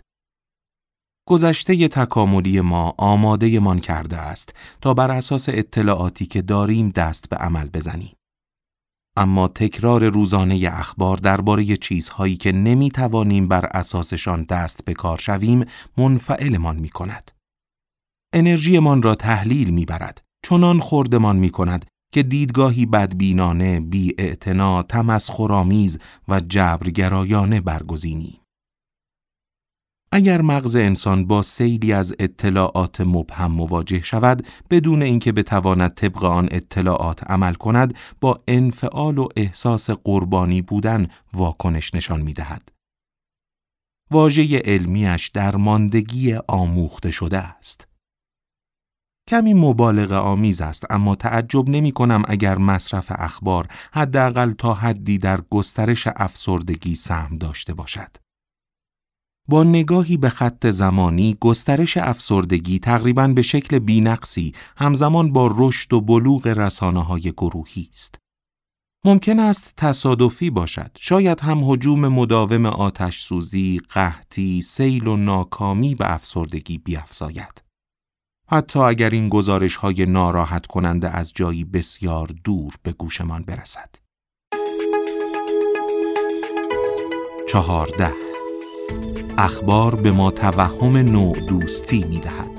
گذشته 1.27 1.87
تکاملی 1.87 2.61
ما 2.61 2.95
آماده 2.97 3.59
من 3.59 3.79
کرده 3.79 4.17
است 4.17 4.53
تا 4.81 4.93
بر 4.93 5.11
اساس 5.11 5.49
اطلاعاتی 5.49 6.25
که 6.25 6.41
داریم 6.41 6.89
دست 6.89 7.29
به 7.29 7.35
عمل 7.35 7.69
بزنیم. 7.69 8.15
اما 9.17 9.47
تکرار 9.47 10.09
روزانه 10.09 10.69
اخبار 10.73 11.17
درباره 11.17 11.77
چیزهایی 11.77 12.37
که 12.37 12.51
نمی 12.51 12.91
توانیم 12.91 13.47
بر 13.47 13.65
اساسشان 13.65 14.43
دست 14.43 14.85
به 14.85 14.93
کار 14.93 15.17
شویم 15.17 15.65
منفعلمان 15.97 16.75
می 16.75 16.89
کند. 16.89 17.31
انرژیمان 18.33 19.01
را 19.01 19.15
تحلیل 19.15 19.69
می 19.69 19.85
برد 19.85 20.21
چنان 20.45 20.79
خوردمان 20.79 21.35
می 21.35 21.49
کند 21.49 21.85
که 22.13 22.23
دیدگاهی 22.23 22.85
بدبینانه، 22.85 23.79
بی 23.79 24.13
تمسخرآمیز 24.89 25.99
و 26.27 26.39
جبرگرایانه 26.39 27.61
برگزینیم. 27.61 28.42
اگر 30.15 30.41
مغز 30.41 30.75
انسان 30.75 31.25
با 31.25 31.41
سیلی 31.41 31.93
از 31.93 32.15
اطلاعات 32.19 33.01
مبهم 33.01 33.51
مواجه 33.51 34.01
شود 34.01 34.47
بدون 34.69 35.01
اینکه 35.01 35.31
بتواند 35.31 35.93
طبق 35.93 36.23
آن 36.23 36.47
اطلاعات 36.51 37.23
عمل 37.23 37.53
کند 37.53 37.93
با 38.21 38.43
انفعال 38.47 39.17
و 39.17 39.27
احساس 39.35 39.89
قربانی 39.89 40.61
بودن 40.61 41.07
واکنش 41.33 41.95
نشان 41.95 42.21
می 42.21 42.33
دهد. 42.33 42.69
واژه 44.11 44.59
علمیش 44.65 45.27
درماندگی 45.27 46.33
آموخته 46.47 47.11
شده 47.11 47.37
است. 47.37 47.87
کمی 49.29 49.53
مبالغه 49.53 50.15
آمیز 50.15 50.61
است 50.61 50.91
اما 50.91 51.15
تعجب 51.15 51.69
نمی 51.69 51.91
کنم 51.91 52.23
اگر 52.27 52.57
مصرف 52.57 53.11
اخبار 53.15 53.67
حداقل 53.91 54.51
تا 54.51 54.73
حدی 54.73 55.17
در 55.17 55.41
گسترش 55.49 56.07
افسردگی 56.15 56.95
سهم 56.95 57.37
داشته 57.37 57.73
باشد. 57.73 58.22
با 59.47 59.63
نگاهی 59.63 60.17
به 60.17 60.29
خط 60.29 60.67
زمانی 60.67 61.37
گسترش 61.39 61.97
افسردگی 61.97 62.79
تقریبا 62.79 63.27
به 63.27 63.41
شکل 63.41 63.79
بینقصی 63.79 64.53
همزمان 64.77 65.33
با 65.33 65.55
رشد 65.57 65.93
و 65.93 66.01
بلوغ 66.01 66.47
رسانه 66.47 67.03
های 67.03 67.21
گروهی 67.21 67.89
است. 67.91 68.15
ممکن 69.05 69.39
است 69.39 69.73
تصادفی 69.77 70.49
باشد 70.49 70.91
شاید 70.99 71.39
هم 71.39 71.71
حجوم 71.71 72.07
مداوم 72.07 72.65
آتش 72.65 73.19
سوزی، 73.19 73.81
قحطی، 73.89 74.61
سیل 74.61 75.07
و 75.07 75.17
ناکامی 75.17 75.95
به 75.95 76.13
افسردگی 76.13 76.77
بیافزاید. 76.77 77.63
حتی 78.49 78.79
اگر 78.79 79.09
این 79.09 79.29
گزارش 79.29 79.75
های 79.75 80.05
ناراحت 80.05 80.65
کننده 80.65 81.09
از 81.09 81.31
جایی 81.35 81.63
بسیار 81.63 82.27
دور 82.43 82.73
به 82.83 82.91
گوشمان 82.91 83.43
برسد. 83.43 83.89
چهارده 87.49 88.22
اخبار 89.37 89.95
به 89.95 90.11
ما 90.11 90.31
توهم 90.31 90.97
نوع 90.97 91.39
دوستی 91.39 92.03
می 92.03 92.19
دهد. 92.19 92.49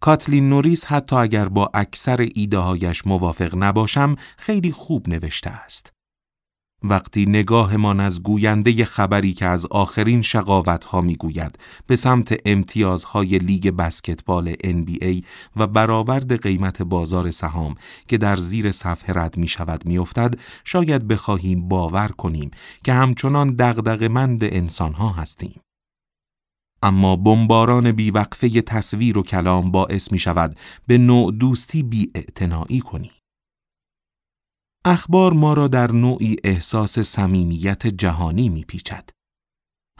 کاتلین 0.00 0.48
نوریس 0.48 0.84
حتی 0.84 1.16
اگر 1.16 1.48
با 1.48 1.70
اکثر 1.74 2.28
ایده 2.34 2.58
هایش 2.58 3.06
موافق 3.06 3.54
نباشم 3.54 4.16
خیلی 4.36 4.72
خوب 4.72 5.08
نوشته 5.08 5.50
است. 5.50 5.92
وقتی 6.84 7.26
نگاهمان 7.26 8.00
از 8.00 8.22
گوینده 8.22 8.84
خبری 8.84 9.32
که 9.32 9.46
از 9.46 9.66
آخرین 9.66 10.22
شقاوت 10.22 10.84
ها 10.84 11.00
می 11.00 11.16
گوید 11.16 11.58
به 11.86 11.96
سمت 11.96 12.40
امتیازهای 12.46 13.38
لیگ 13.38 13.70
بسکتبال 13.70 14.52
NBA 14.54 15.24
و 15.56 15.66
برآورد 15.66 16.42
قیمت 16.42 16.82
بازار 16.82 17.30
سهام 17.30 17.74
که 18.08 18.18
در 18.18 18.36
زیر 18.36 18.70
صفحه 18.70 19.14
رد 19.14 19.36
می 19.36 19.48
شود 19.48 19.86
می 19.86 19.98
افتد 19.98 20.34
شاید 20.64 21.08
بخواهیم 21.08 21.68
باور 21.68 22.08
کنیم 22.08 22.50
که 22.84 22.92
همچنان 22.92 23.56
مند 24.08 24.44
انسان 24.44 24.92
ها 24.92 25.08
هستیم. 25.08 25.60
اما 26.82 27.16
بمباران 27.16 27.92
بیوقفه 27.92 28.60
تصویر 28.62 29.18
و 29.18 29.22
کلام 29.22 29.70
باعث 29.70 30.12
می 30.12 30.18
شود 30.18 30.56
به 30.86 30.98
نوع 30.98 31.32
دوستی 31.32 31.82
بی 31.82 32.12
کنیم. 32.80 33.21
اخبار 34.84 35.32
ما 35.32 35.52
را 35.52 35.68
در 35.68 35.92
نوعی 35.92 36.36
احساس 36.44 36.98
صمیمیت 36.98 37.86
جهانی 37.86 38.48
میپیچد. 38.48 39.10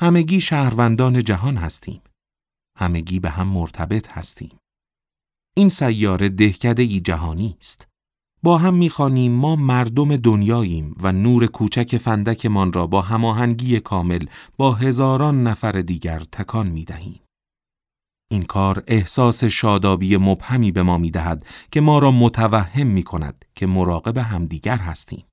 همگی 0.00 0.40
شهروندان 0.40 1.22
جهان 1.22 1.56
هستیم. 1.56 2.02
همگی 2.78 3.20
به 3.20 3.30
هم 3.30 3.46
مرتبط 3.46 4.08
هستیم. 4.08 4.58
این 5.56 5.68
سیاره 5.68 6.28
دهکده 6.28 6.82
ای 6.82 7.00
جهانی 7.00 7.56
است. 7.60 7.88
با 8.42 8.58
هم 8.58 8.74
می‌خوانیم 8.74 9.32
ما 9.32 9.56
مردم 9.56 10.16
دنیاییم 10.16 10.94
و 11.00 11.12
نور 11.12 11.46
کوچک 11.46 11.98
فندکمان 11.98 12.72
را 12.72 12.86
با 12.86 13.02
هماهنگی 13.02 13.80
کامل 13.80 14.26
با 14.56 14.72
هزاران 14.72 15.42
نفر 15.42 15.72
دیگر 15.72 16.18
تکان 16.32 16.70
می‌دهیم. 16.70 17.21
این 18.32 18.44
کار 18.44 18.84
احساس 18.86 19.44
شادابی 19.44 20.16
مبهمی 20.16 20.72
به 20.72 20.82
ما 20.82 20.98
می 20.98 21.10
دهد 21.10 21.46
که 21.70 21.80
ما 21.80 21.98
را 21.98 22.10
متوهم 22.10 22.86
می 22.86 23.02
کند 23.02 23.44
که 23.54 23.66
مراقب 23.66 24.18
همدیگر 24.18 24.76
هستیم. 24.76 25.24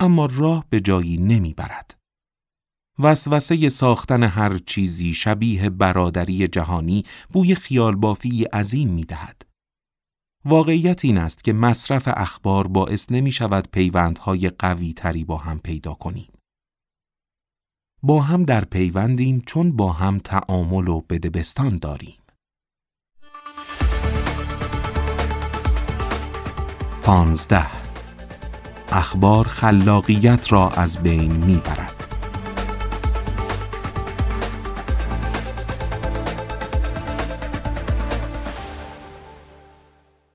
اما 0.00 0.28
راه 0.32 0.64
به 0.70 0.80
جایی 0.80 1.16
نمی 1.16 1.54
برد. 1.54 1.96
وسوسه 2.98 3.68
ساختن 3.68 4.22
هر 4.22 4.58
چیزی 4.58 5.14
شبیه 5.14 5.70
برادری 5.70 6.48
جهانی 6.48 7.04
بوی 7.32 7.54
خیال 7.54 7.96
بافی 7.96 8.44
عظیم 8.44 8.88
می 8.88 9.04
دهد. 9.04 9.42
واقعیت 10.44 11.04
این 11.04 11.18
است 11.18 11.44
که 11.44 11.52
مصرف 11.52 12.08
اخبار 12.16 12.66
باعث 12.66 13.12
نمی 13.12 13.32
شود 13.32 13.68
پیوندهای 13.72 14.50
قوی 14.50 14.92
تری 14.92 15.24
با 15.24 15.36
هم 15.36 15.58
پیدا 15.58 15.94
کنیم. 15.94 16.35
با 18.02 18.20
هم 18.20 18.42
در 18.42 18.64
پیوندیم 18.64 19.42
چون 19.46 19.76
با 19.76 19.92
هم 19.92 20.18
تعامل 20.18 20.88
و 20.88 21.00
بدبستان 21.00 21.78
داریم. 21.78 22.18
پانزده 27.02 27.66
اخبار 28.92 29.46
خلاقیت 29.46 30.52
را 30.52 30.70
از 30.70 31.02
بین 31.02 31.32
می‌برد. 31.32 31.92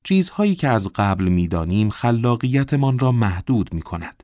چیزهایی 0.04 0.56
که 0.56 0.68
از 0.68 0.88
قبل 0.96 1.28
می‌دانیم 1.28 1.90
خلاقیتمان 1.90 3.00
را 3.00 3.12
محدود 3.12 3.74
می 3.74 3.82
کند. 3.82 4.24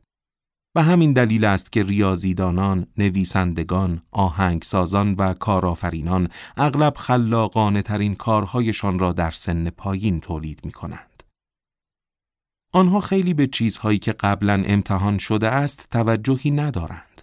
و 0.77 0.83
همین 0.83 1.13
دلیل 1.13 1.45
است 1.45 1.71
که 1.71 1.83
ریاضیدانان، 1.83 2.87
نویسندگان، 2.97 4.01
آهنگسازان 4.11 5.13
و 5.13 5.33
کارآفرینان 5.33 6.29
اغلب 6.57 6.93
خلاقانه 6.97 7.81
ترین 7.81 8.15
کارهایشان 8.15 8.99
را 8.99 9.13
در 9.13 9.31
سن 9.31 9.69
پایین 9.69 10.19
تولید 10.19 10.65
می 10.65 10.71
کنند. 10.71 11.23
آنها 12.73 12.99
خیلی 12.99 13.33
به 13.33 13.47
چیزهایی 13.47 13.97
که 13.97 14.13
قبلا 14.13 14.63
امتحان 14.65 15.17
شده 15.17 15.47
است 15.47 15.87
توجهی 15.91 16.51
ندارند. 16.51 17.21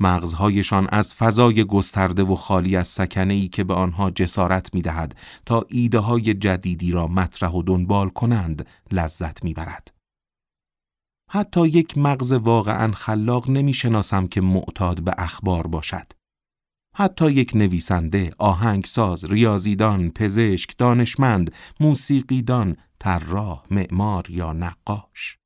مغزهایشان 0.00 0.88
از 0.92 1.14
فضای 1.14 1.64
گسترده 1.64 2.22
و 2.22 2.34
خالی 2.34 2.76
از 2.76 2.88
سکنه 2.88 3.34
ای 3.34 3.48
که 3.48 3.64
به 3.64 3.74
آنها 3.74 4.10
جسارت 4.10 4.74
می 4.74 4.82
دهد 4.82 5.16
تا 5.46 5.66
ایده 5.68 5.98
های 5.98 6.34
جدیدی 6.34 6.92
را 6.92 7.06
مطرح 7.06 7.50
و 7.50 7.62
دنبال 7.62 8.08
کنند 8.08 8.66
لذت 8.92 9.44
می 9.44 9.54
برد. 9.54 9.93
حتی 11.30 11.68
یک 11.68 11.98
مغز 11.98 12.32
واقعا 12.32 12.92
خلاق 12.92 13.50
نمی 13.50 13.72
شناسم 13.72 14.26
که 14.26 14.40
معتاد 14.40 15.00
به 15.00 15.14
اخبار 15.18 15.66
باشد. 15.66 16.12
حتی 16.96 17.30
یک 17.30 17.52
نویسنده، 17.54 18.32
آهنگساز، 18.38 19.24
ریاضیدان، 19.24 20.10
پزشک، 20.10 20.78
دانشمند، 20.78 21.54
موسیقیدان، 21.80 22.76
طراح، 22.98 23.64
معمار 23.70 24.30
یا 24.30 24.52
نقاش. 24.52 25.38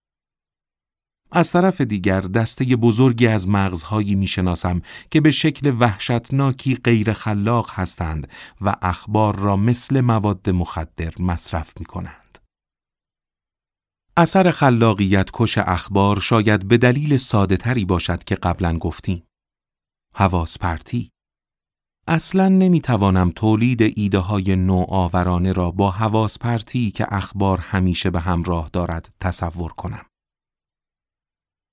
از 1.32 1.52
طرف 1.52 1.80
دیگر 1.80 2.20
دسته 2.20 2.76
بزرگی 2.76 3.26
از 3.26 3.48
مغزهایی 3.48 4.14
می‌شناسم 4.14 4.82
که 5.10 5.20
به 5.20 5.30
شکل 5.30 5.76
وحشتناکی 5.80 6.74
غیر 6.74 7.12
خلاق 7.12 7.70
هستند 7.72 8.28
و 8.60 8.74
اخبار 8.82 9.36
را 9.38 9.56
مثل 9.56 10.00
مواد 10.00 10.50
مخدر 10.50 11.12
مصرف 11.20 11.72
می 11.80 11.86
کنند. 11.86 12.17
اثر 14.20 14.50
خلاقیت 14.50 15.30
کش 15.32 15.58
اخبار 15.58 16.20
شاید 16.20 16.68
به 16.68 16.78
دلیل 16.78 17.16
ساده 17.16 17.56
تری 17.56 17.84
باشد 17.84 18.24
که 18.24 18.34
قبلا 18.34 18.78
گفتیم. 18.78 19.26
حواس 20.14 20.58
پرتی 20.58 21.10
اصلا 22.06 22.48
نمی‌توانم 22.48 23.32
تولید 23.36 23.82
ایده 23.82 24.18
های 24.18 24.56
نوآورانه 24.56 25.52
را 25.52 25.70
با 25.70 25.90
حواس 25.90 26.38
پرتی 26.38 26.90
که 26.90 27.06
اخبار 27.14 27.58
همیشه 27.58 28.10
به 28.10 28.20
همراه 28.20 28.70
دارد 28.72 29.14
تصور 29.20 29.72
کنم. 29.72 30.06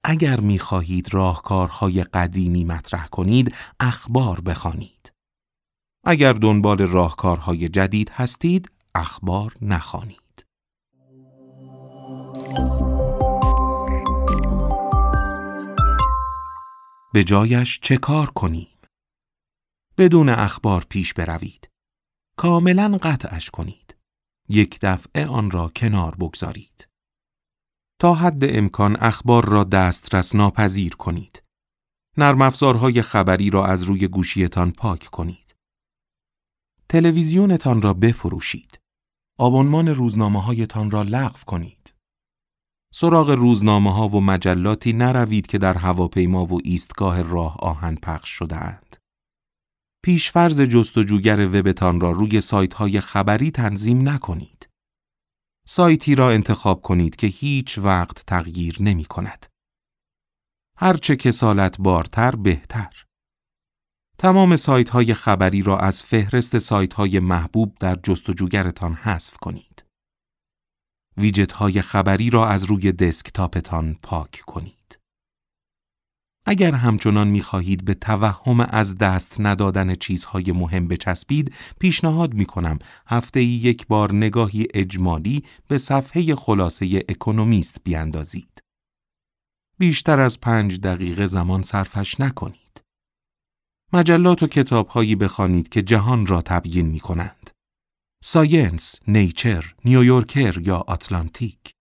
اگر 0.04 0.40
می‌خواهید 0.40 1.14
راهکارهای 1.14 2.04
قدیمی 2.04 2.64
مطرح 2.64 3.08
کنید، 3.08 3.56
اخبار 3.80 4.42
بخوانید. 4.42 5.14
اگر 6.06 6.34
دنبال 6.34 6.82
راهکارهای 6.82 7.70
جدید 7.70 8.10
هستید، 8.10 8.72
اخبار 8.96 9.54
نخوانید. 9.62 10.25
به 17.16 17.24
جایش 17.24 17.80
چه 17.80 17.98
کار 17.98 18.30
کنیم؟ 18.30 18.78
بدون 19.98 20.30
اخبار 20.30 20.86
پیش 20.90 21.14
بروید. 21.14 21.70
کاملا 22.38 22.98
قطعش 23.04 23.50
کنید. 23.50 23.96
یک 24.50 24.80
دفعه 24.82 25.26
آن 25.26 25.52
را 25.52 25.72
کنار 25.76 26.16
بگذارید. 26.16 26.88
تا 28.00 28.14
حد 28.14 28.58
امکان 28.58 28.98
اخبار 29.00 29.46
را 29.46 29.64
دسترس 29.64 30.36
ناپذیر 30.36 30.96
کنید. 30.96 31.44
نرم 32.18 32.42
افزارهای 32.42 33.02
خبری 33.02 33.50
را 33.50 33.66
از 33.66 33.84
روی 33.84 34.08
گوشیتان 34.08 34.72
پاک 34.72 35.06
کنید. 35.06 35.56
تلویزیونتان 36.90 37.82
را 37.82 37.94
بفروشید. 37.94 38.80
آبانمان 39.40 39.88
روزنامه 39.88 40.42
هایتان 40.42 40.92
را 40.92 41.04
لغو 41.04 41.40
کنید. 41.46 41.85
سراغ 42.98 43.30
روزنامه 43.30 43.94
ها 43.94 44.08
و 44.08 44.22
مجلاتی 44.22 44.94
نروید 44.94 45.48
که 45.48 45.58
در 45.58 45.78
هواپیما 45.78 46.46
و 46.46 46.60
ایستگاه 46.64 47.22
راه 47.22 47.58
آهن 47.60 47.96
پخش 47.96 48.30
شده 48.30 48.56
اند. 48.56 48.98
پیشفرز 50.04 50.62
جستجوگر 50.62 51.48
وبتان 51.48 52.00
را 52.00 52.12
روی 52.12 52.42
سایت 52.42 52.74
های 52.74 53.02
خبری 53.02 53.52
تنظیم 53.52 54.10
نکنید. 54.10 54.70
سایتی 55.68 56.16
را 56.16 56.30
انتخاب 56.30 56.82
کنید 56.82 57.16
که 57.16 57.28
هیچ 57.28 57.78
وقت 57.78 58.26
تغییر 58.26 58.78
نمی 58.80 59.06
کند. 59.06 59.46
هرچه 60.78 61.16
کسالت 61.16 61.78
بارتر 61.80 62.36
بهتر. 62.36 63.04
تمام 64.18 64.56
سایت 64.56 64.90
های 64.90 65.14
خبری 65.14 65.62
را 65.62 65.80
از 65.80 66.04
فهرست 66.04 66.58
سایت 66.58 66.94
های 66.94 67.20
محبوب 67.20 67.78
در 67.80 67.96
جستجوگرتان 68.04 68.94
حذف 68.94 69.38
کنید. 69.38 69.75
ویجت 71.18 71.52
های 71.52 71.82
خبری 71.82 72.30
را 72.30 72.48
از 72.48 72.64
روی 72.64 72.92
دسکتاپتان 72.92 73.96
پاک 74.02 74.44
کنید. 74.48 75.00
اگر 76.48 76.72
همچنان 76.72 77.28
می 77.28 77.42
خواهید 77.42 77.86
به 77.86 77.94
توهم 77.94 78.60
از 78.60 78.98
دست 78.98 79.42
ندادن 79.42 79.96
چیزهای 79.96 80.52
مهم 80.52 80.88
بچسبید، 80.88 81.54
پیشنهاد 81.80 82.34
می 82.34 82.46
کنم 82.46 82.80
هفته 83.08 83.44
یک 83.44 83.88
بار 83.88 84.14
نگاهی 84.14 84.68
اجمالی 84.74 85.44
به 85.68 85.78
صفحه 85.78 86.36
خلاصه 86.36 87.04
اکونومیست 87.10 87.78
بیاندازید. 87.84 88.62
بیشتر 89.78 90.20
از 90.20 90.40
پنج 90.40 90.80
دقیقه 90.80 91.28
زمان 91.28 91.62
صرفش 91.62 92.20
نکنید. 92.20 92.82
مجلات 93.94 94.44
و 94.44 94.48
کتابهایی 94.48 95.16
بخوانید 95.16 95.70
که 95.70 95.82
جهان 95.82 96.26
را 96.26 96.42
تبیین 96.42 96.86
می 96.86 97.00
کنند. 97.00 97.45
ساینس، 98.28 99.00
نیچر، 99.08 99.76
نیویورکر 99.86 100.62
یا 100.62 100.78
آتلانتیک. 100.88 101.74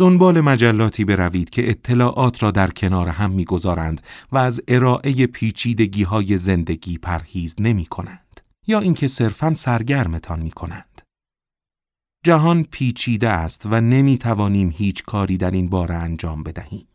دنبال 0.00 0.40
مجلاتی 0.40 1.04
بروید 1.04 1.50
که 1.50 1.70
اطلاعات 1.70 2.42
را 2.42 2.50
در 2.50 2.70
کنار 2.70 3.08
هم 3.08 3.30
می‌گذارند 3.30 4.02
و 4.32 4.38
از 4.38 4.60
ارائه 4.68 5.26
پیچیدگی 5.26 6.02
های 6.02 6.36
زندگی 6.36 6.98
پرهیز 6.98 7.56
نمی 7.60 7.86
کنند 7.86 8.40
یا 8.66 8.80
اینکه 8.80 9.08
صرفاً 9.08 9.54
سرگرمتان 9.54 10.40
می 10.42 10.50
کنند. 10.50 11.02
جهان 12.24 12.64
پیچیده 12.64 13.28
است 13.28 13.66
و 13.66 13.80
نمی 13.80 14.18
توانیم 14.18 14.70
هیچ 14.76 15.02
کاری 15.02 15.36
در 15.36 15.50
این 15.50 15.68
باره 15.68 15.94
انجام 15.94 16.42
بدهیم. 16.42 16.88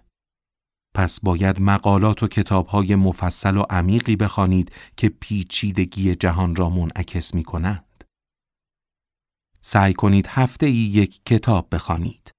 پس 0.95 1.19
باید 1.19 1.61
مقالات 1.61 2.23
و 2.23 2.27
کتابهای 2.27 2.95
مفصل 2.95 3.57
و 3.57 3.61
عمیقی 3.69 4.15
بخوانید 4.15 4.71
که 4.97 5.09
پیچیدگی 5.09 6.15
جهان 6.15 6.55
را 6.55 6.69
منعکس 6.69 7.33
می 7.33 7.43
کنند. 7.43 8.03
سعی 9.61 9.93
کنید 9.93 10.27
هفته 10.27 10.65
ای 10.65 10.73
یک 10.73 11.21
کتاب 11.25 11.67
بخوانید. 11.71 12.31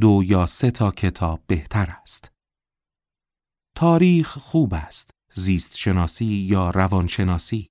دو 0.00 0.22
یا 0.26 0.46
سه 0.46 0.70
تا 0.70 0.90
کتاب 0.90 1.42
بهتر 1.46 1.96
است. 2.02 2.30
تاریخ 3.76 4.38
خوب 4.38 4.74
است، 4.74 5.10
زیست 5.34 5.76
شناسی 5.76 6.24
یا 6.24 6.70
روانشناسی. 6.70 7.66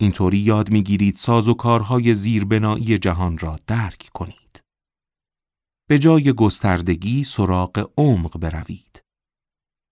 اینطوری 0.00 0.38
یاد 0.38 0.70
می‌گیرید 0.70 1.16
ساز 1.16 1.48
و 1.48 1.54
کارهای 1.54 2.14
زیربنایی 2.14 2.98
جهان 2.98 3.38
را 3.38 3.60
درک 3.66 4.10
کنید. 4.14 4.43
به 5.88 5.98
جای 5.98 6.32
گستردگی 6.32 7.24
سراغ 7.24 7.90
عمق 7.98 8.38
بروید. 8.38 9.02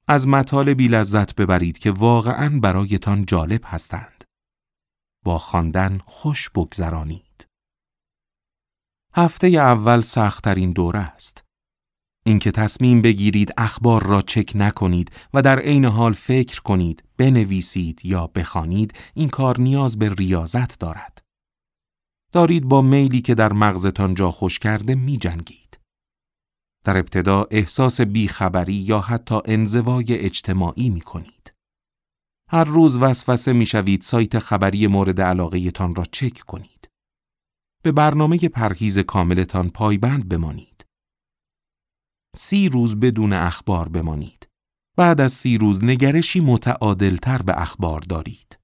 از 0.08 0.28
مطالبی 0.28 0.88
لذت 0.88 1.34
ببرید 1.34 1.78
که 1.78 1.90
واقعا 1.90 2.60
برایتان 2.60 3.24
جالب 3.24 3.60
هستند. 3.64 4.24
با 5.24 5.38
خواندن 5.38 6.00
خوش 6.04 6.50
بگذرانید. 6.50 7.46
هفته 9.14 9.46
اول 9.46 10.00
سختترین 10.00 10.70
دوره 10.70 10.98
است. 10.98 11.44
اینکه 12.24 12.50
تصمیم 12.50 13.02
بگیرید 13.02 13.52
اخبار 13.56 14.02
را 14.06 14.22
چک 14.22 14.52
نکنید 14.54 15.12
و 15.34 15.42
در 15.42 15.58
عین 15.58 15.84
حال 15.84 16.12
فکر 16.12 16.62
کنید، 16.62 17.04
بنویسید 17.16 18.00
یا 18.04 18.26
بخوانید، 18.26 18.94
این 19.14 19.28
کار 19.28 19.60
نیاز 19.60 19.98
به 19.98 20.14
ریاضت 20.14 20.78
دارد. 20.78 21.18
دارید 22.32 22.64
با 22.64 22.82
میلی 22.82 23.20
که 23.20 23.34
در 23.34 23.52
مغزتان 23.52 24.14
جا 24.14 24.30
خوش 24.30 24.58
کرده 24.58 24.94
می 24.94 25.16
جنگید. 25.16 25.61
در 26.84 26.96
ابتدا 26.96 27.46
احساس 27.50 28.00
بیخبری 28.00 28.74
یا 28.74 29.00
حتی 29.00 29.40
انزوای 29.44 30.18
اجتماعی 30.18 30.90
می 30.90 31.00
کنید. 31.00 31.54
هر 32.48 32.64
روز 32.64 32.98
وسوسه 32.98 33.52
می 33.52 33.66
شوید 33.66 34.02
سایت 34.02 34.38
خبری 34.38 34.86
مورد 34.86 35.20
علاقه 35.20 35.70
تان 35.70 35.94
را 35.94 36.04
چک 36.04 36.38
کنید. 36.38 36.88
به 37.82 37.92
برنامه 37.92 38.48
پرهیز 38.48 38.98
کاملتان 38.98 39.70
پایبند 39.70 40.28
بمانید. 40.28 40.86
سی 42.36 42.68
روز 42.68 43.00
بدون 43.00 43.32
اخبار 43.32 43.88
بمانید. 43.88 44.48
بعد 44.96 45.20
از 45.20 45.32
سی 45.32 45.58
روز 45.58 45.84
نگرشی 45.84 46.40
متعادلتر 46.40 47.42
به 47.42 47.62
اخبار 47.62 48.00
دارید. 48.00 48.58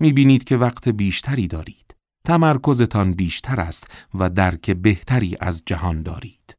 می 0.00 0.12
بینید 0.12 0.44
که 0.44 0.56
وقت 0.56 0.88
بیشتری 0.88 1.48
دارید. 1.48 1.96
تمرکزتان 2.24 3.12
بیشتر 3.12 3.60
است 3.60 3.90
و 4.14 4.30
درک 4.30 4.70
بهتری 4.70 5.36
از 5.40 5.62
جهان 5.66 6.02
دارید. 6.02 6.57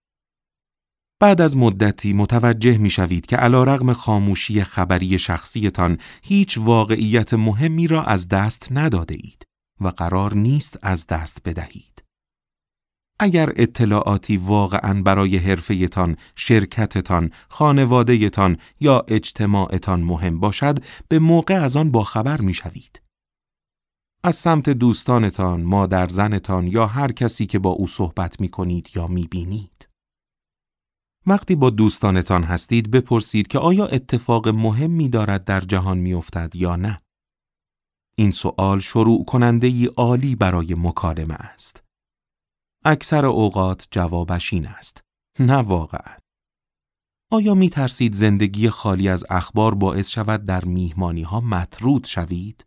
بعد 1.21 1.41
از 1.41 1.57
مدتی 1.57 2.13
متوجه 2.13 2.77
می 2.77 2.89
شوید 2.89 3.25
که 3.25 3.35
علا 3.35 3.63
رغم 3.63 3.93
خاموشی 3.93 4.63
خبری 4.63 5.19
شخصیتان 5.19 5.97
هیچ 6.23 6.57
واقعیت 6.57 7.33
مهمی 7.33 7.87
را 7.87 8.03
از 8.03 8.27
دست 8.27 8.67
نداده 8.71 9.15
اید 9.15 9.43
و 9.81 9.87
قرار 9.87 10.33
نیست 10.33 10.79
از 10.81 11.07
دست 11.07 11.41
بدهید. 11.45 12.03
اگر 13.19 13.53
اطلاعاتی 13.55 14.37
واقعا 14.37 15.01
برای 15.01 15.37
حرفهتان، 15.37 16.17
شرکتتان، 16.35 17.31
خانوادهتان 17.49 18.57
یا 18.79 19.05
اجتماعتان 19.07 20.01
مهم 20.01 20.39
باشد، 20.39 20.83
به 21.07 21.19
موقع 21.19 21.63
از 21.63 21.75
آن 21.75 21.91
باخبر 21.91 22.41
می 22.41 22.53
شوید. 22.53 23.01
از 24.23 24.35
سمت 24.35 24.69
دوستانتان، 24.69 25.63
مادر 25.63 26.07
زنتان 26.07 26.67
یا 26.67 26.85
هر 26.87 27.11
کسی 27.11 27.45
که 27.45 27.59
با 27.59 27.69
او 27.69 27.87
صحبت 27.87 28.41
می 28.41 28.49
کنید 28.49 28.89
یا 28.95 29.07
می 29.07 29.27
بینید. 29.27 29.88
وقتی 31.29 31.55
با 31.55 31.69
دوستانتان 31.69 32.43
هستید 32.43 32.91
بپرسید 32.91 33.47
که 33.47 33.59
آیا 33.59 33.85
اتفاق 33.85 34.47
مهمی 34.47 35.09
دارد 35.09 35.43
در 35.43 35.59
جهان 35.59 35.97
میافتد 35.97 36.55
یا 36.55 36.75
نه. 36.75 37.01
این 38.15 38.31
سوال 38.31 38.79
شروع 38.79 39.25
کننده 39.25 39.67
ای 39.67 39.85
عالی 39.85 40.35
برای 40.35 40.75
مکالمه 40.77 41.33
است. 41.33 41.83
اکثر 42.85 43.25
اوقات 43.25 43.87
جوابش 43.91 44.53
این 44.53 44.67
است. 44.67 45.03
نه 45.39 45.53
واقعا. 45.57 46.17
آیا 47.31 47.55
می 47.55 47.69
ترسید 47.69 48.13
زندگی 48.13 48.69
خالی 48.69 49.09
از 49.09 49.25
اخبار 49.29 49.75
باعث 49.75 50.09
شود 50.09 50.45
در 50.45 50.65
میهمانی 50.65 51.21
ها 51.21 51.39
مطرود 51.39 52.05
شوید؟ 52.05 52.65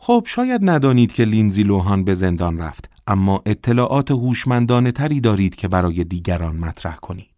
خب 0.00 0.22
شاید 0.26 0.60
ندانید 0.64 1.12
که 1.12 1.24
لینزی 1.24 1.62
لوهان 1.62 2.04
به 2.04 2.14
زندان 2.14 2.58
رفت 2.58 2.90
اما 3.06 3.42
اطلاعات 3.46 4.10
هوشمندانه 4.10 4.92
تری 4.92 5.20
دارید 5.20 5.54
که 5.54 5.68
برای 5.68 6.04
دیگران 6.04 6.56
مطرح 6.56 6.96
کنید. 6.96 7.35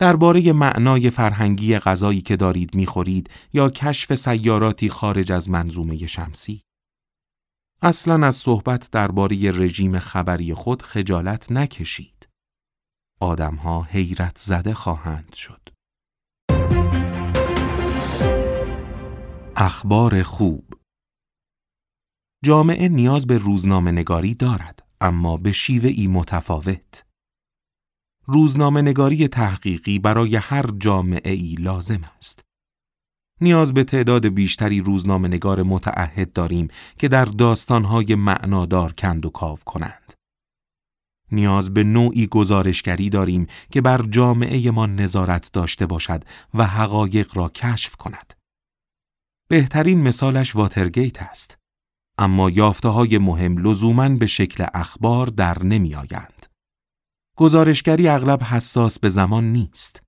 درباره 0.00 0.52
معنای 0.52 1.10
فرهنگی 1.10 1.78
غذایی 1.78 2.20
که 2.20 2.36
دارید 2.36 2.74
می‌خورید 2.74 3.30
یا 3.52 3.70
کشف 3.70 4.14
سیاراتی 4.14 4.88
خارج 4.88 5.32
از 5.32 5.50
منظومه 5.50 6.06
شمسی. 6.06 6.60
اصلا 7.82 8.26
از 8.26 8.36
صحبت 8.36 8.88
درباره 8.92 9.50
رژیم 9.50 9.98
خبری 9.98 10.54
خود 10.54 10.82
خجالت 10.82 11.52
نکشید. 11.52 12.28
آدمها 13.20 13.82
حیرت 13.82 14.38
زده 14.38 14.74
خواهند 14.74 15.34
شد. 15.34 15.68
اخبار 19.56 20.22
خوب 20.22 20.64
جامعه 22.44 22.88
نیاز 22.88 23.26
به 23.26 23.38
روزنامه 23.38 23.92
نگاری 23.92 24.34
دارد 24.34 24.88
اما 25.00 25.36
به 25.36 25.52
شیوه 25.52 25.88
ای 25.88 26.06
متفاوت. 26.06 27.04
روزنامه 28.26 28.82
نگاری 28.82 29.28
تحقیقی 29.28 29.98
برای 29.98 30.36
هر 30.36 30.66
جامعه 30.78 31.32
ای 31.32 31.54
لازم 31.58 32.00
است. 32.18 32.44
نیاز 33.40 33.74
به 33.74 33.84
تعداد 33.84 34.26
بیشتری 34.26 34.80
روزنامه 34.80 35.28
نگار 35.28 35.62
متعهد 35.62 36.32
داریم 36.32 36.68
که 36.98 37.08
در 37.08 37.24
داستانهای 37.24 38.14
معنادار 38.14 38.92
کند 38.92 39.26
و 39.26 39.30
کاو 39.30 39.58
کنند. 39.66 40.12
نیاز 41.32 41.74
به 41.74 41.84
نوعی 41.84 42.26
گزارشگری 42.26 43.10
داریم 43.10 43.46
که 43.70 43.80
بر 43.80 44.02
جامعه 44.10 44.70
ما 44.70 44.86
نظارت 44.86 45.52
داشته 45.52 45.86
باشد 45.86 46.24
و 46.54 46.66
حقایق 46.66 47.36
را 47.36 47.48
کشف 47.48 47.96
کند. 47.96 48.34
بهترین 49.48 50.02
مثالش 50.02 50.56
واترگیت 50.56 51.22
است. 51.22 51.58
اما 52.18 52.50
یافته 52.50 52.88
های 52.88 53.18
مهم 53.18 53.58
لزوماً 53.58 54.08
به 54.08 54.26
شکل 54.26 54.66
اخبار 54.74 55.26
در 55.26 55.62
نمی 55.62 55.94
آیند. 55.94 56.33
گزارشگری 57.36 58.08
اغلب 58.08 58.42
حساس 58.42 58.98
به 58.98 59.08
زمان 59.08 59.44
نیست. 59.44 60.02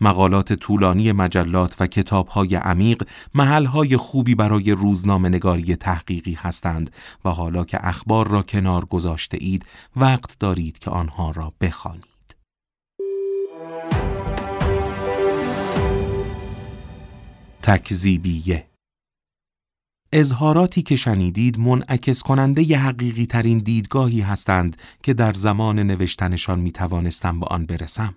مقالات 0.00 0.52
طولانی 0.52 1.12
مجلات 1.12 1.76
و 1.80 1.86
کتابهای 1.86 2.54
عمیق 2.54 3.08
محلهای 3.34 3.96
خوبی 3.96 4.34
برای 4.34 4.70
روزنامه 4.70 5.28
نگاری 5.28 5.76
تحقیقی 5.76 6.32
هستند 6.32 6.90
و 7.24 7.30
حالا 7.30 7.64
که 7.64 7.78
اخبار 7.86 8.28
را 8.28 8.42
کنار 8.42 8.84
گذاشته 8.84 9.38
اید 9.40 9.66
وقت 9.96 10.38
دارید 10.38 10.78
که 10.78 10.90
آنها 10.90 11.30
را 11.30 11.52
بخوانید. 11.60 12.04
تکذیبیه 17.62 18.71
اظهاراتی 20.12 20.82
که 20.82 20.96
شنیدید 20.96 21.58
منعکس 21.58 22.22
کننده 22.22 22.70
ی 22.70 22.74
حقیقی 22.74 23.26
ترین 23.26 23.58
دیدگاهی 23.58 24.20
هستند 24.20 24.76
که 25.02 25.14
در 25.14 25.32
زمان 25.32 25.78
نوشتنشان 25.78 26.60
می 26.60 26.72
توانستم 26.72 27.40
به 27.40 27.46
آن 27.46 27.66
برسم. 27.66 28.14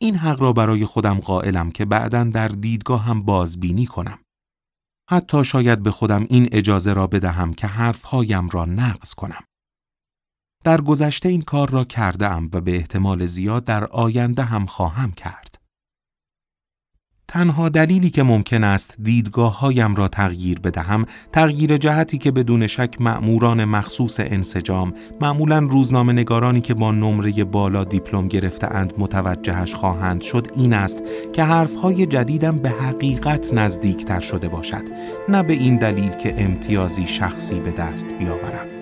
این 0.00 0.16
حق 0.16 0.40
را 0.40 0.52
برای 0.52 0.84
خودم 0.84 1.14
قائلم 1.14 1.70
که 1.70 1.84
بعدا 1.84 2.24
در 2.24 2.48
دیدگاه 2.48 3.04
هم 3.04 3.22
بازبینی 3.22 3.86
کنم. 3.86 4.18
حتی 5.10 5.44
شاید 5.44 5.82
به 5.82 5.90
خودم 5.90 6.26
این 6.30 6.48
اجازه 6.52 6.92
را 6.92 7.06
بدهم 7.06 7.54
که 7.54 7.66
حرفهایم 7.66 8.48
را 8.48 8.64
نقض 8.64 9.14
کنم. 9.14 9.44
در 10.64 10.80
گذشته 10.80 11.28
این 11.28 11.42
کار 11.42 11.70
را 11.70 11.84
کرده 11.84 12.28
ام 12.28 12.50
و 12.52 12.60
به 12.60 12.76
احتمال 12.76 13.26
زیاد 13.26 13.64
در 13.64 13.84
آینده 13.84 14.42
هم 14.42 14.66
خواهم 14.66 15.12
کرد. 15.12 15.57
تنها 17.28 17.68
دلیلی 17.68 18.10
که 18.10 18.22
ممکن 18.22 18.64
است 18.64 18.96
دیدگاه 19.02 19.58
هایم 19.58 19.94
را 19.94 20.08
تغییر 20.08 20.60
بدهم 20.60 21.06
تغییر 21.32 21.76
جهتی 21.76 22.18
که 22.18 22.30
بدون 22.30 22.66
شک 22.66 22.94
مأموران 23.00 23.64
مخصوص 23.64 24.20
انسجام 24.20 24.94
معمولا 25.20 25.58
روزنامه 25.58 26.12
نگارانی 26.12 26.60
که 26.60 26.74
با 26.74 26.92
نمره 26.92 27.44
بالا 27.44 27.84
دیپلم 27.84 28.28
گرفته 28.28 28.66
اند 28.66 28.94
متوجهش 28.98 29.74
خواهند 29.74 30.22
شد 30.22 30.46
این 30.56 30.72
است 30.72 31.02
که 31.32 31.42
حرفهای 31.42 32.06
جدیدم 32.06 32.56
به 32.56 32.70
حقیقت 32.70 33.54
نزدیکتر 33.54 34.20
شده 34.20 34.48
باشد 34.48 34.84
نه 35.28 35.42
به 35.42 35.52
این 35.52 35.76
دلیل 35.76 36.10
که 36.10 36.34
امتیازی 36.38 37.06
شخصی 37.06 37.60
به 37.60 37.70
دست 37.70 38.14
بیاورم. 38.18 38.77